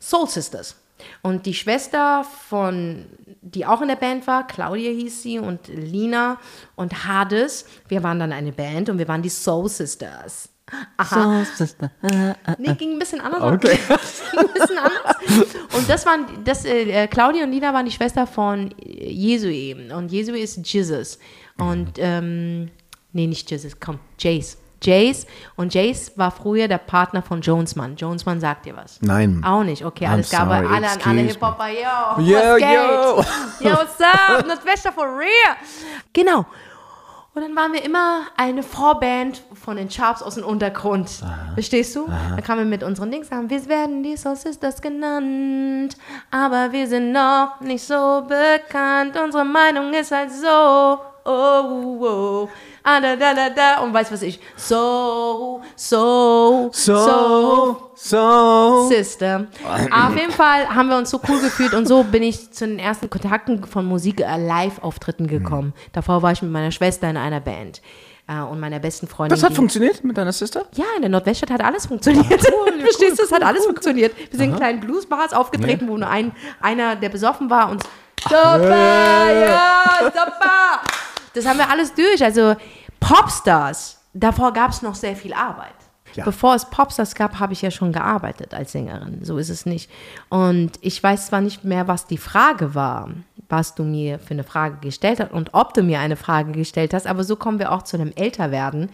Soul 0.00 0.28
Sisters. 0.28 0.76
Und 1.22 1.46
die 1.46 1.54
Schwester 1.54 2.24
von, 2.24 3.06
die 3.40 3.66
auch 3.66 3.82
in 3.82 3.88
der 3.88 3.96
Band 3.96 4.26
war, 4.26 4.46
Claudia 4.46 4.90
hieß 4.90 5.22
sie 5.22 5.38
und 5.38 5.68
Lina 5.68 6.38
und 6.74 7.06
Hades, 7.06 7.66
wir 7.88 8.02
waren 8.02 8.18
dann 8.18 8.32
eine 8.32 8.52
Band 8.52 8.88
und 8.88 8.98
wir 8.98 9.08
waren 9.08 9.22
die 9.22 9.28
Soul 9.28 9.68
Sisters. 9.68 10.48
Aha. 10.96 11.44
Nee, 12.58 12.74
ging 12.74 12.92
ein 12.92 12.98
bisschen 12.98 13.20
anders. 13.20 13.42
Okay. 13.42 13.78
ein 13.88 14.46
bisschen 14.54 14.78
anders. 14.78 15.16
Und 15.74 15.88
das 15.88 16.06
waren, 16.06 16.26
das, 16.44 16.64
äh, 16.64 17.06
Claudia 17.08 17.44
und 17.44 17.50
Lina 17.50 17.74
waren 17.74 17.84
die 17.84 17.92
Schwester 17.92 18.26
von 18.26 18.74
Jesue. 18.78 19.76
Und 19.94 20.10
Jesue 20.10 20.38
ist 20.38 20.56
Jesus. 20.66 21.18
Und, 21.58 21.92
ähm, 21.98 22.70
nee, 23.12 23.26
nicht 23.26 23.50
Jesus, 23.50 23.78
komm, 23.78 23.98
Jace. 24.18 24.56
Jace. 24.84 25.26
Und 25.56 25.74
Jace 25.74 26.12
war 26.16 26.30
früher 26.30 26.68
der 26.68 26.78
Partner 26.78 27.22
von 27.22 27.40
Jonesman. 27.40 27.96
Jonesman 27.96 28.40
sagt 28.40 28.66
dir 28.66 28.76
was? 28.76 28.98
Nein. 29.00 29.42
Auch 29.44 29.64
nicht, 29.64 29.84
okay, 29.84 30.06
alles 30.06 30.30
klar. 30.30 30.42
Aber 30.42 30.68
alle 30.68 30.88
an 30.88 30.98
alle. 31.04 31.20
Hip-Hopper, 31.22 31.68
yo, 31.68 32.22
Yo, 32.22 32.56
geht? 32.56 32.68
yo. 32.68 33.24
Yo, 33.68 33.76
what's 33.76 34.00
up? 34.00 34.46
Nordwester 34.46 34.92
for 34.92 35.06
real. 35.06 35.56
Genau. 36.12 36.46
Und 37.34 37.40
dann 37.40 37.56
waren 37.56 37.72
wir 37.72 37.82
immer 37.82 38.24
eine 38.36 38.62
Vorband 38.62 39.42
von 39.54 39.76
den 39.78 39.90
Sharps 39.90 40.22
aus 40.22 40.34
dem 40.34 40.44
Untergrund. 40.44 41.08
Verstehst 41.54 41.96
du? 41.96 42.06
Da 42.36 42.42
kamen 42.42 42.58
wir 42.60 42.66
mit 42.66 42.82
unseren 42.82 43.10
Dings 43.10 43.32
an. 43.32 43.48
Wir 43.48 43.66
werden 43.68 44.02
die 44.02 44.18
Soul 44.18 44.36
Sisters 44.36 44.82
genannt, 44.82 45.96
aber 46.30 46.72
wir 46.72 46.86
sind 46.86 47.10
noch 47.12 47.58
nicht 47.60 47.84
so 47.84 48.22
bekannt. 48.28 49.16
Unsere 49.16 49.46
Meinung 49.46 49.94
ist 49.94 50.12
halt 50.12 50.30
so. 50.30 50.98
Oh, 51.24 51.98
oh. 52.04 52.48
Ah, 52.84 53.00
da, 53.00 53.14
da, 53.16 53.32
da, 53.32 53.48
da. 53.50 53.80
Und 53.80 53.94
weißt 53.94 54.10
du 54.10 54.14
was 54.14 54.22
ich? 54.22 54.40
So, 54.56 55.62
so, 55.76 56.70
So, 56.72 57.92
so. 57.94 58.88
Sister. 58.88 59.46
Auf 59.90 60.16
jeden 60.16 60.32
Fall 60.32 60.68
haben 60.68 60.88
wir 60.88 60.96
uns 60.96 61.10
so 61.10 61.20
cool 61.28 61.40
gefühlt 61.40 61.74
und 61.74 61.86
so 61.86 62.02
bin 62.02 62.22
ich 62.22 62.52
zu 62.52 62.66
den 62.66 62.78
ersten 62.80 63.08
Kontakten 63.08 63.64
von 63.64 63.84
Musik 63.84 64.20
äh, 64.20 64.36
Live-Auftritten 64.36 65.28
gekommen. 65.28 65.74
Davor 65.92 66.22
war 66.22 66.32
ich 66.32 66.42
mit 66.42 66.50
meiner 66.50 66.72
Schwester 66.72 67.08
in 67.08 67.16
einer 67.16 67.40
Band 67.40 67.80
äh, 68.26 68.40
und 68.40 68.58
meiner 68.58 68.80
besten 68.80 69.06
Freundin. 69.06 69.36
Das 69.36 69.44
hat 69.44 69.54
funktioniert 69.54 70.02
mit 70.02 70.16
deiner 70.18 70.32
Sister? 70.32 70.64
ja, 70.74 70.84
in 70.96 71.02
der 71.02 71.10
Nordweststadt 71.10 71.50
hat 71.50 71.62
alles 71.62 71.86
funktioniert. 71.86 72.26
Verstehst 72.80 73.18
du, 73.18 73.22
es 73.22 73.32
hat 73.32 73.42
alles 73.44 73.64
funktioniert. 73.64 74.12
Wir 74.16 74.38
sind 74.38 74.50
in 74.50 74.56
kleinen 74.56 74.80
Bluesbars 74.80 75.32
aufgetreten, 75.32 75.88
wo 75.88 75.96
nur 75.96 76.08
ein, 76.08 76.32
einer, 76.60 76.96
der 76.96 77.10
besoffen 77.10 77.48
war, 77.48 77.70
uns 77.70 77.84
super, 78.24 78.68
ja, 78.68 79.84
super. 80.02 80.80
Das 81.34 81.46
haben 81.46 81.58
wir 81.58 81.70
alles 81.70 81.94
durch. 81.94 82.22
Also 82.22 82.56
Popstars, 83.00 84.00
davor 84.12 84.52
gab 84.52 84.70
es 84.70 84.82
noch 84.82 84.94
sehr 84.94 85.16
viel 85.16 85.32
Arbeit. 85.32 85.74
Ja. 86.14 86.24
Bevor 86.24 86.54
es 86.54 86.68
Popstars 86.68 87.14
gab, 87.14 87.38
habe 87.38 87.52
ich 87.52 87.62
ja 87.62 87.70
schon 87.70 87.92
gearbeitet 87.92 88.54
als 88.54 88.72
Sängerin. 88.72 89.24
So 89.24 89.38
ist 89.38 89.48
es 89.48 89.64
nicht. 89.66 89.90
Und 90.28 90.72
ich 90.80 91.02
weiß 91.02 91.28
zwar 91.28 91.40
nicht 91.40 91.64
mehr, 91.64 91.88
was 91.88 92.06
die 92.06 92.18
Frage 92.18 92.74
war, 92.74 93.08
was 93.48 93.74
du 93.74 93.82
mir 93.82 94.18
für 94.18 94.34
eine 94.34 94.44
Frage 94.44 94.76
gestellt 94.80 95.20
hast 95.20 95.32
und 95.32 95.54
ob 95.54 95.74
du 95.74 95.82
mir 95.82 96.00
eine 96.00 96.16
Frage 96.16 96.52
gestellt 96.52 96.94
hast, 96.94 97.06
aber 97.06 97.24
so 97.24 97.36
kommen 97.36 97.58
wir 97.58 97.72
auch 97.72 97.82
zu 97.82 97.96
einem 97.96 98.12
Älterwerden. 98.14 98.90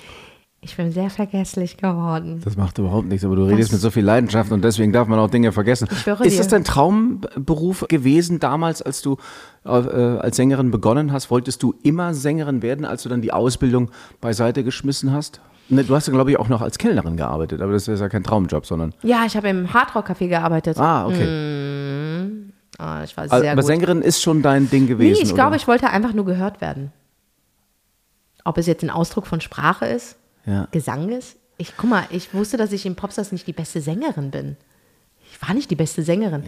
Ich 0.60 0.76
bin 0.76 0.90
sehr 0.90 1.08
vergesslich 1.08 1.76
geworden. 1.76 2.40
Das 2.44 2.56
macht 2.56 2.78
überhaupt 2.78 3.06
nichts, 3.06 3.24
aber 3.24 3.36
du 3.36 3.44
redest 3.44 3.70
mit 3.70 3.80
so 3.80 3.90
viel 3.90 4.04
Leidenschaft 4.04 4.50
und 4.50 4.62
deswegen 4.64 4.92
darf 4.92 5.06
man 5.06 5.18
auch 5.20 5.30
Dinge 5.30 5.52
vergessen. 5.52 5.88
schwöre 5.88 6.24
Ist 6.26 6.32
dir. 6.34 6.38
das 6.38 6.48
dein 6.48 6.64
Traumberuf 6.64 7.86
gewesen 7.88 8.40
damals, 8.40 8.82
als 8.82 9.00
du 9.00 9.18
äh, 9.64 9.68
als 9.68 10.36
Sängerin 10.36 10.72
begonnen 10.72 11.12
hast? 11.12 11.30
Wolltest 11.30 11.62
du 11.62 11.74
immer 11.84 12.12
Sängerin 12.12 12.60
werden, 12.62 12.84
als 12.84 13.04
du 13.04 13.08
dann 13.08 13.22
die 13.22 13.32
Ausbildung 13.32 13.90
beiseite 14.20 14.64
geschmissen 14.64 15.12
hast? 15.12 15.40
Ne, 15.68 15.84
du 15.84 15.94
hast 15.94 16.08
ja, 16.08 16.12
glaube 16.12 16.32
ich, 16.32 16.38
auch 16.38 16.48
noch 16.48 16.60
als 16.60 16.76
Kellnerin 16.78 17.16
gearbeitet, 17.16 17.60
aber 17.62 17.72
das 17.72 17.86
ist 17.86 18.00
ja 18.00 18.08
kein 18.08 18.24
Traumjob, 18.24 18.66
sondern. 18.66 18.94
Ja, 19.02 19.24
ich 19.26 19.36
habe 19.36 19.48
im 19.48 19.72
Hardrock-Café 19.72 20.26
gearbeitet. 20.28 20.76
Ah, 20.78 21.06
okay. 21.06 22.32
Ah, 22.78 23.02
ich 23.04 23.16
war 23.16 23.28
sehr 23.28 23.52
aber 23.52 23.60
gut. 23.62 23.66
Sängerin 23.66 24.02
ist 24.02 24.22
schon 24.22 24.42
dein 24.42 24.68
Ding 24.70 24.82
Nee, 24.82 24.88
gewesen. 24.88 25.22
ich 25.22 25.34
glaube, 25.34 25.54
ich 25.56 25.68
wollte 25.68 25.90
einfach 25.90 26.14
nur 26.14 26.24
gehört 26.24 26.60
werden. 26.60 26.90
Ob 28.44 28.56
es 28.58 28.66
jetzt 28.66 28.82
ein 28.82 28.90
Ausdruck 28.90 29.26
von 29.26 29.40
Sprache 29.40 29.86
ist, 29.86 30.16
Ja. 30.46 30.68
Gesang 30.70 31.08
ist. 31.10 31.36
Ich 31.56 31.76
guck 31.76 31.90
mal, 31.90 32.04
ich 32.10 32.32
wusste, 32.34 32.56
dass 32.56 32.72
ich 32.72 32.86
in 32.86 32.94
Popstars 32.94 33.32
nicht 33.32 33.46
die 33.46 33.52
beste 33.52 33.80
Sängerin 33.80 34.30
bin. 34.30 34.56
Ich 35.30 35.42
war 35.46 35.54
nicht 35.54 35.70
die 35.70 35.76
beste 35.76 36.02
Sängerin, 36.02 36.42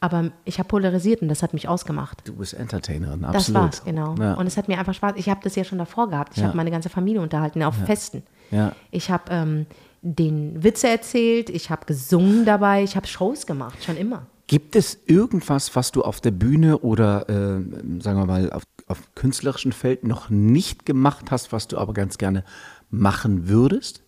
aber 0.00 0.30
ich 0.46 0.58
habe 0.58 0.68
polarisiert 0.68 1.20
und 1.20 1.28
das 1.28 1.42
hat 1.42 1.52
mich 1.52 1.68
ausgemacht. 1.68 2.22
Du 2.24 2.32
bist 2.34 2.54
Entertainerin, 2.54 3.24
absolut. 3.24 3.34
Das 3.34 3.54
war's, 3.54 3.84
genau. 3.84 4.14
Ja. 4.18 4.34
Und 4.34 4.46
es 4.46 4.56
hat 4.56 4.68
mir 4.68 4.78
einfach 4.78 4.94
Spaß. 4.94 5.14
Ich 5.16 5.28
habe 5.28 5.40
das 5.44 5.54
ja 5.54 5.64
schon 5.64 5.78
davor 5.78 6.08
gehabt. 6.08 6.32
Ich 6.34 6.38
Ja. 6.40 6.48
habe 6.48 6.56
meine 6.56 6.70
ganze 6.70 6.88
Familie 6.88 7.20
unterhalten 7.20 7.62
auf 7.62 7.74
Festen. 7.76 8.22
Ja. 8.50 8.72
Ich 8.90 9.10
habe 9.10 9.24
ähm, 9.30 9.66
den 10.00 10.62
Witze 10.64 10.88
erzählt, 10.88 11.50
ich 11.50 11.68
habe 11.70 11.84
gesungen 11.84 12.44
dabei, 12.46 12.82
ich 12.82 12.96
habe 12.96 13.06
Shows 13.06 13.46
gemacht, 13.46 13.84
schon 13.84 13.96
immer. 13.96 14.26
Gibt 14.46 14.76
es 14.76 14.98
irgendwas, 15.06 15.74
was 15.76 15.92
du 15.92 16.02
auf 16.02 16.20
der 16.20 16.30
Bühne 16.32 16.78
oder, 16.78 17.28
äh, 17.28 17.60
sagen 18.00 18.18
wir 18.18 18.26
mal, 18.26 18.50
auf, 18.52 18.62
auf 18.92 19.14
künstlerischen 19.14 19.72
Feld 19.72 20.04
noch 20.04 20.30
nicht 20.30 20.86
gemacht 20.86 21.30
hast, 21.30 21.52
was 21.52 21.66
du 21.66 21.78
aber 21.78 21.92
ganz 21.92 22.18
gerne 22.18 22.44
machen 22.90 23.48
würdest? 23.48 24.02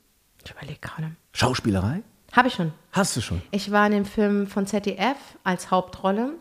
Ich 0.44 0.52
überlege 0.52 0.78
gerade. 0.80 1.10
Schauspielerei? 1.32 2.02
Habe 2.32 2.48
ich 2.48 2.54
schon. 2.54 2.72
Hast 2.92 3.16
du 3.16 3.20
schon. 3.20 3.42
Ich 3.50 3.70
war 3.70 3.86
in 3.86 3.92
dem 3.92 4.04
Film 4.04 4.46
von 4.46 4.66
ZDF 4.66 5.16
als 5.42 5.70
Hauptrolle. 5.70 6.34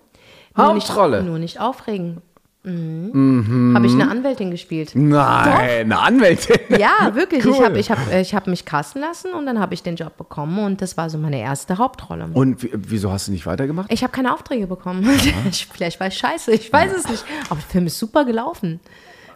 Hauptrolle? 0.58 1.18
Nur 1.18 1.24
nicht, 1.24 1.30
nur 1.30 1.40
nicht 1.40 1.60
aufregen. 1.60 2.22
Mhm. 2.64 3.74
Habe 3.76 3.86
ich 3.88 3.94
eine 3.94 4.10
Anwältin 4.10 4.50
gespielt. 4.52 4.92
Nein, 4.96 5.82
eine 5.86 6.00
Anwältin. 6.00 6.56
Ja, 6.80 7.14
wirklich. 7.14 7.46
Ich 7.46 7.52
Cool. 7.60 7.66
habe 7.66 7.80
ich 7.80 7.92
hab, 7.92 7.98
äh, 8.12 8.22
ich 8.22 8.34
hab 8.34 8.48
mich 8.48 8.66
casten 8.66 9.02
lassen 9.02 9.34
und 9.34 9.46
dann 9.46 9.60
habe 9.60 9.74
ich 9.74 9.84
den 9.84 9.96
Job 9.96 10.18
bekommen 10.18 10.60
und 10.60 10.82
das 10.82 10.96
war 10.98 11.10
so 11.10 11.18
meine 11.18 11.40
erste 11.40 11.78
Hauptrolle. 11.78 12.30
Und 12.34 12.64
wie, 12.64 12.70
wieso 12.74 13.12
hast 13.12 13.28
du 13.28 13.32
nicht 13.32 13.46
weitergemacht? 13.46 13.92
Ich 13.92 14.02
habe 14.04 14.12
keine 14.12 14.34
Aufträge 14.34 14.66
bekommen. 14.68 15.04
Vielleicht 15.74 16.00
war 16.00 16.08
ich 16.08 16.18
scheiße, 16.18 16.52
ich 16.54 16.72
weiß 16.72 16.92
es 16.96 17.10
nicht. 17.10 17.26
Aber 17.50 17.60
der 17.60 17.70
Film 17.70 17.86
ist 17.88 18.00
super 18.00 18.26
gelaufen. 18.26 18.80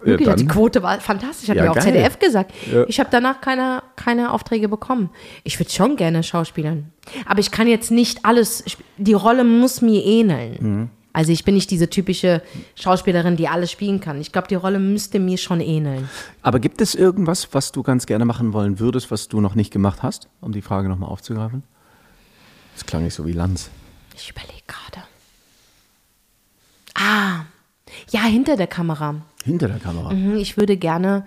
Wirklich, 0.04 0.28
dann- 0.30 0.38
die 0.38 0.46
Quote 0.48 0.84
war 0.84 1.00
fantastisch, 1.02 1.50
hat 1.50 1.58
Ja, 1.58 1.64
mir 1.64 1.72
auch 1.72 1.76
geil. 1.76 1.84
ZDF 1.86 2.20
gesagt. 2.20 2.52
Ja. 2.72 2.84
Ich 2.88 3.00
habe 3.00 3.10
danach 3.12 3.42
keine, 3.42 3.82
keine 3.96 4.32
Aufträge 4.32 4.70
bekommen. 4.70 5.10
Ich 5.44 5.60
würde 5.60 5.72
schon 5.72 5.96
gerne 5.96 6.22
schauspielern. 6.24 6.92
Aber 7.26 7.40
ich 7.40 7.50
kann 7.52 7.68
jetzt 7.68 7.90
nicht 7.92 8.24
alles, 8.24 8.64
die 8.98 9.14
Rolle 9.14 9.44
muss 9.44 9.82
mir 9.82 10.04
ähneln. 10.06 10.58
Mhm. 10.60 10.90
Also 11.18 11.32
ich 11.32 11.44
bin 11.44 11.56
nicht 11.56 11.72
diese 11.72 11.90
typische 11.90 12.44
Schauspielerin, 12.76 13.38
die 13.38 13.48
alles 13.48 13.72
spielen 13.72 14.00
kann. 14.00 14.22
Ich 14.22 14.32
glaube, 14.32 14.48
die 14.50 14.54
Rolle 14.54 14.78
müsste 14.78 15.18
mir 15.18 15.40
schon 15.40 15.62
ähneln. 15.62 16.08
Aber 16.44 16.60
gibt 16.60 16.80
es 16.80 16.94
irgendwas, 16.94 17.56
was 17.56 17.72
du 17.72 17.82
ganz 17.82 18.06
gerne 18.06 18.24
machen 18.24 18.54
wollen 18.54 18.78
würdest, 18.78 19.10
was 19.10 19.28
du 19.28 19.42
noch 19.42 19.56
nicht 19.56 19.74
gemacht 19.74 20.04
hast? 20.04 20.30
Um 20.42 20.52
die 20.52 20.62
Frage 20.62 20.88
nochmal 20.90 21.10
aufzugreifen. 21.10 21.64
Das 22.76 22.86
klang 22.86 23.04
nicht 23.04 23.16
so 23.16 23.26
wie 23.26 23.32
Lanz. 23.32 23.72
Ich 24.16 24.30
überlege 24.30 24.62
gerade. 24.68 25.08
Ah, 26.94 27.46
ja, 28.12 28.22
hinter 28.26 28.56
der 28.56 28.68
Kamera. 28.68 29.16
Hinter 29.44 29.70
der 29.70 29.80
Kamera. 29.80 30.14
Mhm, 30.14 30.38
Ich 30.38 30.56
würde 30.56 30.78
gerne 30.78 31.26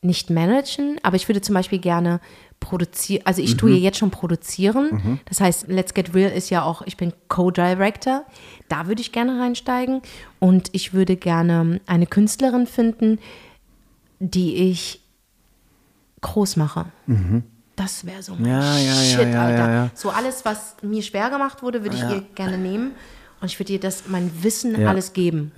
nicht 0.00 0.30
managen, 0.30 0.98
aber 1.02 1.16
ich 1.16 1.28
würde 1.28 1.42
zum 1.42 1.54
Beispiel 1.54 1.78
gerne 1.78 2.20
produzieren, 2.66 3.22
also 3.24 3.40
ich 3.40 3.56
tue 3.56 3.70
ja 3.70 3.76
jetzt 3.76 3.98
schon 3.98 4.10
produzieren. 4.10 5.20
Das 5.26 5.40
heißt, 5.40 5.68
Let's 5.68 5.94
Get 5.94 6.14
Real 6.14 6.32
ist 6.32 6.50
ja 6.50 6.64
auch, 6.64 6.82
ich 6.82 6.96
bin 6.96 7.12
Co-Director. 7.28 8.24
Da 8.68 8.88
würde 8.88 9.00
ich 9.00 9.12
gerne 9.12 9.40
reinsteigen. 9.40 10.02
Und 10.40 10.70
ich 10.72 10.92
würde 10.92 11.16
gerne 11.16 11.80
eine 11.86 12.06
Künstlerin 12.06 12.66
finden, 12.66 13.18
die 14.18 14.56
ich 14.56 15.00
groß 16.22 16.56
mache. 16.56 16.86
Das 17.76 18.04
wäre 18.04 18.22
so 18.22 18.34
mein 18.34 18.50
Ja, 18.50 18.78
ja, 18.78 18.94
Shit, 18.94 19.32
ja, 19.32 19.42
Alter. 19.44 19.90
So 19.94 20.10
alles, 20.10 20.44
was 20.44 20.76
mir 20.82 21.02
schwer 21.02 21.30
gemacht 21.30 21.62
wurde, 21.62 21.84
würde 21.84 21.96
ich 21.96 22.02
ihr 22.02 22.24
gerne 22.34 22.58
nehmen. 22.58 22.92
Und 23.40 23.46
ich 23.46 23.60
würde 23.60 23.74
ihr 23.74 23.80
das, 23.80 24.08
mein 24.08 24.42
Wissen 24.42 24.86
alles 24.86 25.12
geben. 25.12 25.52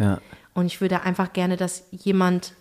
Und 0.53 0.66
ich 0.66 0.83
würde 0.83 1.03
einfach 1.03 1.33
gerne, 1.33 1.57
dass 1.57 1.85
jemand 1.92 2.53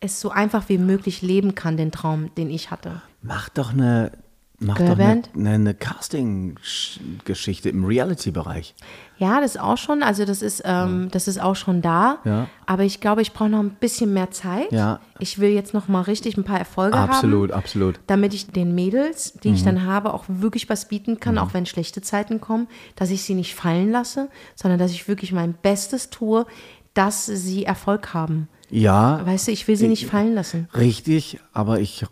es 0.00 0.20
so 0.20 0.30
einfach 0.30 0.68
wie 0.68 0.78
möglich 0.78 1.22
leben 1.22 1.54
kann, 1.54 1.76
den 1.76 1.90
Traum, 1.92 2.34
den 2.36 2.50
ich 2.50 2.70
hatte. 2.70 3.02
Mach 3.22 3.48
doch 3.48 3.72
eine, 3.72 4.12
mach 4.60 4.78
doch 4.78 4.98
eine, 4.98 5.22
eine, 5.34 5.50
eine 5.50 5.74
Casting-Geschichte 5.74 7.68
im 7.68 7.84
Reality-Bereich. 7.84 8.74
Ja, 9.18 9.40
das 9.40 9.56
ist 9.56 9.60
auch 9.60 9.76
schon, 9.76 10.02
also 10.02 10.24
das 10.24 10.42
ist, 10.42 10.62
ähm, 10.64 11.08
das 11.10 11.26
ist 11.26 11.40
auch 11.40 11.56
schon 11.56 11.82
da. 11.82 12.18
Ja. 12.24 12.46
Aber 12.66 12.84
ich 12.84 13.00
glaube, 13.00 13.22
ich 13.22 13.32
brauche 13.32 13.48
noch 13.48 13.58
ein 13.60 13.70
bisschen 13.80 14.12
mehr 14.12 14.30
Zeit. 14.30 14.70
Ja. 14.70 15.00
Ich 15.18 15.38
will 15.40 15.50
jetzt 15.50 15.74
noch 15.74 15.88
mal 15.88 16.02
richtig 16.02 16.36
ein 16.36 16.44
paar 16.44 16.58
Erfolge 16.58 16.96
Absolut, 16.96 17.50
haben. 17.50 17.58
absolut. 17.58 18.00
Damit 18.06 18.34
ich 18.34 18.46
den 18.48 18.74
Mädels, 18.74 19.32
die 19.42 19.48
Mhm. 19.48 19.54
ich 19.54 19.64
dann 19.64 19.84
habe, 19.84 20.14
auch 20.14 20.24
wirklich 20.28 20.68
was 20.68 20.86
bieten 20.88 21.18
kann, 21.18 21.38
auch 21.38 21.54
wenn 21.54 21.66
schlechte 21.66 22.02
Zeiten 22.02 22.40
kommen, 22.40 22.68
dass 22.94 23.10
ich 23.10 23.22
sie 23.22 23.34
nicht 23.34 23.54
fallen 23.54 23.90
lasse, 23.90 24.28
sondern 24.54 24.78
dass 24.78 24.92
ich 24.92 25.08
wirklich 25.08 25.32
mein 25.32 25.54
Bestes 25.54 26.10
tue, 26.10 26.46
dass 26.94 27.26
sie 27.26 27.64
Erfolg 27.64 28.14
haben. 28.14 28.48
Ja, 28.70 29.24
Weißt 29.24 29.48
du, 29.48 29.52
ich 29.52 29.66
will 29.66 29.76
sie 29.76 29.88
nicht 29.88 30.06
fallen 30.06 30.34
lassen. 30.34 30.68
richtig, 30.76 31.40
aber 31.52 31.80
ich, 31.80 32.04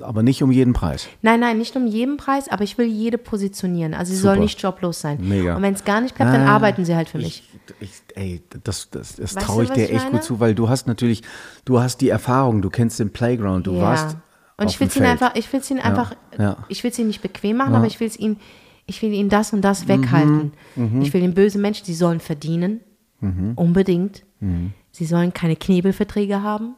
aber 0.00 0.22
nicht 0.22 0.42
um 0.42 0.50
jeden 0.50 0.72
Preis. 0.72 1.08
Nein, 1.22 1.40
nein, 1.40 1.58
nicht 1.58 1.76
um 1.76 1.86
jeden 1.86 2.16
Preis, 2.16 2.48
aber 2.48 2.64
ich 2.64 2.76
will 2.78 2.86
jede 2.86 3.16
positionieren. 3.16 3.94
Also 3.94 4.12
sie 4.12 4.18
Super. 4.18 4.34
soll 4.34 4.42
nicht 4.42 4.60
joblos 4.60 5.00
sein. 5.00 5.18
Mega. 5.20 5.56
Und 5.56 5.62
wenn 5.62 5.74
es 5.74 5.84
gar 5.84 6.00
nicht 6.00 6.14
klappt, 6.14 6.34
dann 6.34 6.46
arbeiten 6.46 6.84
sie 6.84 6.94
halt 6.94 7.08
für 7.08 7.18
mich. 7.18 7.48
Ich, 7.80 7.88
ich, 7.88 8.16
ey, 8.16 8.42
das, 8.64 8.90
das, 8.90 9.16
das 9.16 9.34
traue 9.34 9.64
ich 9.64 9.70
dir 9.70 9.84
echt 9.90 10.04
meine? 10.04 10.10
gut 10.10 10.24
zu, 10.24 10.40
weil 10.40 10.54
du 10.54 10.68
hast 10.68 10.86
natürlich, 10.86 11.22
du 11.64 11.80
hast 11.80 12.00
die 12.00 12.08
Erfahrung, 12.08 12.60
du 12.60 12.70
kennst 12.70 12.98
den 12.98 13.10
Playground, 13.10 13.66
du 13.66 13.78
warst 13.78 14.16
Und 14.56 14.66
auf 14.66 14.72
ich 14.72 14.80
will 14.80 14.88
es 14.88 14.96
ihnen 14.96 15.06
einfach, 15.06 15.34
ich 15.36 15.50
will 15.52 15.60
es 15.60 15.70
ihnen 15.70 15.80
einfach, 15.80 16.14
ja. 16.38 16.58
ich 16.68 16.84
will 16.84 16.90
es 16.90 16.98
ihnen 16.98 17.08
nicht 17.08 17.22
bequem 17.22 17.56
machen, 17.56 17.74
aber 17.74 17.86
ich 17.86 18.00
will 18.00 18.08
es 18.08 18.18
ihnen, 18.18 18.38
ich 18.86 19.00
will 19.00 19.12
ihnen 19.12 19.30
das 19.30 19.52
und 19.54 19.62
das 19.62 19.88
weghalten. 19.88 20.52
Mhm. 20.76 21.00
Ich 21.00 21.14
will 21.14 21.22
den 21.22 21.34
bösen 21.34 21.62
Menschen, 21.62 21.86
die 21.86 21.94
sollen 21.94 22.20
verdienen, 22.20 22.80
unbedingt. 23.56 24.24
Mhm. 24.94 24.96
Sie 24.96 25.04
sollen 25.06 25.32
keine 25.34 25.56
Knebelverträge 25.56 26.42
haben. 26.42 26.74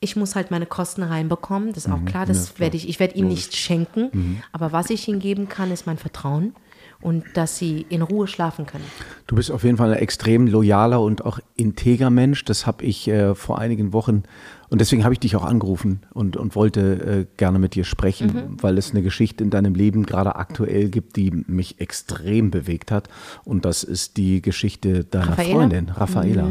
Ich 0.00 0.16
muss 0.16 0.34
halt 0.34 0.50
meine 0.50 0.66
Kosten 0.66 1.02
reinbekommen, 1.04 1.68
das 1.72 1.84
ist 1.84 1.88
Mhm. 1.88 1.94
auch 1.94 2.04
klar. 2.04 2.26
Das 2.26 2.58
werde 2.58 2.76
ich, 2.76 2.88
ich 2.88 2.98
werde 2.98 3.14
ihnen 3.14 3.28
nicht 3.28 3.54
schenken, 3.56 4.42
aber 4.50 4.72
was 4.72 4.90
ich 4.90 5.06
ihnen 5.06 5.20
geben 5.20 5.48
kann, 5.48 5.70
ist 5.70 5.86
mein 5.86 5.96
Vertrauen 5.98 6.54
und 7.00 7.24
dass 7.34 7.56
sie 7.58 7.86
in 7.88 8.02
Ruhe 8.02 8.26
schlafen 8.26 8.66
können. 8.66 8.84
Du 9.28 9.36
bist 9.36 9.50
auf 9.52 9.62
jeden 9.62 9.76
Fall 9.76 9.92
ein 9.92 9.98
extrem 9.98 10.46
loyaler 10.48 11.00
und 11.00 11.24
auch 11.24 11.38
integer 11.54 12.10
Mensch. 12.10 12.44
Das 12.44 12.66
habe 12.66 12.84
ich 12.84 13.06
äh, 13.06 13.34
vor 13.36 13.58
einigen 13.60 13.92
Wochen 13.92 14.24
und 14.72 14.80
deswegen 14.80 15.04
habe 15.04 15.12
ich 15.12 15.20
dich 15.20 15.36
auch 15.36 15.44
angerufen 15.44 16.00
und, 16.14 16.36
und 16.38 16.56
wollte 16.56 17.26
äh, 17.30 17.36
gerne 17.36 17.58
mit 17.58 17.74
dir 17.74 17.84
sprechen, 17.84 18.32
Mhm. 18.32 18.62
weil 18.62 18.78
es 18.78 18.90
eine 18.92 19.02
Geschichte 19.02 19.44
in 19.44 19.50
deinem 19.50 19.74
Leben 19.74 20.06
gerade 20.06 20.34
aktuell 20.36 20.88
gibt, 20.88 21.16
die 21.16 21.30
mich 21.30 21.78
extrem 21.78 22.50
bewegt 22.50 22.90
hat. 22.90 23.08
Und 23.44 23.66
das 23.66 23.84
ist 23.84 24.16
die 24.16 24.40
Geschichte 24.40 25.04
deiner 25.04 25.28
Raffaela? 25.32 25.48
Mhm. 25.48 25.58
Freundin, 25.58 25.88
Raffaela. 25.90 26.48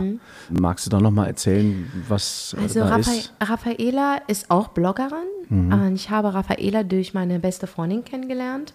Magst 0.52 0.86
du 0.86 0.90
da 0.92 1.02
nochmal 1.02 1.28
erzählen, 1.28 1.92
was 2.08 2.56
Also 2.62 2.82
da 2.82 2.90
Raffa 2.90 3.12
ist? 3.12 3.34
Raffaela 3.42 4.18
ist 4.28 4.52
auch 4.52 4.68
Bloggerin. 4.70 5.28
Und 5.50 5.96
ich 5.96 6.10
habe 6.12 6.34
Raffaela 6.34 6.84
durch 6.84 7.14
meine 7.14 7.40
beste 7.40 7.66
Freundin 7.68 8.06
kennengelernt. 8.06 8.74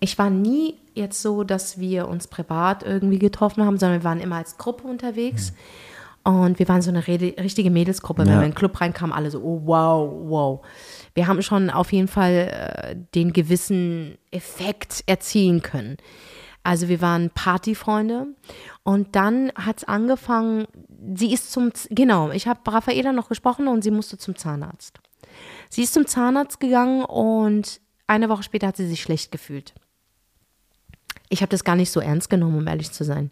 Ich 0.00 0.16
war 0.16 0.30
nie 0.30 0.74
jetzt 0.94 1.20
so, 1.20 1.42
dass 1.44 1.78
wir 1.78 2.08
uns 2.08 2.26
privat 2.28 2.84
irgendwie 2.84 3.18
getroffen 3.18 3.64
haben, 3.64 3.78
sondern 3.78 4.00
wir 4.00 4.04
waren 4.04 4.20
immer 4.20 4.36
als 4.36 4.56
Gruppe 4.58 4.86
unterwegs. 4.88 5.52
Und 6.26 6.58
wir 6.58 6.66
waren 6.66 6.82
so 6.82 6.90
eine 6.90 7.06
rede, 7.06 7.40
richtige 7.40 7.70
Mädelsgruppe. 7.70 8.22
Wenn 8.22 8.32
Ja. 8.32 8.38
wir 8.40 8.46
in 8.46 8.50
den 8.50 8.56
Club 8.56 8.80
reinkamen, 8.80 9.14
alle 9.14 9.30
so, 9.30 9.40
oh 9.42 9.60
wow, 9.64 10.10
wow. 10.28 10.66
Wir 11.14 11.28
haben 11.28 11.40
schon 11.40 11.70
auf 11.70 11.92
jeden 11.92 12.08
Fall 12.08 12.32
äh, 12.32 12.96
den 13.14 13.32
gewissen 13.32 14.18
Effekt 14.32 15.04
erzielen 15.06 15.62
können. 15.62 15.98
Also 16.64 16.88
wir 16.88 17.00
waren 17.00 17.30
Partyfreunde 17.30 18.26
und 18.82 19.14
dann 19.14 19.52
hat 19.54 19.78
es 19.78 19.84
angefangen, 19.84 20.66
sie 21.14 21.32
ist 21.32 21.52
zum, 21.52 21.70
genau, 21.90 22.32
ich 22.32 22.48
habe 22.48 22.58
Raffaela 22.72 23.12
noch 23.12 23.28
gesprochen 23.28 23.68
und 23.68 23.84
sie 23.84 23.92
musste 23.92 24.18
zum 24.18 24.34
Zahnarzt. 24.34 24.98
Sie 25.70 25.84
ist 25.84 25.94
zum 25.94 26.08
Zahnarzt 26.08 26.58
gegangen 26.58 27.04
und 27.04 27.80
eine 28.08 28.28
Woche 28.28 28.42
später 28.42 28.66
hat 28.66 28.76
sie 28.76 28.88
sich 28.88 29.00
schlecht 29.00 29.30
gefühlt. 29.30 29.74
Ich 31.28 31.40
habe 31.42 31.50
das 31.50 31.62
gar 31.62 31.76
nicht 31.76 31.92
so 31.92 32.00
ernst 32.00 32.30
genommen, 32.30 32.58
um 32.58 32.66
ehrlich 32.66 32.90
zu 32.90 33.04
sein. 33.04 33.30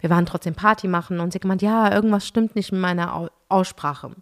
Wir 0.00 0.10
waren 0.10 0.26
trotzdem 0.26 0.54
Party 0.54 0.88
machen 0.88 1.20
und 1.20 1.32
sie 1.32 1.36
hat 1.36 1.42
gemeint, 1.42 1.62
ja, 1.62 1.92
irgendwas 1.92 2.26
stimmt 2.26 2.56
nicht 2.56 2.72
mit 2.72 2.80
meiner 2.80 3.14
Au 3.14 3.28
Aussprache. 3.48 4.08
Dann 4.08 4.16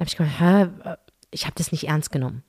habe 0.00 0.08
ich 0.08 0.16
gemeint, 0.16 0.40
hä, 0.40 0.96
ich 1.30 1.44
habe 1.44 1.54
das 1.56 1.72
nicht 1.72 1.88
ernst 1.88 2.10
genommen. 2.10 2.42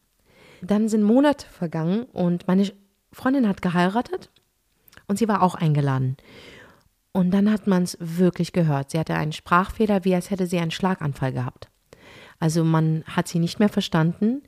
Dann 0.62 0.90
sind 0.90 1.04
Monate 1.04 1.46
vergangen 1.48 2.04
und 2.04 2.48
meine 2.48 2.72
Freundin 3.12 3.48
hat 3.48 3.62
geheiratet 3.62 4.30
und 5.08 5.18
sie 5.18 5.28
war 5.28 5.42
auch 5.42 5.56
eingeladen. 5.56 6.18
Und 7.14 7.32
dann 7.32 7.52
hat 7.52 7.68
man 7.68 7.84
es 7.84 7.98
wirklich 8.00 8.54
gehört. 8.54 8.92
Sie 8.92 9.00
hatte 9.00 9.16
einen 9.16 9.34
Sprachfehler, 9.34 10.06
wie 10.06 10.16
als 10.16 10.30
hätte 10.30 10.48
sie 10.48 10.60
einen 10.60 10.72
Schlaganfall 10.72 11.34
gehabt. 11.34 11.68
Also 12.40 12.64
man 12.64 13.04
hat 13.06 13.28
sie 13.28 13.40
nicht 13.40 13.60
mehr 13.60 13.70
verstanden 13.70 14.42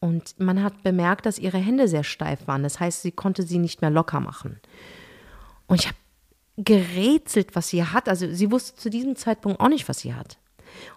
und 0.00 0.38
man 0.38 0.62
hat 0.62 0.82
bemerkt, 0.82 1.26
dass 1.26 1.38
ihre 1.38 1.58
Hände 1.58 1.88
sehr 1.88 2.04
steif 2.04 2.46
waren. 2.46 2.62
Das 2.62 2.80
heißt, 2.80 3.02
sie 3.02 3.12
konnte 3.12 3.42
sie 3.42 3.58
nicht 3.58 3.80
mehr 3.80 3.90
locker 3.90 4.20
machen. 4.20 4.60
Und 5.66 5.80
ich 5.80 5.86
habe 5.86 5.96
gerätselt, 6.58 7.54
was 7.54 7.68
sie 7.68 7.84
hat. 7.84 8.08
Also 8.08 8.30
sie 8.30 8.50
wusste 8.50 8.78
zu 8.78 8.90
diesem 8.90 9.16
Zeitpunkt 9.16 9.60
auch 9.60 9.68
nicht, 9.68 9.88
was 9.88 10.00
sie 10.00 10.14
hat. 10.14 10.36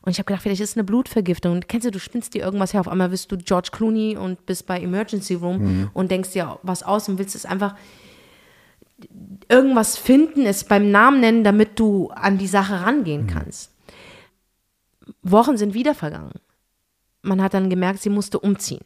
Und 0.02 0.12
ich 0.12 0.18
habe 0.18 0.26
gedacht, 0.26 0.44
vielleicht 0.44 0.62
ist 0.62 0.72
es 0.72 0.78
eine 0.78 0.84
Blutvergiftung. 0.84 1.54
Und 1.54 1.70
kennst 1.70 1.86
du, 1.86 1.92
du 1.92 2.00
spinnst 2.00 2.34
dir 2.34 2.44
irgendwas 2.44 2.74
her. 2.74 2.82
Auf 2.82 2.88
einmal 2.88 3.10
bist 3.10 3.32
du 3.32 3.38
George 3.38 3.70
Clooney 3.72 4.18
und 4.18 4.46
bist 4.46 4.66
bei 4.66 4.80
Emergency 4.80 5.36
Room 5.36 5.90
und 5.94 6.12
denkst 6.12 6.32
dir 6.32 6.60
was 6.64 6.84
aus 6.84 7.08
und 7.08 7.18
willst 7.18 7.36
es 7.36 7.46
einfach 7.46 7.76
irgendwas 9.50 9.98
finden, 9.98 10.46
es 10.46 10.64
beim 10.64 10.92
Namen 10.92 11.22
nennen, 11.22 11.44
damit 11.44 11.80
du 11.80 12.10
an 12.10 12.38
die 12.38 12.48
Sache 12.48 12.82
rangehen 12.82 13.28
kannst. 13.28 13.72
Wochen 15.24 15.58
sind 15.58 15.74
wieder 15.74 15.96
vergangen. 15.96 16.40
Man 17.22 17.42
hat 17.42 17.54
dann 17.54 17.70
gemerkt, 17.70 18.02
sie 18.02 18.10
musste 18.10 18.40
umziehen. 18.40 18.84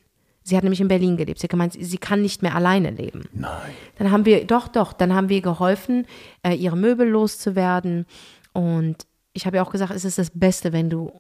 Sie 0.47 0.55
hat 0.55 0.63
nämlich 0.63 0.79
in 0.79 0.88
Berlin 0.88 1.17
gelebt. 1.17 1.39
Sie 1.39 1.45
hat 1.45 1.49
gemeint, 1.49 1.73
sie 1.73 1.97
kann 1.97 2.21
nicht 2.21 2.43
mehr 2.43 2.53
alleine 2.53 2.91
leben. 2.91 3.23
Nein. 3.34 3.71
Dann 3.97 4.12
haben 4.12 4.25
wir, 4.25 4.45
doch, 4.45 4.67
doch, 4.67 4.93
dann 4.93 5.15
haben 5.15 5.27
wir 5.27 5.41
geholfen, 5.41 6.05
äh, 6.43 6.53
ihre 6.53 6.77
Möbel 6.77 7.10
loszuwerden. 7.10 8.05
Und 8.53 9.08
ich 9.34 9.47
habe 9.47 9.58
ja 9.58 9.63
auch 9.63 9.71
gesagt, 9.71 9.91
es 9.91 10.05
ist 10.05 10.19
das 10.19 10.29
Beste, 10.29 10.71
wenn 10.71 10.91
du 10.91 11.19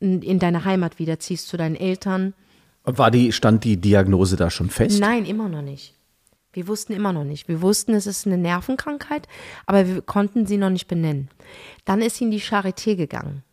in, 0.00 0.22
in 0.22 0.40
deine 0.40 0.64
Heimat 0.64 0.98
wieder 0.98 1.20
ziehst 1.20 1.46
zu 1.46 1.56
deinen 1.56 1.76
Eltern. 1.76 2.34
War 2.82 3.12
die, 3.12 3.30
stand 3.30 3.62
die 3.62 3.76
Diagnose 3.76 4.34
da 4.34 4.50
schon 4.50 4.70
fest? 4.70 4.98
Nein, 4.98 5.24
immer 5.24 5.48
noch 5.48 5.62
nicht. 5.62 5.94
Wir 6.52 6.66
wussten 6.66 6.94
immer 6.94 7.12
noch 7.12 7.24
nicht. 7.24 7.46
Wir 7.46 7.62
wussten, 7.62 7.94
es 7.94 8.08
ist 8.08 8.26
eine 8.26 8.38
Nervenkrankheit, 8.38 9.28
aber 9.66 9.86
wir 9.86 10.02
konnten 10.02 10.46
sie 10.46 10.56
noch 10.56 10.70
nicht 10.70 10.88
benennen. 10.88 11.28
Dann 11.84 12.02
ist 12.02 12.16
sie 12.16 12.24
in 12.24 12.32
die 12.32 12.40
Charité 12.40 12.96
gegangen. 12.96 13.44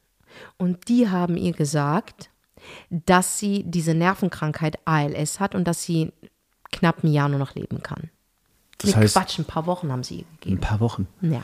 Und 0.57 0.87
die 0.87 1.09
haben 1.09 1.37
ihr 1.37 1.53
gesagt, 1.53 2.30
dass 2.89 3.39
sie 3.39 3.63
diese 3.65 3.93
Nervenkrankheit 3.93 4.79
ALS 4.85 5.39
hat 5.39 5.55
und 5.55 5.65
dass 5.67 5.83
sie 5.83 6.11
knapp 6.71 7.03
ein 7.03 7.11
Jahr 7.11 7.29
nur 7.29 7.39
noch 7.39 7.55
leben 7.55 7.83
kann. 7.83 8.09
Das 8.79 8.95
heißt, 8.95 9.15
Quatsch, 9.15 9.39
ein 9.39 9.45
paar 9.45 9.65
Wochen 9.65 9.91
haben 9.91 10.03
sie 10.03 10.19
ihr 10.19 10.21
ein 10.25 10.37
gegeben. 10.39 10.59
paar 10.61 10.79
Wochen. 10.79 11.07
Ja. 11.21 11.43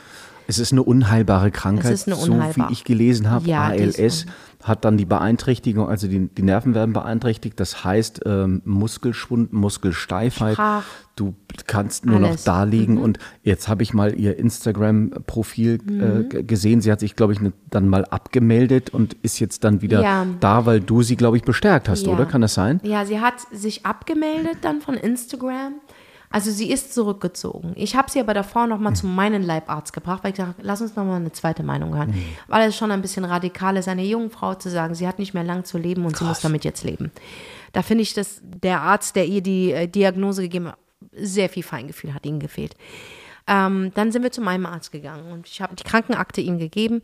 Es 0.50 0.58
ist 0.58 0.72
eine 0.72 0.82
unheilbare 0.82 1.50
Krankheit, 1.50 1.92
Es 1.92 2.00
ist 2.00 2.06
eine 2.08 2.16
so 2.16 2.32
unheilbar- 2.32 2.70
wie 2.70 2.72
ich 2.72 2.84
gelesen 2.84 3.30
habe. 3.30 3.46
Ja, 3.46 3.64
ALS 3.64 4.24
hat 4.64 4.84
dann 4.84 4.96
die 4.96 5.04
Beeinträchtigung, 5.04 5.88
also 5.88 6.08
die, 6.08 6.28
die 6.28 6.42
Nerven 6.42 6.74
werden 6.74 6.92
beeinträchtigt. 6.94 7.60
Das 7.60 7.84
heißt 7.84 8.22
ähm, 8.26 8.62
Muskelschwund, 8.64 9.52
Muskelsteifheit. 9.52 10.54
Sprach- 10.54 10.84
Du 11.16 11.34
kannst 11.66 12.06
nur 12.06 12.16
Alles. 12.18 12.30
noch 12.38 12.44
da 12.44 12.62
liegen. 12.62 12.94
Mhm. 12.94 13.00
Und 13.02 13.18
jetzt 13.42 13.66
habe 13.66 13.82
ich 13.82 13.92
mal 13.92 14.14
ihr 14.14 14.38
Instagram-Profil 14.38 15.78
Mhm. 15.84 16.26
äh, 16.30 16.42
gesehen. 16.44 16.80
Sie 16.80 16.92
hat 16.92 17.00
sich, 17.00 17.16
glaube 17.16 17.32
ich, 17.32 17.40
ne, 17.40 17.52
dann 17.70 17.88
mal 17.88 18.04
abgemeldet 18.04 18.90
und 18.90 19.14
ist 19.22 19.40
jetzt 19.40 19.64
dann 19.64 19.82
wieder 19.82 20.00
Ja. 20.02 20.26
da, 20.40 20.64
weil 20.64 20.78
du 20.80 21.02
sie, 21.02 21.16
glaube 21.16 21.36
ich, 21.36 21.42
bestärkt 21.42 21.88
hast, 21.88 22.06
Ja. 22.06 22.12
oder? 22.12 22.24
Kann 22.24 22.40
das 22.40 22.54
sein? 22.54 22.80
Ja, 22.84 23.04
sie 23.04 23.20
hat 23.20 23.34
sich 23.52 23.84
abgemeldet 23.84 24.58
dann 24.62 24.80
von 24.80 24.94
Instagram. 24.94 25.74
Also 26.30 26.50
sie 26.50 26.70
ist 26.70 26.92
zurückgezogen. 26.92 27.72
Ich 27.74 27.96
habe 27.96 28.10
sie 28.10 28.20
aber 28.20 28.34
davor 28.34 28.66
noch 28.66 28.78
mal 28.78 28.94
zu 28.94 29.06
meinem 29.06 29.42
Leibarzt 29.42 29.92
gebracht, 29.92 30.24
weil 30.24 30.32
ich 30.32 30.36
dachte, 30.36 30.56
lass 30.60 30.80
uns 30.82 30.94
noch 30.94 31.04
mal 31.04 31.16
eine 31.16 31.32
zweite 31.32 31.62
Meinung 31.62 31.94
hören. 31.96 32.14
Weil 32.48 32.68
es 32.68 32.76
schon 32.76 32.90
ein 32.90 33.00
bisschen 33.00 33.24
radikal 33.24 33.76
ist, 33.76 33.88
einer 33.88 34.02
jungen 34.02 34.30
Frau 34.30 34.54
zu 34.54 34.68
sagen, 34.70 34.94
sie 34.94 35.08
hat 35.08 35.18
nicht 35.18 35.32
mehr 35.32 35.44
lang 35.44 35.64
zu 35.64 35.78
leben 35.78 36.04
und 36.04 36.16
sie 36.16 36.24
muss 36.24 36.40
damit 36.40 36.64
jetzt 36.64 36.84
leben. 36.84 37.10
Da 37.72 37.82
finde 37.82 38.02
ich, 38.02 38.14
dass 38.14 38.40
der 38.42 38.82
Arzt, 38.82 39.16
der 39.16 39.26
ihr 39.26 39.42
die 39.42 39.72
äh, 39.72 39.88
Diagnose 39.88 40.42
gegeben 40.42 40.68
hat, 40.68 40.78
sehr 41.12 41.48
viel 41.48 41.62
Feingefühl 41.62 42.12
hat 42.12 42.26
ihnen 42.26 42.40
gefehlt. 42.40 42.74
Ähm, 43.46 43.92
dann 43.94 44.12
sind 44.12 44.22
wir 44.22 44.30
zu 44.30 44.42
meinem 44.42 44.66
Arzt 44.66 44.92
gegangen 44.92 45.32
und 45.32 45.46
ich 45.46 45.62
habe 45.62 45.74
die 45.74 45.84
Krankenakte 45.84 46.42
ihm 46.42 46.58
gegeben 46.58 47.00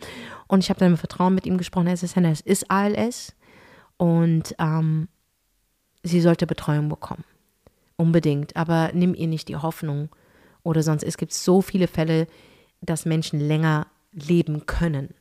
und 0.46 0.62
ich 0.62 0.68
habe 0.68 0.78
dann 0.78 0.90
im 0.92 0.98
Vertrauen 0.98 1.34
mit 1.34 1.46
ihm 1.46 1.56
gesprochen, 1.56 1.86
es 1.86 2.02
ist, 2.02 2.16
es 2.16 2.40
ist 2.42 2.70
ALS 2.70 3.34
Und 3.96 4.54
ähm, 4.58 5.08
sie 6.02 6.20
sollte 6.20 6.46
Betreuung 6.46 6.90
bekommen. 6.90 7.24
Unbedingt. 7.96 8.56
Aber 8.56 8.90
nimm 8.92 9.14
ihr 9.14 9.28
nicht 9.28 9.48
die 9.48 9.56
Hoffnung 9.56 10.08
oder 10.62 10.82
sonst. 10.82 11.02
Es 11.02 11.16
gibt 11.16 11.32
so 11.32 11.62
viele 11.62 11.86
Fälle, 11.86 12.26
dass 12.80 13.04
Menschen 13.06 13.40
länger 13.40 13.86
leben 14.12 14.66
können. 14.66 15.14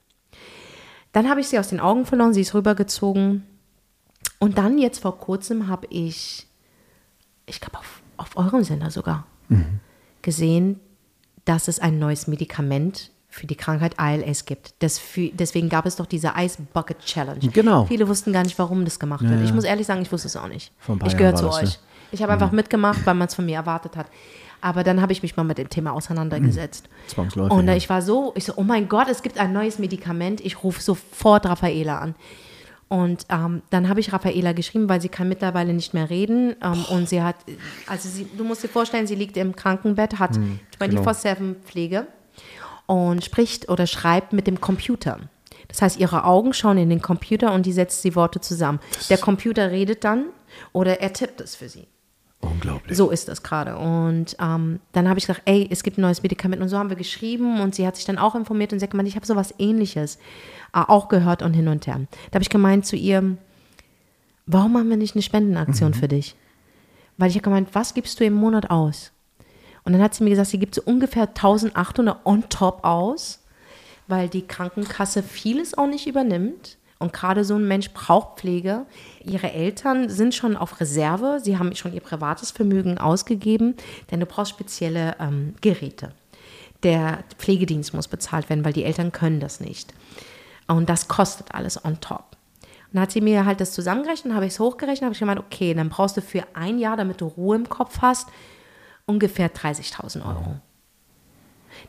Dann 1.11 1.29
habe 1.29 1.41
ich 1.41 1.47
sie 1.47 1.59
aus 1.59 1.67
den 1.69 1.79
Augen 1.79 2.05
verloren, 2.05 2.33
sie 2.33 2.41
ist 2.41 2.53
rübergezogen. 2.53 3.43
Und 4.39 4.57
dann 4.57 4.77
jetzt 4.77 4.99
vor 4.99 5.19
kurzem 5.19 5.67
habe 5.67 5.87
ich, 5.89 6.47
ich 7.45 7.61
glaube 7.61 7.77
auf, 7.77 8.01
auf 8.17 8.35
eurem 8.37 8.63
Sender 8.63 8.89
sogar, 8.89 9.25
gesehen, 10.21 10.79
dass 11.45 11.67
es 11.67 11.79
ein 11.79 11.99
neues 11.99 12.27
Medikament 12.27 13.11
für 13.29 13.45
die 13.47 13.55
Krankheit 13.55 13.99
ALS 13.99 14.45
gibt. 14.45 14.73
Für, 14.81 15.29
deswegen 15.29 15.69
gab 15.69 15.85
es 15.85 15.95
doch 15.95 16.05
diese 16.05 16.33
Ice 16.37 16.61
Bucket 16.73 16.99
Challenge. 16.99 17.39
Genau. 17.51 17.85
Viele 17.85 18.07
wussten 18.07 18.31
gar 18.31 18.43
nicht, 18.43 18.57
warum 18.57 18.85
das 18.85 18.99
gemacht 18.99 19.21
wird. 19.23 19.33
Ja, 19.33 19.41
Ich 19.41 19.49
ja. 19.49 19.55
muss 19.55 19.63
ehrlich 19.63 19.85
sagen, 19.87 20.01
ich 20.01 20.11
wusste 20.11 20.27
es 20.27 20.35
auch 20.35 20.47
nicht. 20.47 20.71
Ich 21.05 21.17
gehöre 21.17 21.35
zu 21.35 21.49
euch. 21.49 21.63
ne? 21.63 21.75
Ich 22.13 22.21
habe 22.21 22.33
einfach 22.33 22.51
mitgemacht, 22.51 23.05
weil 23.05 23.15
man 23.15 23.27
es 23.27 23.35
von 23.35 23.45
mir 23.45 23.55
erwartet 23.55 23.97
hat. 23.97 24.07
Aber 24.61 24.83
dann 24.83 25.01
habe 25.01 25.11
ich 25.11 25.21
mich 25.21 25.35
mal 25.35 25.43
mit 25.43 25.57
dem 25.57 25.67
Thema 25.67 25.91
auseinandergesetzt. 25.91 26.87
Zwangsläufig, 27.07 27.51
Und 27.51 27.67
ja. 27.67 27.75
ich 27.75 27.89
war 27.89 28.01
so, 28.01 28.31
ich 28.35 28.45
so, 28.45 28.53
oh 28.55 28.63
mein 28.63 28.87
Gott, 28.87 29.09
es 29.09 29.21
gibt 29.21 29.37
ein 29.37 29.51
neues 29.51 29.77
Medikament. 29.79 30.39
Ich 30.39 30.63
rufe 30.63 30.81
sofort 30.81 31.45
Raffaela 31.45 31.99
an. 31.99 32.15
Und 32.87 33.25
ähm, 33.29 33.63
dann 33.71 33.89
habe 33.89 33.99
ich 33.99 34.13
Raffaela 34.13 34.53
geschrieben, 34.53 34.87
weil 34.87 35.01
sie 35.01 35.09
kann 35.09 35.27
mittlerweile 35.27 35.73
nicht 35.73 35.93
mehr 35.93 36.09
reden. 36.09 36.55
Ähm, 36.63 36.85
und 36.91 37.09
sie 37.09 37.21
hat, 37.21 37.35
also 37.87 38.07
sie, 38.07 38.27
du 38.37 38.43
musst 38.43 38.63
dir 38.63 38.69
vorstellen, 38.69 39.07
sie 39.07 39.15
liegt 39.15 39.35
im 39.35 39.55
Krankenbett, 39.55 40.19
hat 40.19 40.35
Hm, 40.35 40.59
24-7 40.79 41.55
Pflege 41.65 42.07
und 42.85 43.23
spricht 43.25 43.67
oder 43.67 43.87
schreibt 43.87 44.31
mit 44.31 44.47
dem 44.47 44.61
Computer. 44.61 45.19
Das 45.67 45.81
heißt, 45.81 45.99
ihre 45.99 46.23
Augen 46.25 46.53
schauen 46.53 46.77
in 46.77 46.89
den 46.89 47.01
Computer 47.01 47.51
und 47.53 47.65
die 47.65 47.73
setzt 47.73 48.03
die 48.03 48.15
Worte 48.15 48.39
zusammen. 48.41 48.79
Der 49.09 49.17
Computer 49.17 49.71
redet 49.71 50.03
dann 50.03 50.25
oder 50.71 51.01
er 51.01 51.13
tippt 51.13 51.41
es 51.41 51.55
für 51.55 51.67
sie. 51.67 51.87
Unglaublich. 52.63 52.97
So 52.97 53.09
ist 53.11 53.27
das 53.27 53.43
gerade. 53.43 53.77
Und 53.77 54.35
ähm, 54.39 54.79
dann 54.93 55.09
habe 55.09 55.19
ich 55.19 55.27
gesagt, 55.27 55.43
ey, 55.45 55.67
es 55.69 55.83
gibt 55.83 55.97
ein 55.97 56.01
neues 56.01 56.23
Medikament. 56.23 56.61
Und 56.61 56.69
so 56.69 56.77
haben 56.77 56.89
wir 56.89 56.95
geschrieben 56.95 57.59
und 57.61 57.75
sie 57.75 57.85
hat 57.85 57.95
sich 57.95 58.05
dann 58.05 58.17
auch 58.17 58.35
informiert 58.35 58.73
und 58.73 58.79
sie 58.79 58.83
hat 58.83 58.91
gemeint, 58.91 59.09
ich 59.09 59.15
habe 59.15 59.25
sowas 59.25 59.53
ähnliches 59.59 60.17
äh, 60.73 60.79
auch 60.79 61.09
gehört 61.09 61.41
und 61.41 61.53
hin 61.53 61.67
und 61.67 61.87
her. 61.87 61.99
Da 62.31 62.35
habe 62.35 62.43
ich 62.43 62.49
gemeint 62.49 62.85
zu 62.85 62.95
ihr, 62.95 63.37
warum 64.45 64.73
machen 64.73 64.89
wir 64.89 64.97
nicht 64.97 65.15
eine 65.15 65.21
Spendenaktion 65.21 65.93
für 65.93 66.07
dich? 66.07 66.35
Weil 67.17 67.29
ich 67.29 67.35
habe 67.35 67.43
gemeint, 67.43 67.69
was 67.73 67.93
gibst 67.93 68.19
du 68.19 68.25
im 68.25 68.33
Monat 68.33 68.69
aus? 68.69 69.11
Und 69.83 69.93
dann 69.93 70.01
hat 70.01 70.13
sie 70.13 70.23
mir 70.23 70.29
gesagt, 70.29 70.49
sie 70.49 70.59
gibt 70.59 70.75
so 70.75 70.81
ungefähr 70.83 71.27
1800 71.27 72.25
on 72.25 72.47
top 72.49 72.85
aus, 72.85 73.43
weil 74.07 74.29
die 74.29 74.47
Krankenkasse 74.47 75.21
vieles 75.21 75.77
auch 75.77 75.87
nicht 75.87 76.07
übernimmt. 76.07 76.77
Und 76.99 77.11
gerade 77.13 77.43
so 77.43 77.55
ein 77.55 77.67
Mensch 77.67 77.91
braucht 77.91 78.39
Pflege. 78.39 78.85
Ihre 79.23 79.51
Eltern 79.51 80.09
sind 80.09 80.33
schon 80.33 80.55
auf 80.55 80.79
Reserve. 80.79 81.39
Sie 81.41 81.57
haben 81.57 81.75
schon 81.75 81.93
ihr 81.93 82.01
privates 82.01 82.51
Vermögen 82.51 82.97
ausgegeben, 82.97 83.75
denn 84.09 84.19
du 84.19 84.25
brauchst 84.25 84.51
spezielle 84.51 85.15
ähm, 85.19 85.55
Geräte. 85.61 86.13
Der 86.83 87.23
Pflegedienst 87.37 87.93
muss 87.93 88.07
bezahlt 88.07 88.49
werden, 88.49 88.63
weil 88.63 88.73
die 88.73 88.83
Eltern 88.83 89.11
können 89.11 89.39
das 89.39 89.59
nicht. 89.59 89.93
Und 90.67 90.89
das 90.89 91.07
kostet 91.07 91.53
alles 91.53 91.83
on 91.83 91.99
top. 91.99 92.37
Und 92.61 92.97
dann 92.97 93.03
hat 93.03 93.11
sie 93.11 93.21
mir 93.21 93.45
halt 93.45 93.59
das 93.59 93.71
zusammengerechnet, 93.71 94.33
habe 94.33 94.45
ich 94.45 94.53
es 94.53 94.59
hochgerechnet, 94.59 95.03
habe 95.03 95.13
ich 95.13 95.19
gemeint, 95.19 95.39
okay, 95.39 95.73
dann 95.73 95.89
brauchst 95.89 96.15
du 96.15 96.21
für 96.21 96.43
ein 96.53 96.77
Jahr, 96.77 96.95
damit 96.95 97.21
du 97.21 97.25
Ruhe 97.25 97.55
im 97.55 97.67
Kopf 97.67 97.99
hast, 98.01 98.29
ungefähr 99.05 99.51
30.000 99.51 100.25
Euro. 100.25 100.59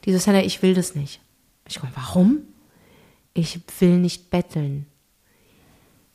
Die 0.04 0.12
so, 0.12 0.18
Sandra, 0.18 0.42
ich 0.42 0.62
will 0.62 0.74
das 0.74 0.94
nicht. 0.94 1.20
Ich 1.68 1.82
meine, 1.82 1.94
warum? 1.96 2.38
Ich 3.34 3.60
will 3.80 3.98
nicht 3.98 4.30
betteln. 4.30 4.86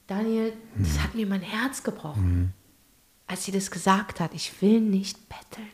Daniel, 0.10 0.53
das 0.76 0.99
hat 0.99 1.14
mir 1.14 1.28
mein 1.28 1.41
Herz 1.41 1.84
gebrochen, 1.84 2.53
als 3.28 3.45
sie 3.45 3.51
das 3.51 3.70
gesagt 3.70 4.20
hat. 4.20 4.34
Ich 4.34 4.60
will 4.60 4.82
nicht 4.82 5.30
betteln. 5.30 5.70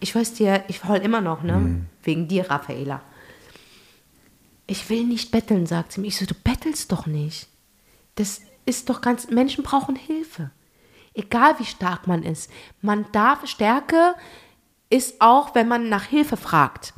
Ich 0.00 0.14
weiß 0.14 0.34
dir, 0.34 0.64
ich 0.68 0.84
heul 0.84 0.98
immer 0.98 1.22
noch, 1.22 1.42
ne? 1.42 1.86
Wegen 2.02 2.28
dir, 2.28 2.50
Raffaela. 2.50 3.00
Ich 4.66 4.90
will 4.90 5.04
nicht 5.04 5.30
betteln, 5.30 5.64
sagt 5.64 5.92
sie 5.92 6.02
mir. 6.02 6.08
Ich 6.08 6.18
so, 6.18 6.26
du 6.26 6.34
bettelst 6.34 6.92
doch 6.92 7.06
nicht. 7.06 7.48
Das 8.16 8.42
ist 8.66 8.90
doch 8.90 9.00
ganz, 9.00 9.30
Menschen 9.30 9.64
brauchen 9.64 9.96
Hilfe. 9.96 10.50
Egal 11.14 11.58
wie 11.58 11.64
stark 11.64 12.06
man 12.06 12.22
ist. 12.22 12.50
Man 12.82 13.06
darf, 13.12 13.46
Stärke 13.48 14.14
ist 14.90 15.22
auch, 15.22 15.54
wenn 15.54 15.68
man 15.68 15.88
nach 15.88 16.04
Hilfe 16.04 16.36
fragt. 16.36 16.92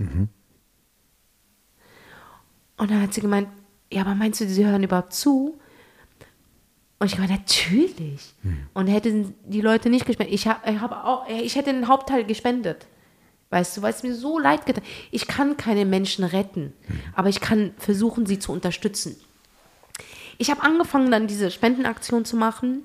Und 2.77 2.91
dann 2.91 3.03
hat 3.03 3.14
sie 3.14 3.21
gemeint, 3.21 3.49
ja, 3.93 4.01
aber 4.01 4.16
meinst 4.16 4.41
du, 4.41 4.49
sie 4.49 4.66
hören 4.66 4.83
überhaupt 4.83 5.12
zu? 5.12 5.61
Und 6.99 7.07
ich 7.07 7.14
gemeint, 7.14 7.30
natürlich. 7.30 8.34
Und 8.74 8.88
hätten 8.88 9.34
die 9.44 9.61
Leute 9.61 9.88
nicht 9.88 10.05
gespendet, 10.05 10.34
ich, 10.34 10.49
hab, 10.49 10.68
ich, 10.68 10.80
hab 10.80 10.92
auch, 11.05 11.28
ich 11.28 11.55
hätte 11.55 11.72
den 11.72 11.86
Hauptteil 11.88 12.24
gespendet. 12.24 12.86
Weißt 13.51 13.76
du, 13.76 13.82
weil 13.82 13.92
es 13.92 14.03
mir 14.03 14.14
so 14.14 14.38
leid 14.38 14.66
getan 14.66 14.84
Ich 15.11 15.26
kann 15.26 15.57
keine 15.57 15.86
Menschen 15.86 16.24
retten, 16.24 16.74
aber 17.14 17.28
ich 17.28 17.40
kann 17.40 17.72
versuchen, 17.78 18.26
sie 18.26 18.38
zu 18.38 18.53
unterstützen. 18.53 19.16
Ich 20.36 20.51
habe 20.51 20.62
angefangen, 20.62 21.11
dann 21.11 21.26
diese 21.26 21.51
Spendenaktion 21.51 22.24
zu 22.24 22.36
machen, 22.36 22.82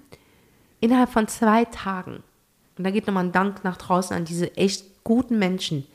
innerhalb 0.80 1.10
von 1.10 1.28
zwei 1.28 1.66
Tagen. 1.66 2.24
Und 2.78 2.84
da 2.84 2.92
geht 2.92 3.08
nochmal 3.08 3.26
ein 3.26 3.32
Dank 3.32 3.64
nach 3.64 3.78
draußen 3.78 4.16
an 4.16 4.26
diese 4.26 4.56
echt 4.56 5.04
guten 5.04 5.38
Menschen. 5.38 5.86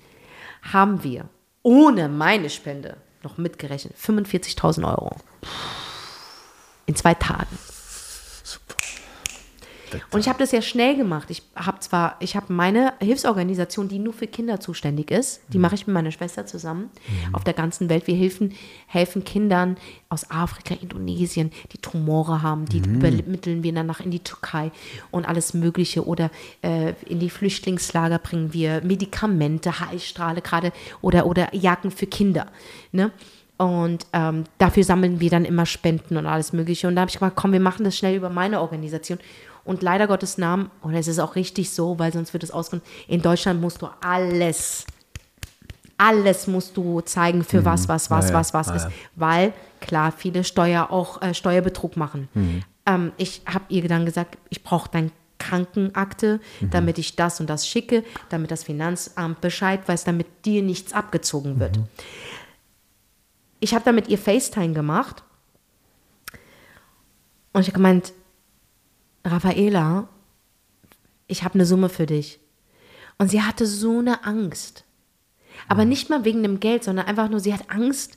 Haben 0.62 1.02
wir 1.02 1.28
ohne 1.62 2.08
meine 2.08 2.50
Spende 2.50 2.96
noch 3.22 3.38
mitgerechnet 3.38 3.96
45.000 3.96 4.88
Euro. 4.88 5.16
In 6.86 6.94
zwei 6.94 7.14
Tagen. 7.14 7.58
Und 10.10 10.20
ich 10.20 10.28
habe 10.28 10.38
das 10.38 10.52
ja 10.52 10.62
schnell 10.62 10.96
gemacht. 10.96 11.30
Ich 11.30 11.42
habe 11.54 11.80
zwar, 11.80 12.16
ich 12.20 12.36
habe 12.36 12.52
meine 12.52 12.94
Hilfsorganisation, 13.00 13.88
die 13.88 13.98
nur 13.98 14.12
für 14.12 14.26
Kinder 14.26 14.60
zuständig 14.60 15.10
ist, 15.10 15.40
die 15.48 15.58
mache 15.58 15.74
ich 15.74 15.86
mit 15.86 15.94
meiner 15.94 16.10
Schwester 16.10 16.46
zusammen 16.46 16.90
auf 17.32 17.44
der 17.44 17.54
ganzen 17.54 17.88
Welt. 17.88 18.06
Wir 18.06 18.16
helfen, 18.16 18.54
helfen 18.86 19.24
Kindern 19.24 19.76
aus 20.08 20.30
Afrika, 20.30 20.74
Indonesien, 20.74 21.50
die 21.72 21.78
Tumore 21.78 22.42
haben, 22.42 22.66
die 22.66 22.78
übermitteln 22.78 23.62
wir 23.62 23.72
dann 23.72 23.86
nach 23.86 24.00
in 24.00 24.10
die 24.10 24.20
Türkei 24.20 24.70
und 25.10 25.26
alles 25.26 25.54
Mögliche 25.54 26.06
oder 26.06 26.30
äh, 26.62 26.94
in 27.06 27.18
die 27.18 27.30
Flüchtlingslager 27.30 28.18
bringen 28.18 28.52
wir 28.52 28.82
Medikamente, 28.82 29.80
Heilstrahle 29.80 30.42
gerade 30.42 30.72
oder, 31.00 31.26
oder 31.26 31.54
Jacken 31.54 31.90
für 31.90 32.06
Kinder. 32.06 32.46
Ne? 32.92 33.10
Und 33.58 34.06
ähm, 34.12 34.44
dafür 34.58 34.84
sammeln 34.84 35.20
wir 35.20 35.30
dann 35.30 35.44
immer 35.44 35.66
Spenden 35.66 36.16
und 36.16 36.26
alles 36.26 36.52
Mögliche. 36.52 36.86
Und 36.86 36.94
da 36.94 37.02
habe 37.02 37.10
ich 37.10 37.18
gemacht, 37.18 37.34
komm, 37.36 37.52
wir 37.52 37.60
machen 37.60 37.84
das 37.84 37.96
schnell 37.96 38.14
über 38.14 38.30
meine 38.30 38.60
Organisation. 38.60 39.18
Und 39.64 39.82
leider 39.82 40.06
Gottes 40.06 40.38
Namen, 40.38 40.70
oder 40.82 40.94
es 40.94 41.08
ist 41.08 41.18
auch 41.18 41.34
richtig 41.34 41.70
so, 41.70 41.98
weil 41.98 42.12
sonst 42.12 42.32
wird 42.32 42.44
es 42.44 42.52
ausgenommen, 42.52 42.88
in 43.08 43.20
Deutschland 43.20 43.60
musst 43.60 43.82
du 43.82 43.88
alles, 44.00 44.86
alles 45.98 46.46
musst 46.46 46.76
du 46.76 47.00
zeigen, 47.00 47.42
für 47.42 47.64
was, 47.64 47.88
was, 47.88 48.10
was, 48.10 48.28
Ja, 48.30 48.34
was, 48.34 48.54
was 48.54 48.68
Ja, 48.68 48.74
ist. 48.76 48.88
Weil, 49.16 49.52
klar, 49.80 50.12
viele 50.12 50.44
Steuer 50.44 50.90
auch 50.90 51.20
äh, 51.20 51.34
Steuerbetrug 51.34 51.96
machen. 51.96 52.28
Ähm, 52.86 53.12
ich 53.16 53.42
habe 53.44 53.64
ihr 53.68 53.86
dann 53.88 54.06
gesagt, 54.06 54.38
ich 54.48 54.62
brauche 54.62 54.88
dein 54.90 55.10
Krankenakte, 55.38 56.40
damit 56.70 56.98
ich 56.98 57.16
das 57.16 57.40
und 57.40 57.48
das 57.48 57.68
schicke, 57.68 58.04
damit 58.28 58.50
das 58.50 58.64
Finanzamt 58.64 59.40
Bescheid 59.40 59.80
weiß, 59.86 60.04
damit 60.04 60.26
dir 60.44 60.62
nichts 60.62 60.92
abgezogen 60.92 61.60
wird. 61.60 61.78
Ich 63.60 63.74
habe 63.74 63.84
dann 63.84 63.94
mit 63.94 64.08
ihr 64.08 64.18
FaceTime 64.18 64.72
gemacht 64.72 65.22
und 67.52 67.62
ich 67.62 67.68
habe 67.68 67.76
gemeint, 67.76 68.12
Raffaela, 69.24 70.08
ich 71.26 71.42
habe 71.42 71.54
eine 71.54 71.66
Summe 71.66 71.88
für 71.88 72.06
dich. 72.06 72.40
Und 73.18 73.30
sie 73.30 73.42
hatte 73.42 73.66
so 73.66 73.98
eine 73.98 74.24
Angst. 74.24 74.84
Aber 75.66 75.84
nicht 75.84 76.08
mal 76.08 76.24
wegen 76.24 76.42
dem 76.42 76.60
Geld, 76.60 76.84
sondern 76.84 77.06
einfach 77.06 77.28
nur, 77.28 77.40
sie 77.40 77.52
hat 77.52 77.68
Angst, 77.68 78.16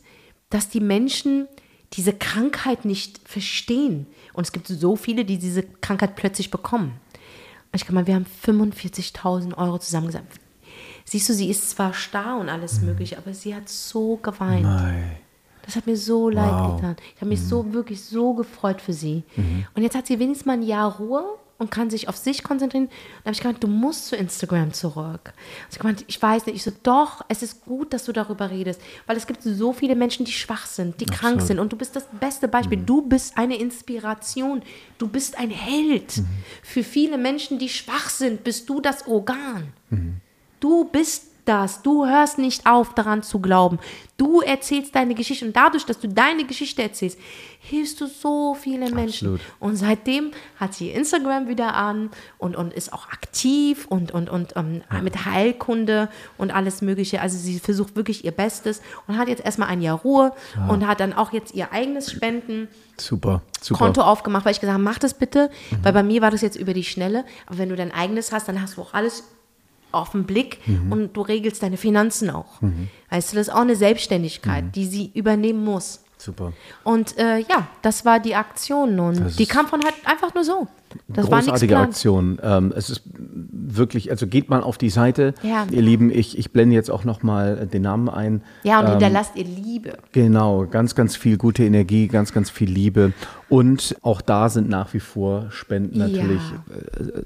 dass 0.50 0.70
die 0.70 0.80
Menschen 0.80 1.48
diese 1.94 2.14
Krankheit 2.14 2.86
nicht 2.86 3.20
verstehen. 3.28 4.06
Und 4.34 4.46
es 4.46 4.52
gibt 4.52 4.68
so 4.68 4.96
viele, 4.96 5.26
die 5.26 5.38
diese 5.38 5.64
Krankheit 5.64 6.16
plötzlich 6.16 6.52
bekommen. 6.52 7.00
Und 7.72 7.76
ich 7.76 7.86
kann 7.86 7.96
mal, 7.96 8.08
wir 8.08 8.16
haben 8.16 8.28
45.000 8.46 9.58
Euro 9.58 9.80
zusammengesammelt. 9.80 10.32
Siehst 11.04 11.28
du, 11.30 11.34
sie 11.34 11.50
ist 11.50 11.70
zwar 11.72 11.94
starr 11.94 12.39
und 12.39 12.48
alles 12.48 12.82
mögliche, 12.82 13.18
aber 13.18 13.34
sie 13.34 13.56
hat 13.56 13.68
so 13.68 14.18
geweint. 14.18 14.64
Nein. 14.64 15.18
Das 15.66 15.76
hat 15.76 15.86
mir 15.88 15.97
so 15.97 16.30
leid 16.30 16.51
Wow. 16.51 16.76
getan. 16.76 16.95
Ich 17.16 17.22
habe 17.22 17.30
mich 17.30 17.41
so 17.41 17.74
wirklich 17.74 18.03
so 18.03 18.34
gefreut 18.34 18.82
für 18.82 18.93
sie. 18.93 19.24
Und 19.76 19.84
jetzt 19.84 19.95
hat 19.95 20.07
sie 20.07 20.20
wenigstens 20.20 20.45
mal 20.45 20.53
ein 20.53 20.64
Jahr 20.64 20.97
Ruhe 20.97 21.24
und 21.59 21.70
kann 21.70 21.91
sich 21.91 22.09
auf 22.09 22.18
sich 22.18 22.41
konzentrieren. 22.43 22.86
Und 22.86 22.91
da 23.24 23.26
habe 23.26 23.34
ich 23.34 23.39
gemeint, 23.41 23.64
du 23.64 23.68
musst 23.68 24.07
zu 24.07 24.16
Instagram 24.16 24.74
zurück. 24.74 25.22
Und 25.26 25.72
ich 25.72 25.78
gemeint, 25.78 26.05
ich 26.07 26.20
weiß 26.20 26.47
nicht. 26.47 26.55
Ich 26.55 26.64
so, 26.64 26.72
doch, 26.82 27.22
es 27.28 27.43
ist 27.43 27.64
gut, 27.66 27.93
dass 27.93 28.05
du 28.05 28.12
darüber 28.12 28.49
redest, 28.49 28.82
weil 29.05 29.16
es 29.16 29.28
gibt 29.28 29.43
so 29.43 29.72
viele 29.72 29.95
Menschen, 29.95 30.26
die 30.26 30.32
schwach 30.32 30.66
sind, 30.66 30.99
die 30.99 31.05
krank 31.05 31.41
sind. 31.41 31.59
Und 31.59 31.72
du 31.72 31.78
bist 31.78 31.95
das 31.95 32.05
beste 32.20 32.47
Beispiel. 32.47 32.80
Du 32.80 33.03
bist 33.03 33.38
eine 33.38 33.57
Inspiration. 33.57 34.64
Du 34.97 35.07
bist 35.07 35.38
ein 35.38 35.51
Held. 35.51 36.24
Für 36.64 36.84
viele 36.84 37.20
Menschen, 37.20 37.59
die 37.59 37.70
schwach 37.70 38.09
sind, 38.09 38.43
bist 38.43 38.68
du 38.68 38.82
das 38.82 39.05
Organ. 39.07 39.72
Du 40.59 40.86
bist 40.86 41.26
das. 41.46 41.82
Du 41.82 42.06
hörst 42.06 42.38
nicht 42.38 42.66
auf, 42.66 42.94
daran 42.94 43.24
zu 43.24 43.39
glauben. 43.39 43.80
Du 44.18 44.42
erzählst 44.42 44.94
deine 44.96 45.16
Geschichte 45.16 45.46
und 45.46 45.56
dadurch, 45.56 45.86
dass 45.86 46.00
du 46.00 46.08
deine 46.08 46.46
Geschichte 46.46 46.84
erzählst, 46.84 47.18
hilfst 47.60 48.00
du 48.02 48.08
so 48.08 48.56
viele 48.56 48.92
Menschen. 48.92 49.34
Absolut. 49.34 49.42
Und 49.60 49.76
seitdem 49.76 50.32
hat 50.58 50.74
sie 50.74 50.92
Instagram 50.92 51.48
wieder 51.48 51.74
an 51.76 52.10
und, 52.38 52.56
und 52.56 52.74
ist 52.74 52.94
auch 52.94 53.08
aktiv 53.10 53.86
und, 53.88 54.12
und, 54.12 54.30
und 54.30 54.54
ähm, 54.56 54.84
mit 55.04 55.26
Heilkunde 55.26 56.10
und 56.38 56.52
alles 56.52 56.82
Mögliche. 56.82 57.22
Also 57.22 57.38
sie 57.38 57.60
versucht 57.60 57.96
wirklich 57.96 58.26
ihr 58.26 58.32
Bestes 58.32 58.82
und 59.08 59.18
hat 59.18 59.28
jetzt 59.28 59.44
erstmal 59.44 59.70
ein 59.70 59.82
Jahr 59.82 60.00
Ruhe 60.00 60.34
und 60.68 60.86
hat 60.88 61.00
dann 61.00 61.14
auch 61.14 61.34
jetzt 61.34 61.54
ihr 61.54 61.72
eigenes 61.72 62.12
Spenden. 62.12 62.68
Super, 62.98 63.42
super. 63.62 63.86
Konto 63.86 64.02
aufgemacht, 64.02 64.46
weil 64.46 64.52
ich 64.52 64.60
gesagt 64.60 64.74
habe, 64.74 64.84
mach 64.84 65.00
das 65.00 65.16
bitte, 65.16 65.50
weil 65.82 65.94
bei 65.94 66.04
mir 66.04 66.22
war 66.22 66.32
das 66.32 66.42
jetzt 66.42 66.58
über 66.58 66.74
die 66.74 66.84
Schnelle. 66.84 67.26
Aber 67.48 67.58
wenn 67.58 67.70
du 67.70 67.76
dein 67.76 67.92
eigenes 67.92 68.32
hast, 68.32 68.48
dann 68.48 68.62
hast 68.62 68.78
du 68.78 68.82
auch 68.82 68.94
alles 68.94 69.24
auf 69.92 70.12
den 70.12 70.26
Blick 70.26 70.60
und 70.89 71.16
du 71.16 71.22
regelst 71.22 71.64
deine 71.64 71.78
Finanzen 71.78 72.30
auch. 72.30 72.62
Weißt 73.10 73.32
du, 73.32 73.38
das 73.38 73.48
ist 73.48 73.54
auch 73.54 73.62
eine 73.62 73.76
Selbstständigkeit, 73.76 74.76
die 74.76 74.86
sie 74.86 75.12
übernehmen 75.14 75.64
muss. 75.64 76.04
Super. 76.18 76.54
Und 76.84 77.18
äh, 77.18 77.39
ja, 77.39 77.68
das 77.82 78.06
war 78.06 78.20
die 78.20 78.36
Aktion 78.36 79.00
und 79.00 79.20
Das 79.20 79.36
die 79.38 79.48
kam 79.48 79.68
von 79.68 79.84
halt 79.84 79.96
einfach 80.06 80.34
nur 80.36 80.44
so. 80.44 80.68
Das 81.08 81.26
Großartige. 81.28 81.78
Aktion. 81.78 82.39
Ähm, 82.44 82.74
es 82.76 82.89
ist 82.89 83.02
wirklich, 83.14 84.12
also 84.12 84.28
geht 84.28 84.50
mal 84.50 84.62
auf 84.64 84.78
die 84.78 84.89
Seite, 84.89 85.34
Ja. 85.44 85.66
ihr 85.72 85.82
Lieben. 85.82 86.12
Ich, 86.12 86.38
ich 86.38 86.52
blende 86.52 86.76
jetzt 86.76 86.89
auch 86.92 87.04
nochmal 87.04 87.68
den 87.68 87.82
Namen 87.84 88.10
ein. 88.10 88.42
Ja, 88.64 88.80
und 88.80 88.86
Ähm, 88.86 88.92
hinterlasst 88.92 89.36
ihr 89.36 89.46
Liebe. 89.46 89.94
Genau, 90.12 90.66
ganz, 90.68 90.96
ganz 90.96 91.16
viel 91.16 91.38
gute 91.38 91.64
Energie, 91.64 92.08
ganz, 92.08 92.34
ganz 92.34 92.50
viel 92.50 92.70
Liebe. 92.70 93.14
Und 93.50 93.96
auch 94.02 94.22
da 94.22 94.50
sind 94.50 94.70
nach 94.70 94.94
wie 94.94 95.00
vor 95.00 95.48
Spenden 95.52 96.00
Ja. 96.00 96.08
natürlich 96.08 96.42
äh, 96.70 97.22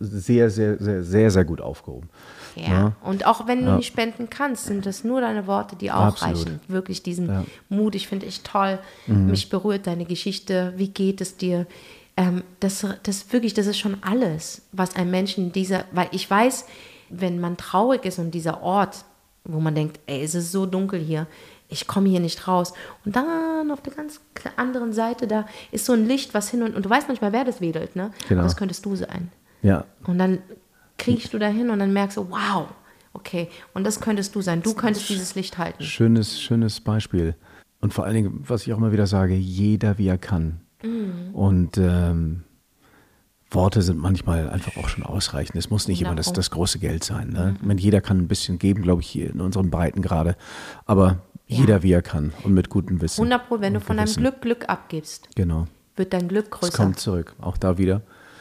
sehr, 0.00 0.50
sehr, 0.50 0.78
sehr, 0.78 1.02
sehr, 1.02 1.30
sehr 1.30 1.44
gut 1.44 1.60
aufgehoben. 1.60 2.08
Ja. 2.56 2.68
Ja. 2.68 2.92
Und 3.02 3.26
auch 3.26 3.46
wenn 3.46 3.64
du 3.64 3.76
nicht 3.76 3.86
spenden 3.86 4.28
kannst, 4.28 4.66
sind 4.66 4.84
das 4.84 5.04
nur 5.04 5.20
deine 5.22 5.46
Worte, 5.46 5.74
die 5.76 5.90
auch 5.90 6.02
Absolut. 6.08 6.36
reichen. 6.36 6.60
Wirklich 6.68 7.02
diesen 7.02 7.26
Ja. 7.28 7.44
Mhm. 7.68 7.76
Mut, 7.76 7.94
ich 7.94 8.08
finde 8.08 8.26
ich 8.26 8.42
toll. 8.42 8.78
Mich 9.06 9.48
berührt 9.48 9.86
deine 9.86 10.04
Geschichte. 10.04 10.74
Wie 10.76 10.88
geht 10.88 11.20
es 11.22 11.36
dir? 11.38 11.66
Ähm, 12.16 12.42
das, 12.60 12.86
das 13.02 13.32
wirklich, 13.32 13.54
das 13.54 13.66
ist 13.66 13.78
schon 13.78 13.96
alles, 14.02 14.62
was 14.72 14.96
ein 14.96 15.10
Menschen 15.10 15.46
in 15.46 15.52
dieser, 15.52 15.84
weil 15.92 16.08
ich 16.12 16.28
weiß, 16.28 16.66
wenn 17.08 17.40
man 17.40 17.56
traurig 17.56 18.04
ist 18.04 18.18
und 18.18 18.32
dieser 18.32 18.62
Ort, 18.62 19.04
wo 19.44 19.60
man 19.60 19.74
denkt, 19.74 19.98
ey, 20.06 20.22
es 20.22 20.34
ist 20.34 20.52
so 20.52 20.66
dunkel 20.66 21.00
hier, 21.00 21.26
ich 21.68 21.86
komme 21.86 22.08
hier 22.08 22.20
nicht 22.20 22.46
raus. 22.46 22.74
Und 23.04 23.16
dann 23.16 23.70
auf 23.70 23.80
der 23.80 23.94
ganz 23.94 24.20
anderen 24.56 24.92
Seite, 24.92 25.26
da 25.26 25.46
ist 25.70 25.86
so 25.86 25.94
ein 25.94 26.06
Licht, 26.06 26.34
was 26.34 26.50
hin 26.50 26.62
und, 26.62 26.74
und 26.76 26.84
du 26.84 26.90
weißt 26.90 27.08
manchmal, 27.08 27.32
wer 27.32 27.44
das 27.44 27.60
wedelt, 27.60 27.96
ne? 27.96 28.10
Genau. 28.28 28.42
Das 28.42 28.56
könntest 28.56 28.84
du 28.84 28.94
sein. 28.94 29.30
Ja, 29.62 29.84
Und 30.06 30.18
dann 30.18 30.38
kriegst 30.98 31.32
du 31.32 31.38
dahin 31.38 31.70
und 31.70 31.78
dann 31.78 31.92
merkst 31.92 32.16
du, 32.16 32.30
wow, 32.30 32.68
okay, 33.12 33.48
und 33.74 33.84
das 33.84 34.00
könntest 34.00 34.34
du 34.34 34.40
sein. 34.40 34.62
Du 34.62 34.74
könntest 34.74 35.08
dieses 35.08 35.34
Licht 35.34 35.56
halten. 35.58 35.82
schönes, 35.82 36.40
schönes 36.40 36.80
Beispiel. 36.80 37.34
Und 37.80 37.92
vor 37.94 38.04
allen 38.04 38.14
Dingen, 38.14 38.44
was 38.46 38.66
ich 38.66 38.72
auch 38.72 38.78
immer 38.78 38.92
wieder 38.92 39.06
sage, 39.06 39.34
jeder 39.34 39.98
wie 39.98 40.06
er 40.08 40.18
kann. 40.18 40.60
Mhm. 40.82 41.34
Und 41.34 41.78
ähm, 41.78 42.42
Worte 43.50 43.82
sind 43.82 43.98
manchmal 43.98 44.48
einfach 44.48 44.76
auch 44.78 44.88
schon 44.88 45.04
ausreichend. 45.04 45.56
Es 45.56 45.68
muss 45.70 45.86
nicht 45.88 46.00
immer 46.00 46.14
das, 46.14 46.26
Genau. 46.26 46.36
das 46.36 46.50
große 46.50 46.78
Geld 46.78 47.04
sein. 47.04 47.28
Ne? 47.30 47.56
Meine, 47.62 47.80
jeder 47.80 48.00
kann 48.00 48.18
ein 48.18 48.28
bisschen 48.28 48.58
geben, 48.58 48.82
glaube 48.82 49.02
ich, 49.02 49.08
hier 49.08 49.30
in 49.30 49.40
unseren 49.40 49.70
Breiten 49.70 50.00
gerade. 50.00 50.36
Aber 50.86 51.18
jeder 51.46 51.82
wie 51.82 51.92
er 51.92 52.00
kann 52.02 52.32
und 52.44 52.54
mit 52.54 52.70
gutem 52.70 53.00
Wissen. 53.02 53.20
100 53.20 53.48
Pro, 53.48 53.60
wenn 53.60 53.74
du 53.74 53.80
von 53.80 53.98
deinem. 53.98 54.12
Glück 54.14 54.40
Glück 54.40 54.68
abgibst, 54.68 55.28
Genau. 55.36 55.66
wird 55.96 56.14
dein 56.14 56.28
Glück 56.28 56.46
Es 56.46 56.60
größer. 56.60 56.76
kommt 56.82 56.98
zurück. 56.98 57.34
Auch 57.40 57.58
da 57.58 57.76
wieder. 57.76 58.00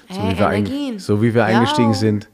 So, 0.10 0.22
Hey, 0.22 0.36
wie, 0.66 0.92
wir 0.94 1.00
so 1.00 1.22
wie 1.22 1.34
wir 1.34 1.42
Ja. 1.42 1.58
eingestiegen 1.58 1.94
sind. 1.94 2.30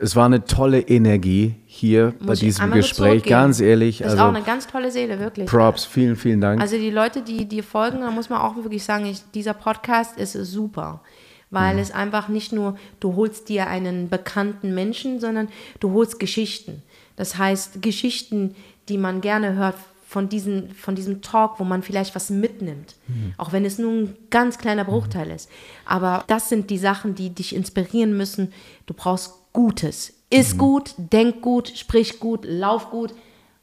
Es 0.00 0.16
war 0.16 0.26
eine 0.26 0.44
tolle 0.44 0.80
Energie 0.80 1.56
hier 1.66 2.14
bei 2.20 2.26
Muss 2.26 2.38
ich 2.38 2.48
diesem 2.48 2.70
Gespräch. 2.70 3.22
Ganz 3.24 3.60
ehrlich. 3.60 3.98
Das 3.98 4.06
ist 4.06 4.12
Also 4.12 4.24
auch 4.24 4.34
eine 4.34 4.44
ganz 4.44 4.66
tolle 4.66 4.90
Seele, 4.90 5.18
wirklich. 5.18 5.46
Props, 5.46 5.84
vielen, 5.84 6.16
vielen 6.16 6.40
Dank. 6.40 6.60
Also 6.60 6.76
die 6.76 6.90
Leute, 6.90 7.22
die 7.22 7.46
dir 7.46 7.62
folgen, 7.62 8.00
da 8.00 8.10
muss 8.10 8.30
man 8.30 8.40
auch 8.40 8.56
wirklich 8.56 8.82
sagen, 8.82 9.06
ich, 9.06 9.20
dieser 9.34 9.54
Podcast 9.54 10.16
ist 10.18 10.32
super. 10.32 11.02
Weil 11.50 11.78
es 11.78 11.92
einfach 11.92 12.26
nicht 12.28 12.52
nur, 12.52 12.76
du 12.98 13.14
holst 13.14 13.48
dir 13.48 13.68
einen 13.68 14.08
bekannten 14.08 14.74
Menschen, 14.74 15.20
sondern 15.20 15.48
du 15.78 15.92
holst 15.92 16.18
Geschichten. 16.18 16.82
Das 17.14 17.38
heißt, 17.38 17.80
Geschichten, 17.80 18.56
die 18.88 18.98
man 18.98 19.20
gerne 19.20 19.54
hört 19.54 19.76
von, 20.08 20.28
diesen, 20.28 20.70
von 20.70 20.96
diesem 20.96 21.22
Talk, 21.22 21.60
wo 21.60 21.64
man 21.64 21.82
vielleicht 21.82 22.16
was 22.16 22.30
mitnimmt. 22.30 22.96
Auch 23.36 23.52
wenn 23.52 23.64
es 23.64 23.78
nur 23.78 23.92
ein 23.92 24.16
ganz 24.30 24.58
kleiner 24.58 24.84
Bruchteil 24.84 25.30
ist. 25.30 25.48
Aber 25.84 26.24
das 26.26 26.48
sind 26.48 26.70
die 26.70 26.78
Sachen, 26.78 27.14
die 27.14 27.30
dich 27.30 27.54
inspirieren 27.54 28.16
müssen. 28.16 28.52
Du 28.86 28.94
brauchst 28.94 29.34
Gutes. 29.54 30.12
Iss 30.28 30.58
gut, 30.58 30.94
denk 30.98 31.40
gut, 31.40 31.68
sprich 31.68 32.20
gut, 32.20 32.44
lauf 32.44 32.90
gut, 32.90 33.14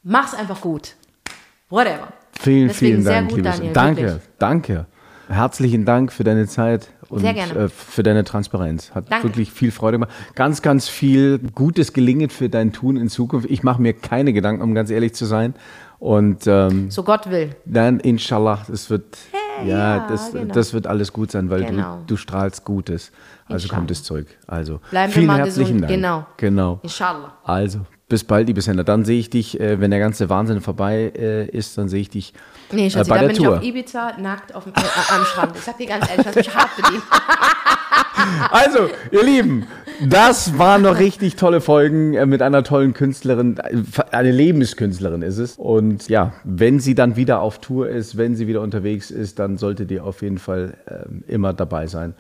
mach's 0.04 0.34
einfach 0.34 0.62
gut. 0.62 0.96
Whatever. 1.70 2.14
Vielen, 2.40 2.70
Deswegen 2.70 2.74
vielen 2.94 3.04
sehr 3.04 3.14
Dank, 3.14 3.30
gut, 3.30 3.38
liebes. 3.38 3.56
Daniel, 3.58 3.74
danke, 3.74 4.02
wirklich. 4.02 4.30
danke. 4.40 4.86
Herzlichen 5.28 5.86
Dank 5.86 6.12
für 6.12 6.24
deine 6.24 6.48
Zeit 6.48 6.88
und. 7.10 7.24
Äh, 7.24 7.70
für 7.70 8.04
deine 8.04 8.24
Transparenz. 8.24 8.92
Hat 8.96 9.12
Danke. 9.12 9.28
wirklich 9.28 9.52
viel 9.52 9.72
Freude 9.72 9.96
gemacht. 9.96 10.12
Ganz, 10.36 10.62
ganz 10.62 10.88
viel 10.90 11.40
Gutes 11.56 11.94
Gelingen 11.94 12.30
für 12.30 12.50
dein 12.50 12.72
Tun 12.74 12.98
in 12.98 13.10
Zukunft. 13.10 13.50
Ich 13.50 13.64
mache 13.64 13.82
mir 13.82 13.94
keine 13.94 14.34
Gedanken, 14.34 14.62
um 14.62 14.74
ganz 14.74 14.90
ehrlich 14.90 15.14
zu 15.14 15.26
sein. 15.26 15.54
Und 16.00 16.48
ähm, 16.48 16.90
So 16.90 17.04
Gott 17.04 17.30
will. 17.30 17.56
dann, 17.66 18.00
inshallah, 18.00 18.66
es 18.72 18.90
wird, 18.90 19.18
ja, 19.66 19.98
ja, 19.98 20.08
das, 20.08 20.32
genau. 20.32 20.54
das 20.54 20.74
wird 20.74 20.88
alles 20.88 21.12
gut 21.14 21.32
sein, 21.32 21.50
weil 21.50 21.64
Genau. 21.66 21.98
du, 22.08 22.16
du 22.16 22.18
strahlst 22.18 22.66
Gutes. 22.66 23.12
Also 23.48 23.66
Inshallah. 23.66 23.80
kommt 23.80 23.92
es 23.92 24.04
zurück. 24.04 24.28
Also 24.48 24.80
Bleiben 24.92 25.12
vielen 25.12 25.26
mal 25.28 25.38
herzlichen 25.40 25.82
gesund. 25.82 25.82
Dank. 25.84 25.92
Genau. 25.94 26.26
Genau. 26.38 26.80
Inshallah. 26.84 27.34
Also, 27.44 27.80
bis 28.08 28.24
bald, 28.24 28.48
liebes 28.48 28.68
Händler. 28.68 28.84
Dann 28.84 29.04
sehe 29.06 29.20
ich 29.20 29.30
dich, 29.30 29.60
äh, 29.60 29.80
wenn 29.80 29.92
der 29.92 30.00
ganze 30.00 30.30
Wahnsinn 30.30 30.62
vorbei 30.62 31.12
äh, 31.16 31.46
ist, 31.48 31.78
dann 31.78 31.90
sehe 31.90 32.02
ich 32.02 32.10
dich 32.10 32.34
Nee, 32.72 32.88
äh, 32.88 32.90
Schatzi, 32.90 33.10
bei 33.10 33.16
da 33.18 33.22
der 33.24 33.28
bin 33.30 33.38
Tour. 33.38 33.54
ich 33.56 33.60
auf 33.60 33.64
Ibiza, 33.64 34.12
nackt 34.20 34.56
auf 34.56 34.64
dem, 34.64 34.74
äh, 34.74 35.14
am 35.14 35.26
Strand. 35.26 35.56
Ich 35.56 35.62
sag 35.64 35.78
dir 35.78 35.88
ganz 35.88 36.10
ehrlich, 36.10 36.26
lass 36.26 36.36
mich 36.36 36.56
hart 36.56 36.70
bedienen. 36.78 37.04
Also, 38.52 38.90
ihr 39.12 39.24
Lieben, 39.24 39.66
das 40.04 40.58
waren 40.58 40.82
noch 40.82 41.00
richtig 41.00 41.36
tolle 41.36 41.62
Folgen 41.62 42.14
äh, 42.14 42.26
mit 42.26 42.42
einer 42.42 42.64
tollen 42.64 42.94
Künstlerin. 42.94 43.58
Äh, 43.58 43.84
Eine 44.12 44.32
Lebenskünstlerin 44.32 45.22
ist 45.22 45.38
es. 45.38 45.56
Und 45.58 46.10
ja, 46.10 46.34
wenn 46.44 46.80
sie 46.80 46.96
dann 46.96 47.16
wieder 47.16 47.42
auf 47.42 47.60
Tour 47.60 47.90
ist, 47.90 48.18
wenn 48.18 48.36
sie 48.36 48.48
wieder 48.48 48.62
unterwegs 48.62 49.12
ist, 49.12 49.40
dann 49.40 49.58
solltet 49.58 49.92
ihr 49.92 50.04
auf 50.04 50.22
jeden 50.22 50.38
Fall 50.38 50.74
ähm, 50.90 51.24
immer 51.28 51.54
dabei 51.54 51.88
sein 51.88 52.16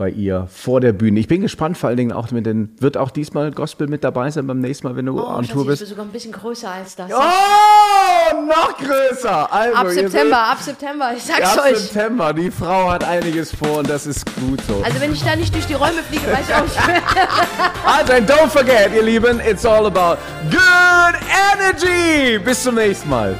bei 0.00 0.08
ihr 0.08 0.48
vor 0.50 0.80
der 0.80 0.94
Bühne. 0.94 1.20
Ich 1.20 1.28
bin 1.28 1.42
gespannt, 1.42 1.76
vor 1.76 1.88
allen 1.88 1.98
Dingen 1.98 2.12
auch 2.12 2.30
mit 2.30 2.46
den. 2.46 2.74
Wird 2.80 2.96
auch 2.96 3.10
diesmal 3.10 3.50
Gospel 3.50 3.86
mit 3.86 4.02
dabei 4.02 4.30
sein 4.30 4.46
beim 4.46 4.58
nächsten 4.58 4.86
Mal, 4.88 4.96
wenn 4.96 5.04
du 5.04 5.20
Oh, 5.20 5.26
on 5.26 5.46
Tour 5.46 5.60
ich 5.64 5.68
bist? 5.68 5.80
bin 5.82 5.88
sogar 5.90 6.06
ein 6.06 6.10
bisschen 6.10 6.32
größer 6.32 6.70
als 6.70 6.96
das. 6.96 7.10
Oh, 7.12 8.46
noch 8.46 8.78
größer! 8.78 9.52
Also, 9.52 9.76
ab 9.76 9.88
September, 9.90 10.38
ab 10.38 10.58
September, 10.62 11.10
ich 11.14 11.22
sag's 11.22 11.58
Ab 11.58 11.64
euch. 11.66 11.76
September. 11.76 12.32
Die 12.32 12.50
Frau 12.50 12.90
hat 12.90 13.04
einiges 13.04 13.54
vor 13.54 13.78
und 13.80 13.90
das 13.90 14.06
ist 14.06 14.24
gut 14.36 14.62
so. 14.66 14.82
Also 14.82 14.98
wenn 15.02 15.12
ich 15.12 15.22
da 15.22 15.36
nicht 15.36 15.54
durch 15.54 15.66
die 15.66 15.74
Räume 15.74 16.02
fliege, 16.08 16.26
weiß 16.32 16.48
ich 16.48 16.54
auch 16.54 16.62
nicht 16.62 16.86
mehr. 16.86 17.02
Also, 17.84 18.14
and 18.14 18.30
don't 18.30 18.48
forget, 18.48 18.94
ihr 18.94 19.02
Lieben, 19.02 19.38
it's 19.40 19.66
all 19.66 19.84
about 19.84 20.16
good 20.50 21.14
energy. 21.58 22.38
Bis 22.38 22.62
zum 22.62 22.76
nächsten 22.76 23.10
Mal. 23.10 23.36